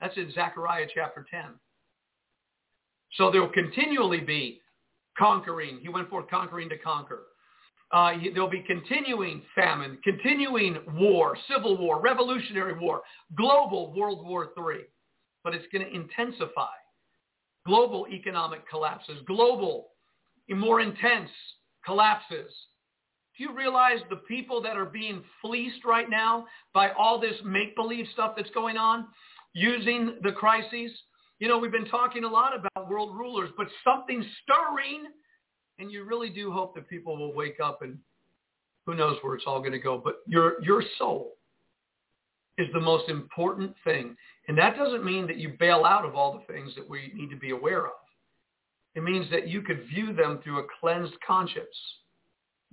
[0.00, 1.42] That's in Zechariah chapter 10.
[3.16, 4.60] So there will continually be
[5.16, 5.78] conquering.
[5.80, 7.22] He went forth conquering to conquer.
[7.92, 13.02] Uh, there'll be continuing famine, continuing war, civil war, revolutionary war,
[13.36, 14.80] global World War III.
[15.44, 16.72] But it's going to intensify.
[17.66, 19.90] Global economic collapses, global,
[20.48, 21.30] more intense
[21.84, 22.50] collapses.
[23.36, 28.06] Do you realize the people that are being fleeced right now by all this make-believe
[28.12, 29.06] stuff that's going on,
[29.54, 30.90] using the crises?
[31.40, 35.06] You know, we've been talking a lot about world rulers, but something's stirring
[35.78, 37.98] and you really do hope that people will wake up and
[38.86, 40.00] who knows where it's all going to go.
[40.02, 41.32] But your, your soul
[42.58, 44.16] is the most important thing.
[44.46, 47.30] And that doesn't mean that you bail out of all the things that we need
[47.30, 47.92] to be aware of.
[48.94, 51.66] It means that you could view them through a cleansed conscience.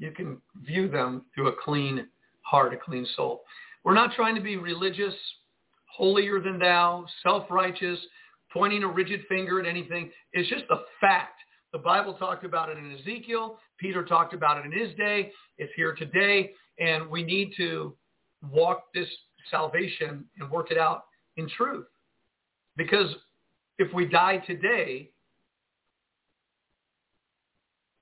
[0.01, 2.07] You can view them through a clean
[2.41, 3.43] heart, a clean soul.
[3.83, 5.13] We're not trying to be religious,
[5.85, 7.99] holier than thou, self-righteous,
[8.51, 10.09] pointing a rigid finger at anything.
[10.33, 11.39] It's just a fact
[11.71, 13.59] the Bible talked about it in Ezekiel.
[13.77, 15.31] Peter talked about it in his day.
[15.59, 16.51] It's here today.
[16.79, 17.95] And we need to
[18.51, 19.07] walk this
[19.51, 21.05] salvation and work it out
[21.37, 21.85] in truth.
[22.75, 23.15] Because
[23.77, 25.11] if we die today,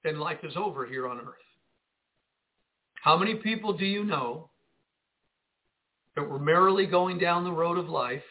[0.05, 1.35] then life is over here on earth.
[3.01, 4.49] How many people do you know
[6.15, 8.23] that were merrily going down the road of life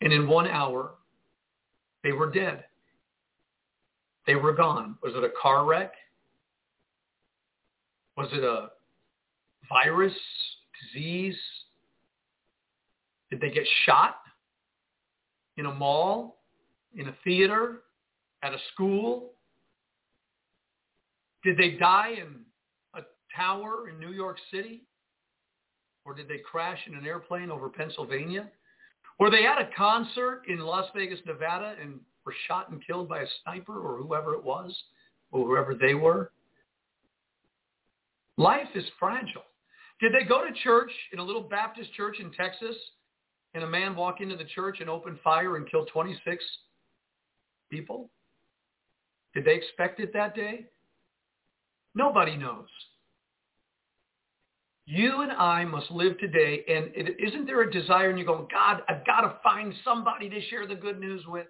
[0.00, 0.94] and in one hour
[2.02, 2.64] they were dead?
[4.26, 4.96] They were gone.
[5.02, 5.92] Was it a car wreck?
[8.16, 8.68] Was it a
[9.68, 10.14] virus,
[10.92, 11.36] disease?
[13.30, 14.16] Did they get shot
[15.58, 16.38] in a mall,
[16.96, 17.82] in a theater,
[18.42, 19.32] at a school?
[21.42, 22.44] Did they die in
[23.34, 24.82] tower in New York City?
[26.04, 28.50] Or did they crash in an airplane over Pennsylvania?
[29.18, 33.20] Were they at a concert in Las Vegas, Nevada, and were shot and killed by
[33.20, 34.74] a sniper or whoever it was,
[35.30, 36.30] or whoever they were.
[38.36, 39.44] Life is fragile.
[40.00, 42.76] Did they go to church in a little Baptist church in Texas
[43.54, 46.44] and a man walk into the church and open fire and kill 26
[47.70, 48.10] people?
[49.34, 50.66] Did they expect it that day?
[51.94, 52.66] Nobody knows.
[54.86, 58.46] You and I must live today, and is isn't there a desire and you go,
[58.50, 61.46] God, I've got to find somebody to share the good news with.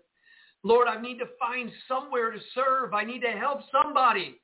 [0.62, 2.94] Lord, I need to find somewhere to serve.
[2.94, 4.40] I need to help somebody.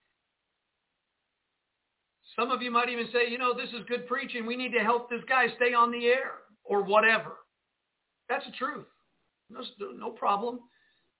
[2.36, 4.44] Some of you might even say, you know, this is good preaching.
[4.44, 6.32] We need to help this guy stay on the air
[6.64, 7.32] or whatever.
[8.28, 8.86] That's the truth.
[9.50, 9.60] No,
[9.96, 10.60] no problem.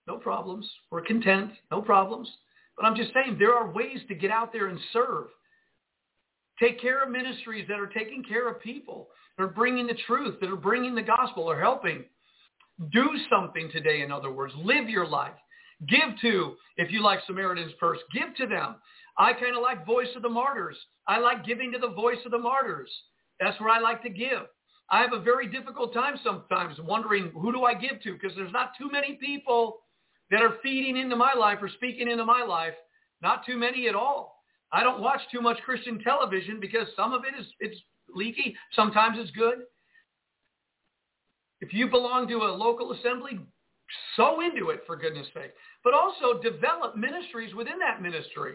[0.07, 0.69] No problems.
[0.91, 1.53] We're content.
[1.71, 2.29] No problems.
[2.77, 5.27] But I'm just saying there are ways to get out there and serve.
[6.61, 10.39] Take care of ministries that are taking care of people, that are bringing the truth,
[10.41, 12.05] that are bringing the gospel, or helping.
[12.93, 14.55] Do something today, in other words.
[14.63, 15.35] Live your life.
[15.89, 18.77] Give to, if you like Samaritan's Purse, give to them.
[19.19, 20.77] I kind of like Voice of the Martyrs.
[21.09, 22.91] I like giving to the Voice of the Martyrs.
[23.39, 24.43] That's where I like to give.
[24.91, 28.53] I have a very difficult time sometimes wondering who do I give to because there's
[28.53, 29.79] not too many people
[30.31, 32.75] that are feeding into my life or speaking into my life.
[33.23, 34.40] Not too many at all.
[34.73, 37.79] I don't watch too much Christian television because some of it is it's
[38.15, 38.57] leaky.
[38.75, 39.59] Sometimes it's good.
[41.61, 43.39] If you belong to a local assembly,
[44.17, 45.53] sow into it for goodness sake.
[45.85, 48.55] But also develop ministries within that ministry.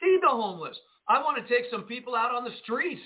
[0.00, 0.76] Feed the homeless.
[1.08, 3.02] I want to take some people out on the streets.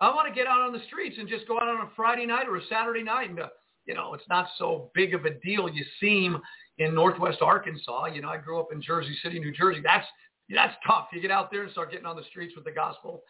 [0.00, 2.26] I want to get out on the streets and just go out on a Friday
[2.26, 3.48] night or a Saturday night and, uh,
[3.86, 5.68] you know, it's not so big of a deal.
[5.68, 6.38] You seem
[6.78, 8.06] in Northwest Arkansas.
[8.06, 9.80] You know, I grew up in Jersey City, New Jersey.
[9.82, 10.06] That's
[10.54, 11.08] that's tough.
[11.12, 13.22] You get out there and start getting on the streets with the gospel,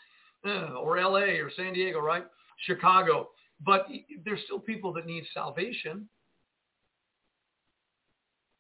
[0.47, 1.39] uh, or L.A.
[1.39, 2.25] or San Diego, right?
[2.67, 3.31] Chicago.
[3.65, 3.87] But
[4.25, 6.09] there's still people that need salvation.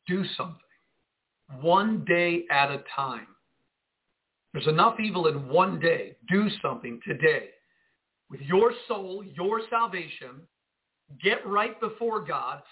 [0.07, 0.57] Do something.
[1.61, 3.27] One day at a time.
[4.53, 6.17] There's enough evil in one day.
[6.29, 7.51] Do something today
[8.31, 10.41] with your soul, your salvation.
[11.23, 12.63] Get right before God.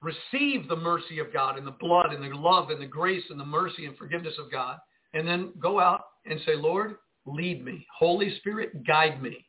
[0.00, 3.40] Receive the mercy of God and the blood and the love and the grace and
[3.40, 4.78] the mercy and forgiveness of God.
[5.14, 7.86] And then go out and say, Lord, lead me.
[7.96, 9.46] Holy Spirit, guide me.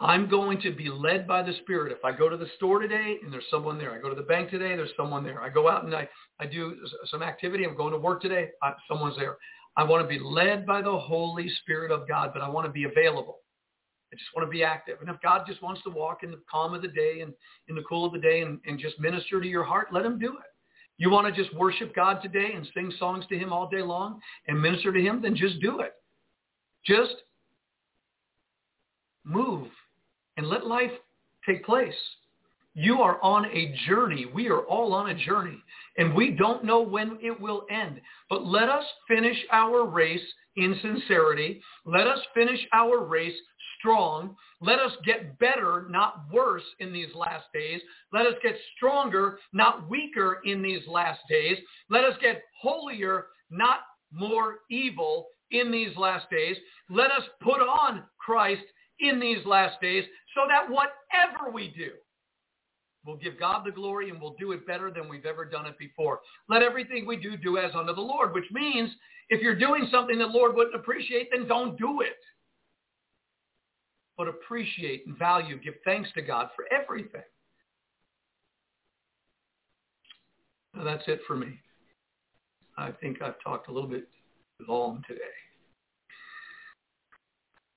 [0.00, 1.92] I'm going to be led by the Spirit.
[1.92, 4.22] If I go to the store today and there's someone there, I go to the
[4.22, 5.40] bank today, there's someone there.
[5.40, 6.08] I go out and I,
[6.40, 6.76] I do
[7.06, 7.64] some activity.
[7.64, 8.50] I'm going to work today.
[8.62, 9.36] I, someone's there.
[9.76, 12.72] I want to be led by the Holy Spirit of God, but I want to
[12.72, 13.38] be available.
[14.12, 14.98] I just want to be active.
[15.00, 17.32] And if God just wants to walk in the calm of the day and
[17.68, 20.18] in the cool of the day and, and just minister to your heart, let him
[20.18, 20.53] do it.
[20.96, 24.20] You want to just worship God today and sing songs to him all day long
[24.46, 25.94] and minister to him, then just do it.
[26.86, 27.14] Just
[29.24, 29.68] move
[30.36, 30.90] and let life
[31.46, 31.94] take place.
[32.74, 34.26] You are on a journey.
[34.26, 35.58] We are all on a journey.
[35.96, 38.00] And we don't know when it will end.
[38.28, 40.20] But let us finish our race
[40.56, 41.62] in sincerity.
[41.84, 43.36] Let us finish our race
[43.84, 44.34] strong.
[44.62, 47.82] Let us get better, not worse in these last days.
[48.12, 51.58] Let us get stronger, not weaker in these last days.
[51.90, 53.80] Let us get holier, not
[54.10, 56.56] more evil in these last days.
[56.88, 58.62] Let us put on Christ
[59.00, 60.04] in these last days
[60.34, 61.90] so that whatever we do,
[63.04, 65.78] we'll give God the glory and we'll do it better than we've ever done it
[65.78, 66.20] before.
[66.48, 68.90] Let everything we do do as unto the Lord, which means
[69.28, 72.16] if you're doing something that Lord wouldn't appreciate, then don't do it.
[74.16, 77.22] But appreciate and value, give thanks to God for everything.
[80.82, 81.58] That's it for me.
[82.76, 84.08] I think I've talked a little bit
[84.68, 85.20] long today.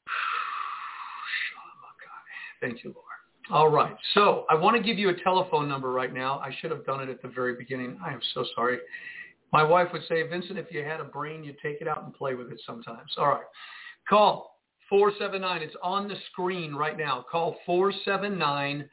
[2.62, 3.06] Thank you, Lord.
[3.50, 3.96] All right.
[4.14, 6.40] So I want to give you a telephone number right now.
[6.40, 7.98] I should have done it at the very beginning.
[8.04, 8.80] I am so sorry.
[9.54, 12.14] My wife would say, Vincent, if you had a brain, you'd take it out and
[12.14, 13.12] play with it sometimes.
[13.18, 13.46] All right.
[14.10, 14.57] Call
[14.90, 15.62] 479.
[15.62, 17.26] It's on the screen right now.
[17.30, 18.86] Call 479-233-3774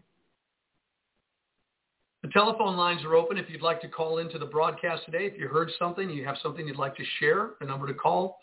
[2.27, 5.27] The telephone lines are open if you'd like to call into the broadcast today.
[5.27, 8.39] If you heard something, you have something you'd like to share, the number to call,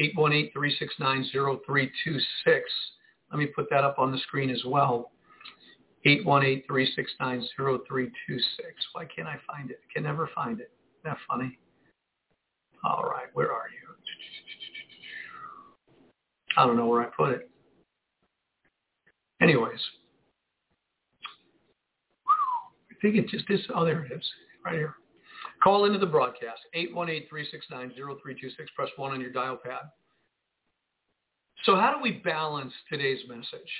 [0.00, 1.90] 818-369-0326.
[3.30, 5.12] Let me put that up on the screen as well.
[6.04, 8.10] 818-369-0326.
[8.94, 9.78] Why can't I find it?
[9.88, 10.72] I can never find it.
[10.98, 11.56] Isn't that funny?
[12.82, 13.94] All right, where are you?
[16.56, 17.48] I don't know where I put it.
[19.40, 19.78] Anyways,
[23.00, 23.60] think it just is.
[23.74, 24.24] Oh, there it is,
[24.64, 24.94] right here.
[25.62, 27.94] Call into the broadcast, 818-369-0326.
[28.74, 29.90] Press 1 on your dial pad.
[31.64, 33.70] So how do we balance today's message?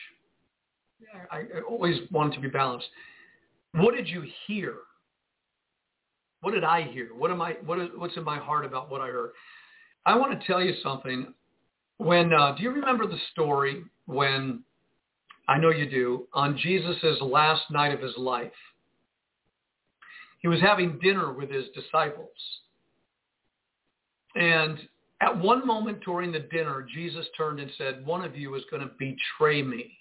[1.31, 2.87] I, I always want to be balanced.
[3.73, 4.75] What did you hear?
[6.43, 7.09] What did I hear?
[7.17, 7.57] What am I?
[7.65, 9.31] What is, what's in my heart about what I heard?
[10.07, 11.33] I want to tell you something.
[11.99, 14.63] When uh, do you remember the story when
[15.49, 18.53] I know you do on Jesus' last night of his life?
[20.41, 22.29] He was having dinner with his disciples.
[24.35, 24.79] And
[25.23, 28.83] at one moment during the dinner, Jesus turned and said, one of you is going
[28.83, 29.97] to betray me.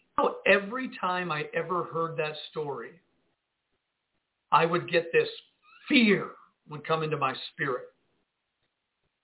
[0.45, 2.91] Every time I ever heard that story,
[4.51, 5.29] I would get this
[5.87, 6.31] fear
[6.69, 7.85] would come into my spirit.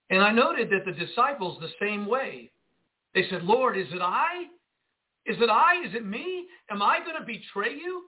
[0.10, 2.52] And I noted that the disciples the same way.
[3.14, 4.46] They said, Lord, is it I?
[5.26, 5.86] Is it I?
[5.86, 6.46] Is it me?
[6.70, 8.04] Am I going to betray you?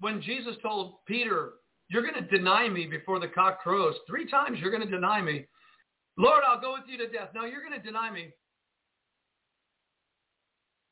[0.00, 1.52] When Jesus told Peter,
[1.88, 3.94] you're going to deny me before the cock crows.
[4.06, 5.46] Three times you're going to deny me.
[6.18, 7.28] Lord, I'll go with you to death.
[7.34, 8.32] No, you're going to deny me.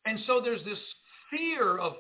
[0.07, 0.79] And so there's this
[1.31, 1.95] fear of,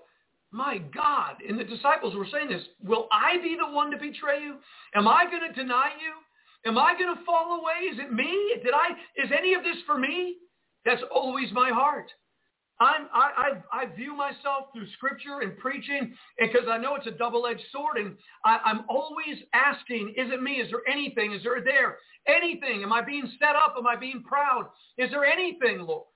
[0.53, 4.43] my God, and the disciples were saying this, will I be the one to betray
[4.43, 4.57] you?
[4.95, 6.71] Am I going to deny you?
[6.71, 7.89] Am I going to fall away?
[7.93, 8.55] Is it me?
[8.63, 8.93] Did I,
[9.23, 10.37] is any of this for me?
[10.85, 12.11] That's always my heart.
[12.81, 17.13] I'm, I, I, I view myself through scripture and preaching because I know it's a
[17.13, 20.55] double-edged sword and I, I'm always asking, is it me?
[20.55, 21.33] Is there anything?
[21.33, 21.99] Is there there?
[22.27, 22.83] Anything?
[22.83, 23.77] Am I being set up?
[23.79, 24.71] Am I being proud?
[24.99, 26.07] Is there anything, Lord?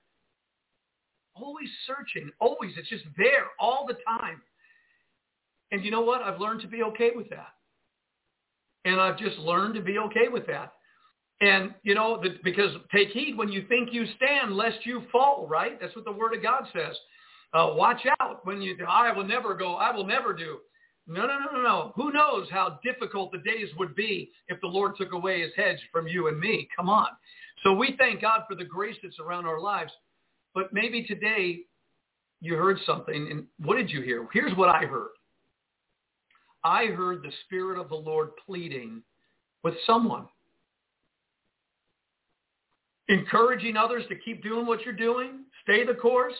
[1.35, 2.29] Always searching.
[2.41, 2.73] Always.
[2.77, 4.41] It's just there all the time.
[5.71, 6.21] And you know what?
[6.21, 7.53] I've learned to be okay with that.
[8.83, 10.73] And I've just learned to be okay with that.
[11.41, 15.47] And, you know, the, because take heed when you think you stand, lest you fall,
[15.47, 15.79] right?
[15.79, 16.95] That's what the Word of God says.
[17.53, 20.59] Uh, watch out when you, I will never go, I will never do.
[21.07, 21.93] No, no, no, no, no.
[21.95, 25.79] Who knows how difficult the days would be if the Lord took away his hedge
[25.91, 26.67] from you and me.
[26.75, 27.07] Come on.
[27.63, 29.91] So we thank God for the grace that's around our lives.
[30.53, 31.61] But maybe today
[32.41, 33.27] you heard something.
[33.31, 34.27] And what did you hear?
[34.33, 35.09] Here's what I heard.
[36.63, 39.01] I heard the Spirit of the Lord pleading
[39.63, 40.27] with someone
[43.09, 46.35] encouraging others to keep doing what you're doing, stay the course,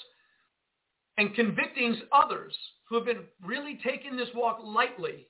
[1.18, 2.56] and convicting others
[2.88, 5.28] who have been really taking this walk lightly.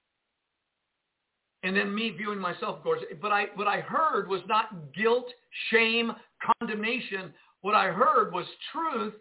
[1.64, 3.02] And then me viewing myself, of course.
[3.22, 5.26] But I, what I heard was not guilt,
[5.72, 6.14] shame,
[6.60, 7.34] condemnation.
[7.62, 9.14] What I heard was truth,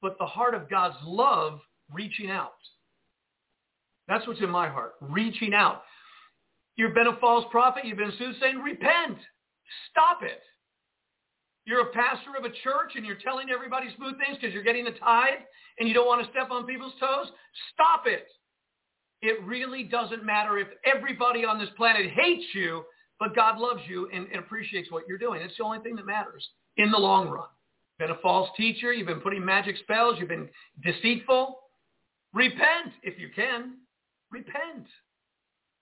[0.00, 1.60] but the heart of God's love
[1.92, 2.52] reaching out.
[4.08, 5.82] That's what's in my heart, reaching out.
[6.76, 7.84] You've been a false prophet.
[7.84, 8.58] You've been soothsaying.
[8.58, 9.18] Repent.
[9.90, 10.40] Stop it.
[11.64, 14.84] You're a pastor of a church and you're telling everybody smooth things because you're getting
[14.84, 15.46] the tithe
[15.78, 17.26] and you don't want to step on people's toes.
[17.72, 18.26] Stop it.
[19.20, 22.82] It really doesn't matter if everybody on this planet hates you,
[23.20, 25.40] but God loves you and, and appreciates what you're doing.
[25.40, 26.44] It's the only thing that matters
[26.76, 27.46] in the long run.
[27.98, 28.92] You've been a false teacher.
[28.92, 30.16] You've been putting magic spells.
[30.18, 30.48] You've been
[30.82, 31.58] deceitful.
[32.34, 33.74] Repent if you can.
[34.32, 34.86] Repent.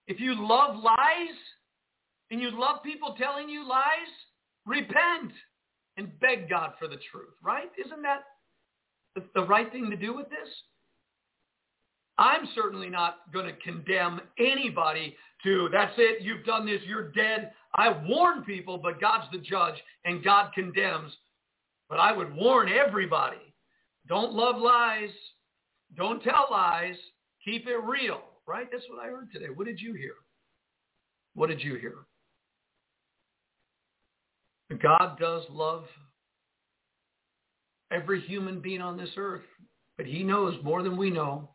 [0.07, 1.37] If you love lies
[2.31, 4.11] and you love people telling you lies,
[4.67, 5.33] repent
[5.97, 7.71] and beg God for the truth, right?
[7.85, 8.23] Isn't that
[9.35, 10.49] the, right thing to do with this?
[12.19, 17.53] I'm certainly not going to condemn anybody to, that's it, you've done this, you're dead.
[17.75, 21.13] I warn people, but God's the judge and God condemns.
[21.89, 23.55] But I would warn everybody,
[24.07, 25.11] don't love lies.
[25.97, 26.97] Don't tell lies.
[27.45, 28.69] Keep it real, right?
[28.71, 29.47] That's what I heard today.
[29.55, 30.15] What did you hear?
[31.35, 31.95] What did you hear?
[34.79, 35.85] God does love
[37.91, 39.43] every human being on this earth,
[39.97, 41.51] but he knows more than we know.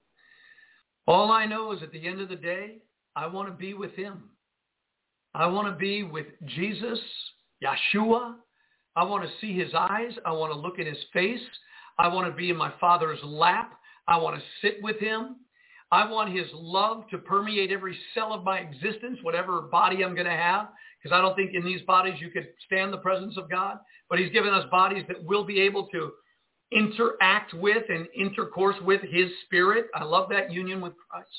[1.07, 2.79] All I know is at the end of the day,
[3.15, 4.29] I want to be with him.
[5.33, 6.99] I want to be with Jesus,
[7.63, 8.35] Yeshua.
[8.97, 10.11] I want to see his eyes.
[10.25, 11.41] I want to look in his face.
[11.97, 13.79] I want to be in my father's lap.
[14.07, 15.37] I want to sit with him.
[15.91, 20.25] I want his love to permeate every cell of my existence, whatever body I'm going
[20.25, 20.69] to have
[21.05, 23.77] because I don't think in these bodies you could stand the presence of God.
[24.09, 26.13] But he's given us bodies that will be able to
[26.71, 29.85] interact with and intercourse with his spirit.
[29.93, 31.29] I love that union with Christ.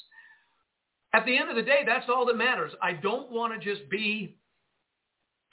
[1.14, 2.70] At the end of the day, that's all that matters.
[2.80, 4.36] I don't want to just be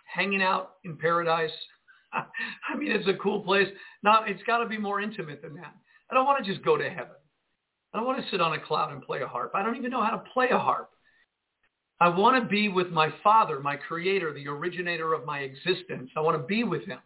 [0.05, 1.49] hanging out in paradise.
[2.13, 3.67] I mean, it's a cool place.
[4.03, 5.73] Now, it's got to be more intimate than that.
[6.11, 7.15] I don't want to just go to heaven.
[7.95, 9.53] I don't want to sit on a cloud and play a harp.
[9.55, 10.91] I don't even know how to play a harp.
[12.03, 16.09] I want to be with my Father, my Creator, the originator of my existence.
[16.17, 16.99] I want to be with him.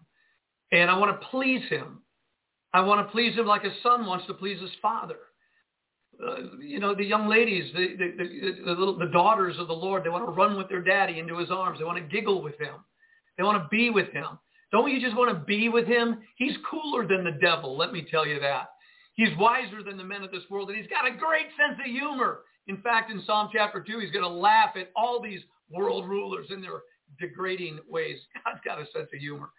[0.72, 2.02] And I want to please him.
[2.74, 5.18] I want to please him like a son wants to please his father.
[6.20, 9.74] Uh, you know, the young ladies, the, the, the, the, little, the daughters of the
[9.74, 11.78] Lord, they want to run with their daddy into his arms.
[11.78, 12.74] They want to giggle with him.
[13.38, 14.40] They want to be with him.
[14.72, 16.22] Don't you just want to be with him?
[16.38, 18.70] He's cooler than the devil, let me tell you that.
[19.14, 21.86] He's wiser than the men of this world, and he's got a great sense of
[21.86, 22.40] humor.
[22.68, 26.48] In fact, in Psalm chapter 2, he's going to laugh at all these world rulers
[26.50, 26.82] in their
[27.20, 28.18] degrading ways.
[28.46, 29.50] God's got a sense of humor.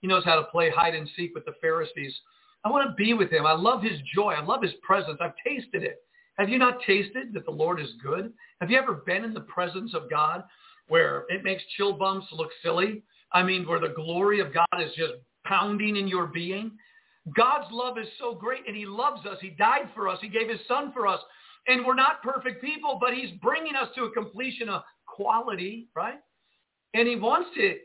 [0.00, 2.14] He knows how to play hide and seek with the Pharisees.
[2.64, 3.46] I want to be with him.
[3.46, 4.32] I love his joy.
[4.32, 5.18] I love his presence.
[5.20, 6.02] I've tasted it.
[6.38, 8.32] Have you not tasted that the Lord is good?
[8.60, 10.44] Have you ever been in the presence of God
[10.88, 13.02] where it makes chill bumps look silly?
[13.32, 15.12] I mean, where the glory of God is just
[15.44, 16.72] pounding in your being?
[17.36, 19.38] God's love is so great and he loves us.
[19.40, 20.18] He died for us.
[20.20, 21.20] He gave his son for us.
[21.66, 26.18] And we're not perfect people, but he's bringing us to a completion of quality, right?
[26.92, 27.76] And he wants to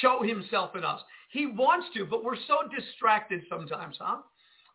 [0.00, 1.00] show himself in us.
[1.30, 4.18] He wants to, but we're so distracted sometimes, huh?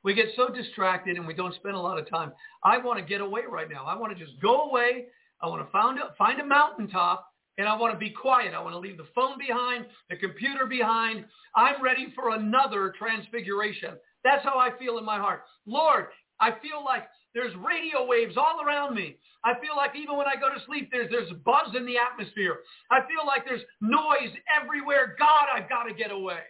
[0.04, 2.34] We get so distracted and we don't spend a lot of time.
[2.64, 3.86] I want to get away right now.
[3.86, 5.06] I want to just go away.
[5.42, 7.28] I want to find a, find a mountaintop
[7.58, 8.54] and I want to be quiet.
[8.54, 11.26] I want to leave the phone behind, the computer behind.
[11.56, 13.96] I'm ready for another transfiguration.
[14.24, 15.44] That's how I feel in my heart.
[15.66, 16.08] Lord,
[16.40, 17.04] I feel like
[17.34, 19.16] there's radio waves all around me.
[19.44, 22.58] I feel like even when I go to sleep, there's, there's buzz in the atmosphere.
[22.92, 25.16] I feel like there's noise everywhere.
[25.18, 26.42] God, I've got to get away.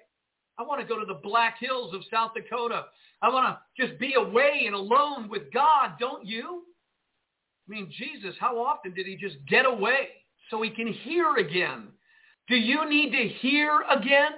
[0.58, 2.86] I want to go to the Black Hills of South Dakota.
[3.22, 6.64] I want to just be away and alone with God, don't you?
[7.68, 10.10] I mean, Jesus, how often did he just get away
[10.50, 11.88] so he can hear again?
[12.48, 14.32] Do you need to hear again?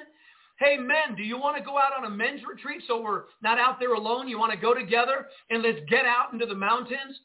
[0.59, 3.59] Hey, men, do you want to go out on a men's retreat so we're not
[3.59, 4.27] out there alone?
[4.27, 7.17] You want to go together and let's get out into the mountains?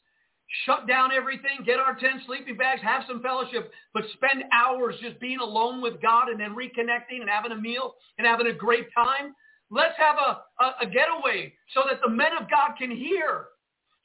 [0.65, 5.19] shut down everything, get our 10 sleeping bags, have some fellowship, but spend hours just
[5.19, 8.87] being alone with God and then reconnecting and having a meal and having a great
[8.93, 9.35] time.
[9.69, 13.45] Let's have a, a, a getaway so that the men of God can hear,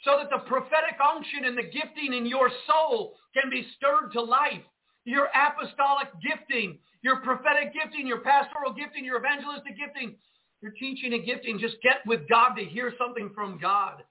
[0.05, 4.20] so that the prophetic unction and the gifting in your soul can be stirred to
[4.22, 4.62] life.
[5.06, 10.16] Your apostolic gifting, your prophetic gifting, your pastoral gifting, your evangelistic gifting,
[10.62, 11.59] your teaching and gifting.
[11.59, 14.02] Just get with God to hear something from God.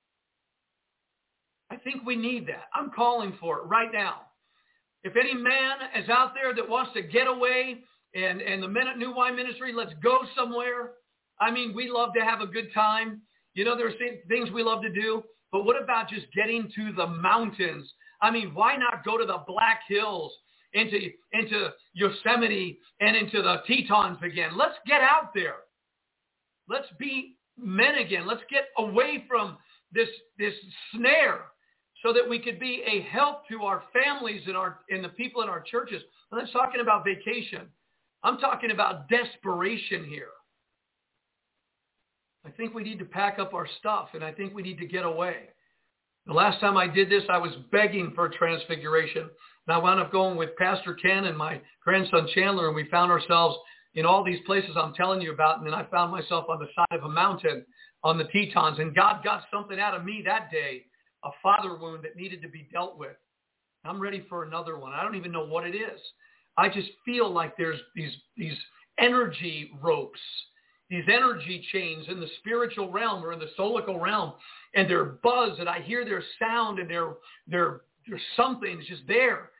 [1.71, 2.65] I think we need that.
[2.73, 4.27] I'm calling for it right now.
[5.03, 7.79] If any man is out there that wants to get away
[8.13, 10.91] and, and the men at New Wine Ministry, let's go somewhere.
[11.41, 13.21] I mean, we love to have a good time.
[13.55, 13.95] You know, there's
[14.27, 15.23] things we love to do.
[15.51, 17.91] But what about just getting to the mountains?
[18.21, 20.31] I mean, why not go to the Black Hills,
[20.73, 20.99] into,
[21.31, 24.57] into Yosemite, and into the Tetons again?
[24.57, 25.57] Let's get out there.
[26.67, 28.25] Let's be men again.
[28.25, 29.57] Let's get away from
[29.91, 30.53] this, this
[30.93, 31.41] snare
[32.03, 35.41] so that we could be a help to our families and our and the people
[35.41, 36.01] in our churches.
[36.31, 37.67] I'm not talking about vacation.
[38.23, 40.29] I'm talking about desperation here.
[42.45, 44.85] I think we need to pack up our stuff and I think we need to
[44.85, 45.49] get away.
[46.25, 49.29] The last time I did this, I was begging for transfiguration.
[49.67, 53.11] And I wound up going with Pastor Ken and my grandson Chandler, and we found
[53.11, 53.57] ourselves
[53.95, 55.57] in all these places I'm telling you about.
[55.57, 57.65] And then I found myself on the side of a mountain
[58.03, 58.79] on the Tetons.
[58.79, 60.85] And God got something out of me that day
[61.23, 63.15] a father wound that needed to be dealt with.
[63.85, 64.93] I'm ready for another one.
[64.93, 65.99] I don't even know what it is.
[66.57, 68.57] I just feel like there's these these
[68.99, 70.19] energy ropes,
[70.89, 74.33] these energy chains in the spiritual realm or in the solical realm,
[74.75, 77.15] and they're buzz, and I hear their sound, and they're
[77.47, 79.51] they're there's something it's just there,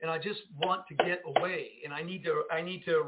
[0.00, 3.02] and I just want to get away, and I need to I need to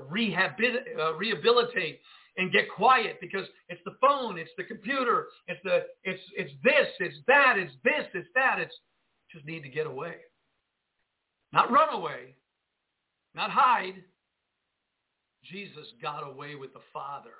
[0.98, 2.00] uh, rehabilitate
[2.36, 6.88] and get quiet because it's the phone, it's the computer, it's the it's it's this,
[6.98, 8.58] it's that, it's this, it's that.
[8.58, 8.74] It's
[9.32, 10.14] just need to get away.
[11.52, 12.34] Not run away,
[13.34, 14.02] not hide.
[15.44, 17.30] Jesus got away with the Father.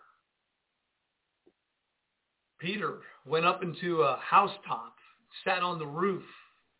[2.59, 4.95] Peter went up into a housetop,
[5.45, 6.25] sat on the roof,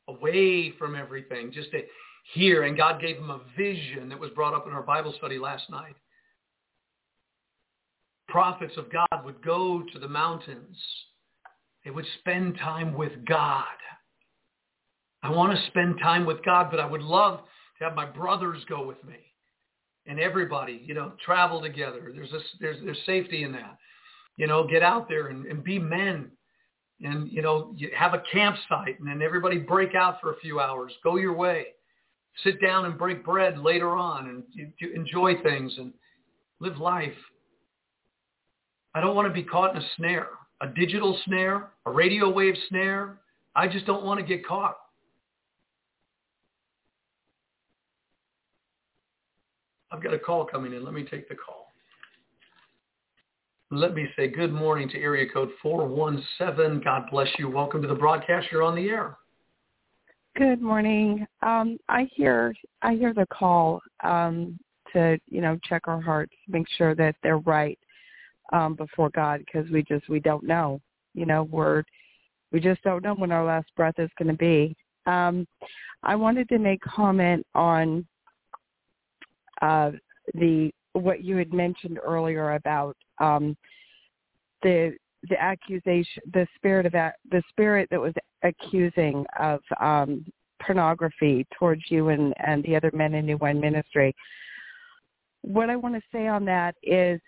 [0.09, 1.83] away from everything, just to
[2.33, 2.65] hear.
[2.65, 5.69] And God gave him a vision that was brought up in our Bible study last
[5.71, 5.97] night
[8.31, 10.77] prophets of God would go to the mountains.
[11.85, 13.65] They would spend time with God.
[15.23, 17.41] I want to spend time with God, but I would love
[17.79, 19.19] to have my brothers go with me
[20.07, 22.13] and everybody, you know, travel together.
[22.15, 22.31] There's
[22.61, 23.77] there's there's safety in that.
[24.37, 26.31] You know, get out there and, and be men.
[27.03, 30.61] And, you know, you have a campsite and then everybody break out for a few
[30.61, 30.93] hours.
[31.03, 31.67] Go your way.
[32.45, 35.93] Sit down and break bread later on and you, you enjoy things and
[36.61, 37.13] live life.
[38.95, 40.29] I don't want to be caught in a snare,
[40.61, 43.19] a digital snare, a radio wave snare.
[43.55, 44.77] I just don't want to get caught.
[49.93, 50.85] I've got a call coming in.
[50.85, 51.67] Let me take the call.
[53.73, 56.83] Let me say good morning to area code 417.
[56.83, 57.49] God bless you.
[57.49, 58.49] Welcome to the broadcast.
[58.51, 59.17] You're on the air.
[60.37, 61.27] Good morning.
[61.43, 64.59] Um, I hear I hear the call um,
[64.93, 67.79] to you know check our hearts, make sure that they're right
[68.53, 70.81] um, before God because we just we don't know.
[71.15, 71.83] You know, we're
[72.53, 74.77] we just don't know when our last breath is going to be.
[75.07, 75.47] Um,
[76.05, 78.07] I wanted to make comment on
[79.63, 79.91] uh,
[80.35, 83.57] the what you had mentioned earlier about um,
[84.63, 84.95] the
[85.29, 90.25] the accusation, the spirit of the spirit that was accusing of um,
[90.65, 94.15] pornography towards you and and the other men in New Wine Ministry.
[95.43, 97.21] What I want to say on that is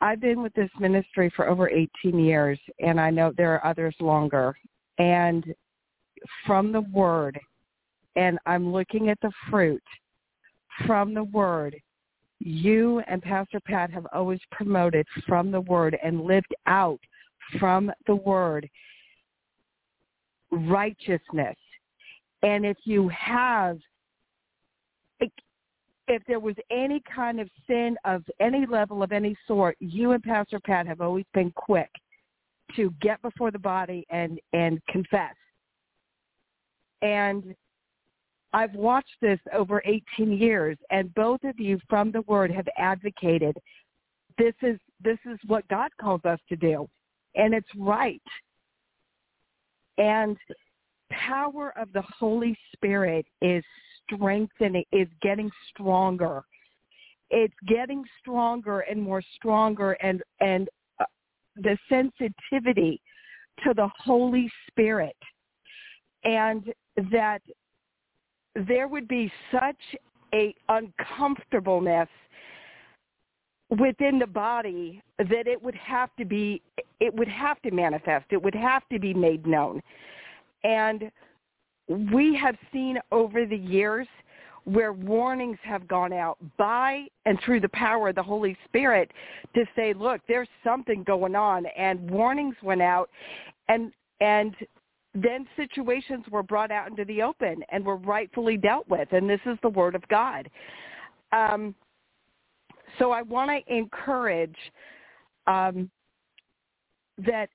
[0.00, 3.94] I've been with this ministry for over 18 years, and I know there are others
[4.00, 4.54] longer.
[4.98, 5.44] And
[6.46, 7.38] from the word,
[8.14, 9.82] and I'm looking at the fruit
[10.86, 11.76] from the word,
[12.38, 17.00] you and Pastor Pat have always promoted from the word and lived out
[17.58, 18.68] from the word
[20.50, 21.56] righteousness.
[22.42, 23.78] And if you have
[26.08, 30.22] if there was any kind of sin of any level of any sort, you and
[30.22, 31.90] Pastor Pat have always been quick
[32.76, 35.34] to get before the body and and confess.
[37.02, 37.54] And
[38.56, 43.54] I've watched this over 18 years, and both of you from the Word have advocated
[44.38, 46.88] this is this is what God calls us to do,
[47.34, 48.22] and it's right.
[49.98, 50.38] And
[51.10, 53.62] power of the Holy Spirit is
[54.04, 56.42] strengthening, is getting stronger.
[57.28, 60.66] It's getting stronger and more stronger and, and
[60.98, 61.04] uh,
[61.56, 63.02] the sensitivity
[63.64, 65.16] to the Holy Spirit
[66.24, 66.72] and
[67.12, 67.40] that
[68.68, 69.76] there would be such
[70.34, 72.08] a uncomfortableness
[73.78, 76.62] within the body that it would have to be
[77.00, 78.26] it would have to manifest.
[78.30, 79.82] It would have to be made known.
[80.64, 81.10] And
[81.88, 84.06] we have seen over the years
[84.64, 89.12] where warnings have gone out by and through the power of the Holy Spirit
[89.54, 91.66] to say, look, there's something going on.
[91.76, 93.10] And warnings went out
[93.68, 94.54] and and
[95.22, 99.40] then situations were brought out into the open and were rightfully dealt with and this
[99.46, 100.48] is the word of God.
[101.32, 101.74] Um,
[102.98, 104.56] so I want to encourage
[105.46, 105.90] um,
[107.18, 107.48] that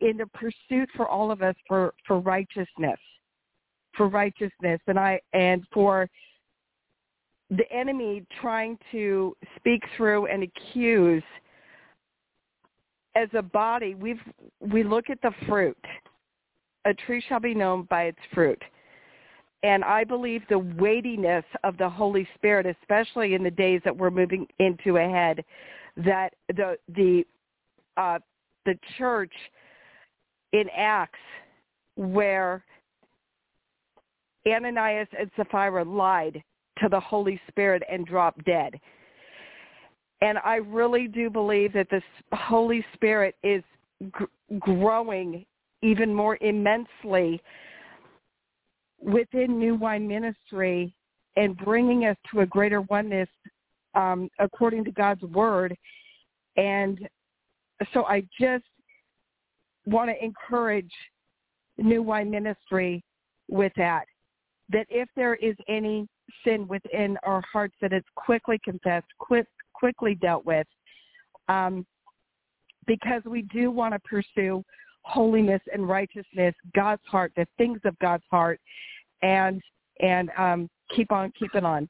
[0.00, 2.98] in the pursuit for all of us for, for righteousness,
[3.96, 6.08] for righteousness, and I and for
[7.50, 11.22] the enemy trying to speak through and accuse
[13.16, 14.20] as a body we've
[14.60, 15.78] we look at the fruit
[16.88, 18.60] a tree shall be known by its fruit
[19.62, 24.10] and i believe the weightiness of the holy spirit especially in the days that we're
[24.10, 25.44] moving into ahead
[25.96, 27.24] that the the
[27.96, 28.18] uh
[28.66, 29.32] the church
[30.52, 31.18] in acts
[31.96, 32.64] where
[34.46, 36.42] ananias and sapphira lied
[36.80, 38.78] to the Holy Spirit and dropped dead.
[40.20, 42.02] And I really do believe that the
[42.32, 43.62] Holy Spirit is
[44.10, 44.24] gr-
[44.58, 45.44] growing
[45.82, 47.40] even more immensely
[49.00, 50.94] within New Wine Ministry
[51.36, 53.28] and bringing us to a greater oneness
[53.94, 55.76] um, according to God's word.
[56.56, 56.98] And
[57.92, 58.64] so I just
[59.86, 60.90] want to encourage
[61.78, 63.04] New Wine Ministry
[63.48, 64.04] with that,
[64.70, 66.08] that if there is any
[66.44, 70.66] sin within our hearts that it's quickly confessed, quick, quickly dealt with,
[71.48, 71.86] um,
[72.86, 74.62] because we do want to pursue
[75.08, 78.60] holiness and righteousness, God's heart, the things of God's heart,
[79.22, 79.60] and
[80.00, 81.88] and um, keep on keeping on.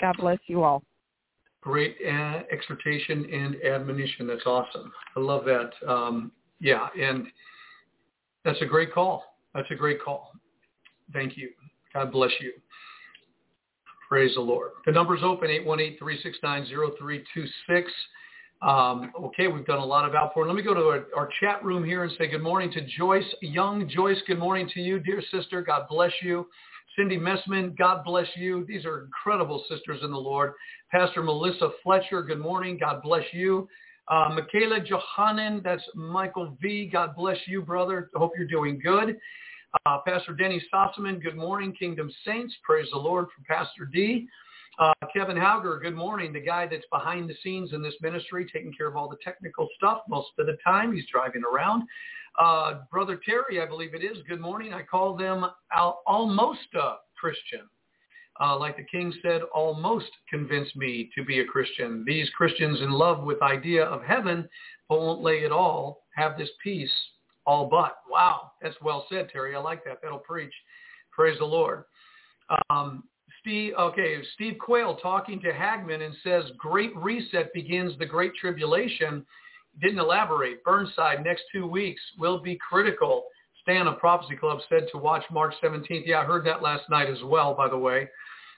[0.00, 0.82] God bless you all.
[1.60, 4.26] Great uh, exhortation and admonition.
[4.26, 4.92] That's awesome.
[5.16, 5.70] I love that.
[5.86, 7.26] Um, yeah, and
[8.44, 9.24] that's a great call.
[9.54, 10.32] That's a great call.
[11.12, 11.50] Thank you.
[11.92, 12.52] God bless you.
[14.08, 14.72] Praise the Lord.
[14.84, 17.84] The number's open, 818-369-0326.
[18.64, 20.48] Um, okay, we've done a lot of outpouring.
[20.48, 23.22] Let me go to our, our, chat room here and say good morning to Joyce
[23.42, 23.86] Young.
[23.90, 25.60] Joyce, good morning to you, dear sister.
[25.60, 26.46] God bless you.
[26.96, 28.64] Cindy Messman, God bless you.
[28.66, 30.54] These are incredible sisters in the Lord.
[30.90, 32.78] Pastor Melissa Fletcher, good morning.
[32.80, 33.68] God bless you.
[34.08, 36.88] Uh, Michaela Johanan, that's Michael V.
[36.90, 38.08] God bless you, brother.
[38.14, 39.18] Hope you're doing good.
[39.84, 42.54] Uh, Pastor Denny Sossaman, good morning, Kingdom Saints.
[42.62, 44.26] Praise the Lord from Pastor D.
[44.78, 48.72] Uh, Kevin Hauger, good morning, the guy that's behind the scenes in this ministry, taking
[48.72, 50.92] care of all the technical stuff most of the time.
[50.92, 51.84] He's driving around.
[52.40, 54.74] Uh, Brother Terry, I believe it is, good morning.
[54.74, 57.68] I call them al- almost a Christian.
[58.40, 62.02] Uh, like the king said, almost convinced me to be a Christian.
[62.04, 64.48] These Christians in love with idea of heaven,
[64.88, 66.90] but won't lay it all, have this peace
[67.46, 67.98] all but.
[68.10, 69.54] Wow, that's well said, Terry.
[69.54, 69.98] I like that.
[70.02, 70.52] That'll preach.
[71.12, 71.84] Praise the Lord.
[72.70, 73.04] Um,
[73.44, 79.24] Steve, okay, Steve Quayle talking to Hagmann and says, great reset begins the great tribulation.
[79.82, 80.64] Didn't elaborate.
[80.64, 83.24] Burnside next two weeks will be critical.
[83.60, 86.04] Stan of Prophecy Club said to watch March 17th.
[86.06, 88.08] Yeah, I heard that last night as well, by the way.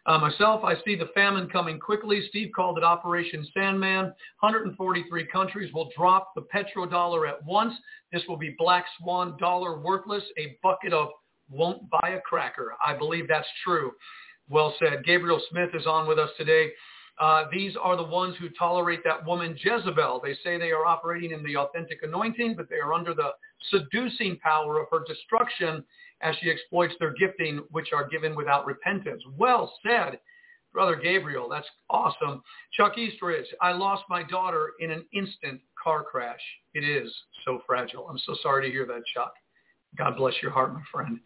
[0.06, 2.24] Uh, myself, I see the famine coming quickly.
[2.28, 4.04] Steve called it Operation Sandman.
[4.38, 7.74] 143 countries will drop the petrodollar at once.
[8.12, 10.22] This will be black swan dollar worthless.
[10.38, 11.08] A bucket of
[11.50, 12.74] won't buy a cracker.
[12.86, 13.90] I believe that's true.
[14.48, 15.04] Well said.
[15.04, 16.70] Gabriel Smith is on with us today.
[17.18, 20.20] Uh, these are the ones who tolerate that woman Jezebel.
[20.22, 23.30] They say they are operating in the authentic anointing, but they are under the
[23.70, 25.82] seducing power of her destruction
[26.20, 29.22] as she exploits their gifting, which are given without repentance.
[29.36, 30.18] Well said,
[30.72, 31.48] Brother Gabriel.
[31.48, 32.42] That's awesome.
[32.74, 36.40] Chuck Eastridge, I lost my daughter in an instant car crash.
[36.74, 37.10] It is
[37.46, 38.06] so fragile.
[38.10, 39.32] I'm so sorry to hear that, Chuck.
[39.96, 41.18] God bless your heart, my friend.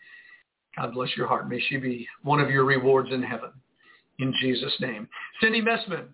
[0.80, 1.48] God bless your heart.
[1.48, 3.50] May she be one of your rewards in heaven.
[4.18, 5.08] In Jesus' name.
[5.40, 6.06] Cindy Messman,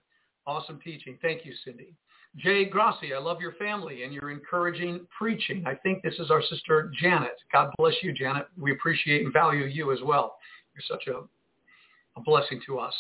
[0.47, 1.19] awesome teaching.
[1.23, 1.95] Thank you, Cindy.
[2.37, 5.65] Jay Grassi, I love your family and your encouraging preaching.
[5.67, 7.37] I think this is our sister Janet.
[7.53, 8.49] God bless you, Janet.
[8.59, 10.37] We appreciate and value you as well.
[10.75, 11.21] You're such a,
[12.19, 12.95] a blessing to us.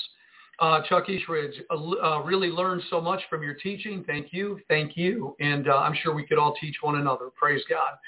[0.58, 4.04] Uh, Chuck Eastridge, uh, uh, really learned so much from your teaching.
[4.06, 4.58] Thank you.
[4.68, 5.36] Thank you.
[5.40, 7.26] And uh, I'm sure we could all teach one another.
[7.36, 7.98] Praise God.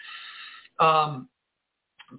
[0.80, 1.28] Um,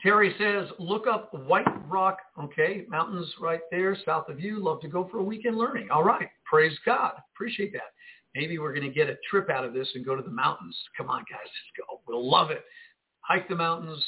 [0.02, 4.64] Terry says, look up White Rock, okay, mountains right there south of you.
[4.64, 5.90] Love to go for a weekend learning.
[5.92, 6.30] All right.
[6.46, 7.14] Praise God.
[7.34, 7.94] Appreciate that.
[8.36, 10.78] Maybe we're going to get a trip out of this and go to the mountains.
[10.96, 12.00] Come on, guys, let's go.
[12.08, 12.64] We'll love it.
[13.22, 14.04] Hike the mountains.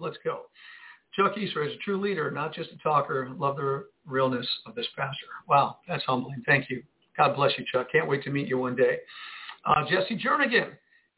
[0.00, 0.42] Let's go.
[1.14, 3.30] Chuck Easter is a true leader, not just a talker.
[3.36, 5.26] Love the realness of this pastor.
[5.48, 6.42] Wow, that's humbling.
[6.46, 6.82] Thank you.
[7.16, 7.88] God bless you, Chuck.
[7.90, 8.98] Can't wait to meet you one day.
[9.64, 10.70] Uh, Jesse Jernigan.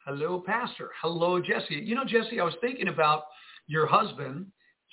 [0.05, 0.91] Hello, Pastor.
[1.01, 1.75] Hello, Jesse.
[1.75, 3.23] You know, Jesse, I was thinking about
[3.69, 4.47] your husband,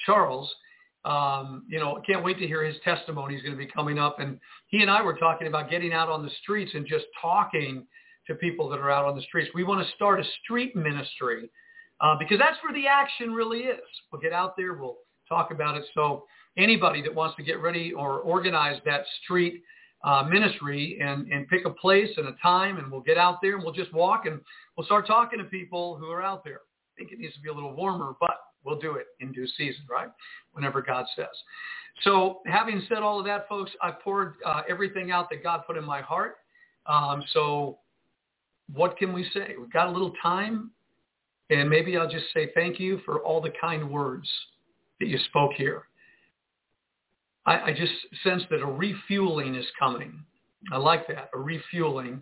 [0.06, 0.54] Charles.
[1.04, 3.34] Um, you know, can't wait to hear his testimony.
[3.34, 4.20] He's going to be coming up.
[4.20, 7.88] And he and I were talking about getting out on the streets and just talking
[8.28, 9.50] to people that are out on the streets.
[9.56, 11.50] We want to start a street ministry
[12.02, 13.80] uh, because that's where the action really is.
[14.12, 14.76] We'll get out there.
[14.76, 15.86] We'll talk about it.
[15.96, 16.26] So
[16.56, 19.64] anybody that wants to get ready or organize that street
[20.04, 23.56] uh, ministry and, and pick a place and a time and we'll get out there
[23.56, 24.40] and we'll just walk and
[24.78, 26.62] we'll start talking to people who are out there.
[26.62, 29.48] I think it needs to be a little warmer, but we'll do it in due
[29.58, 30.10] season, right?
[30.54, 31.28] Whenever God says.
[32.04, 35.78] So having said all of that, folks, I poured uh, everything out that God put
[35.78, 36.38] in my heart.
[36.86, 37.80] Um, so
[38.74, 39.56] what can we say?
[39.60, 40.72] We've got a little time
[41.50, 44.30] and maybe I'll just say thank you for all the kind words
[45.00, 45.89] that you spoke here.
[47.46, 47.94] I, I just
[48.24, 50.24] sense that a refueling is coming.
[50.72, 52.22] I like that, a refueling.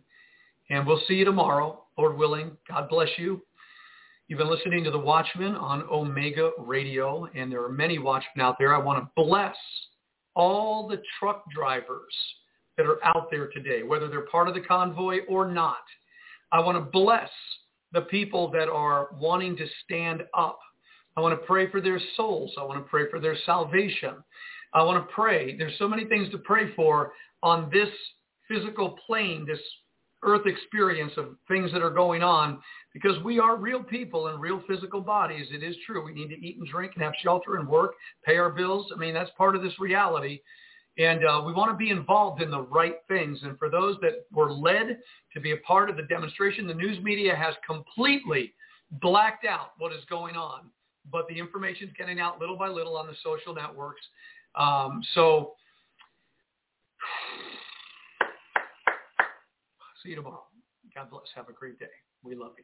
[0.69, 2.51] And we'll see you tomorrow, Lord willing.
[2.67, 3.41] God bless you.
[4.27, 8.57] You've been listening to The Watchman on Omega Radio, and there are many watchmen out
[8.59, 8.75] there.
[8.75, 9.55] I want to bless
[10.35, 12.13] all the truck drivers
[12.75, 15.83] that are out there today, whether they're part of the convoy or not.
[16.51, 17.29] I want to bless
[17.93, 20.59] the people that are wanting to stand up.
[21.15, 22.53] I want to pray for their souls.
[22.59, 24.15] I want to pray for their salvation.
[24.73, 25.57] I want to pray.
[25.57, 27.13] There's so many things to pray for
[27.43, 27.89] on this
[28.47, 29.59] physical plane, this
[30.23, 32.59] earth experience of things that are going on
[32.93, 35.47] because we are real people in real physical bodies.
[35.51, 36.03] It is true.
[36.03, 37.93] We need to eat and drink and have shelter and work,
[38.25, 38.91] pay our bills.
[38.93, 40.39] I mean, that's part of this reality.
[40.97, 43.39] And uh, we want to be involved in the right things.
[43.43, 44.97] And for those that were led
[45.33, 48.53] to be a part of the demonstration, the news media has completely
[48.93, 50.61] blacked out what is going on.
[51.11, 54.01] But the information is getting out little by little on the social networks.
[54.57, 55.53] Um, so
[60.03, 60.43] see you tomorrow.
[60.95, 61.23] God bless.
[61.35, 61.85] Have a great day.
[62.23, 62.63] We love you.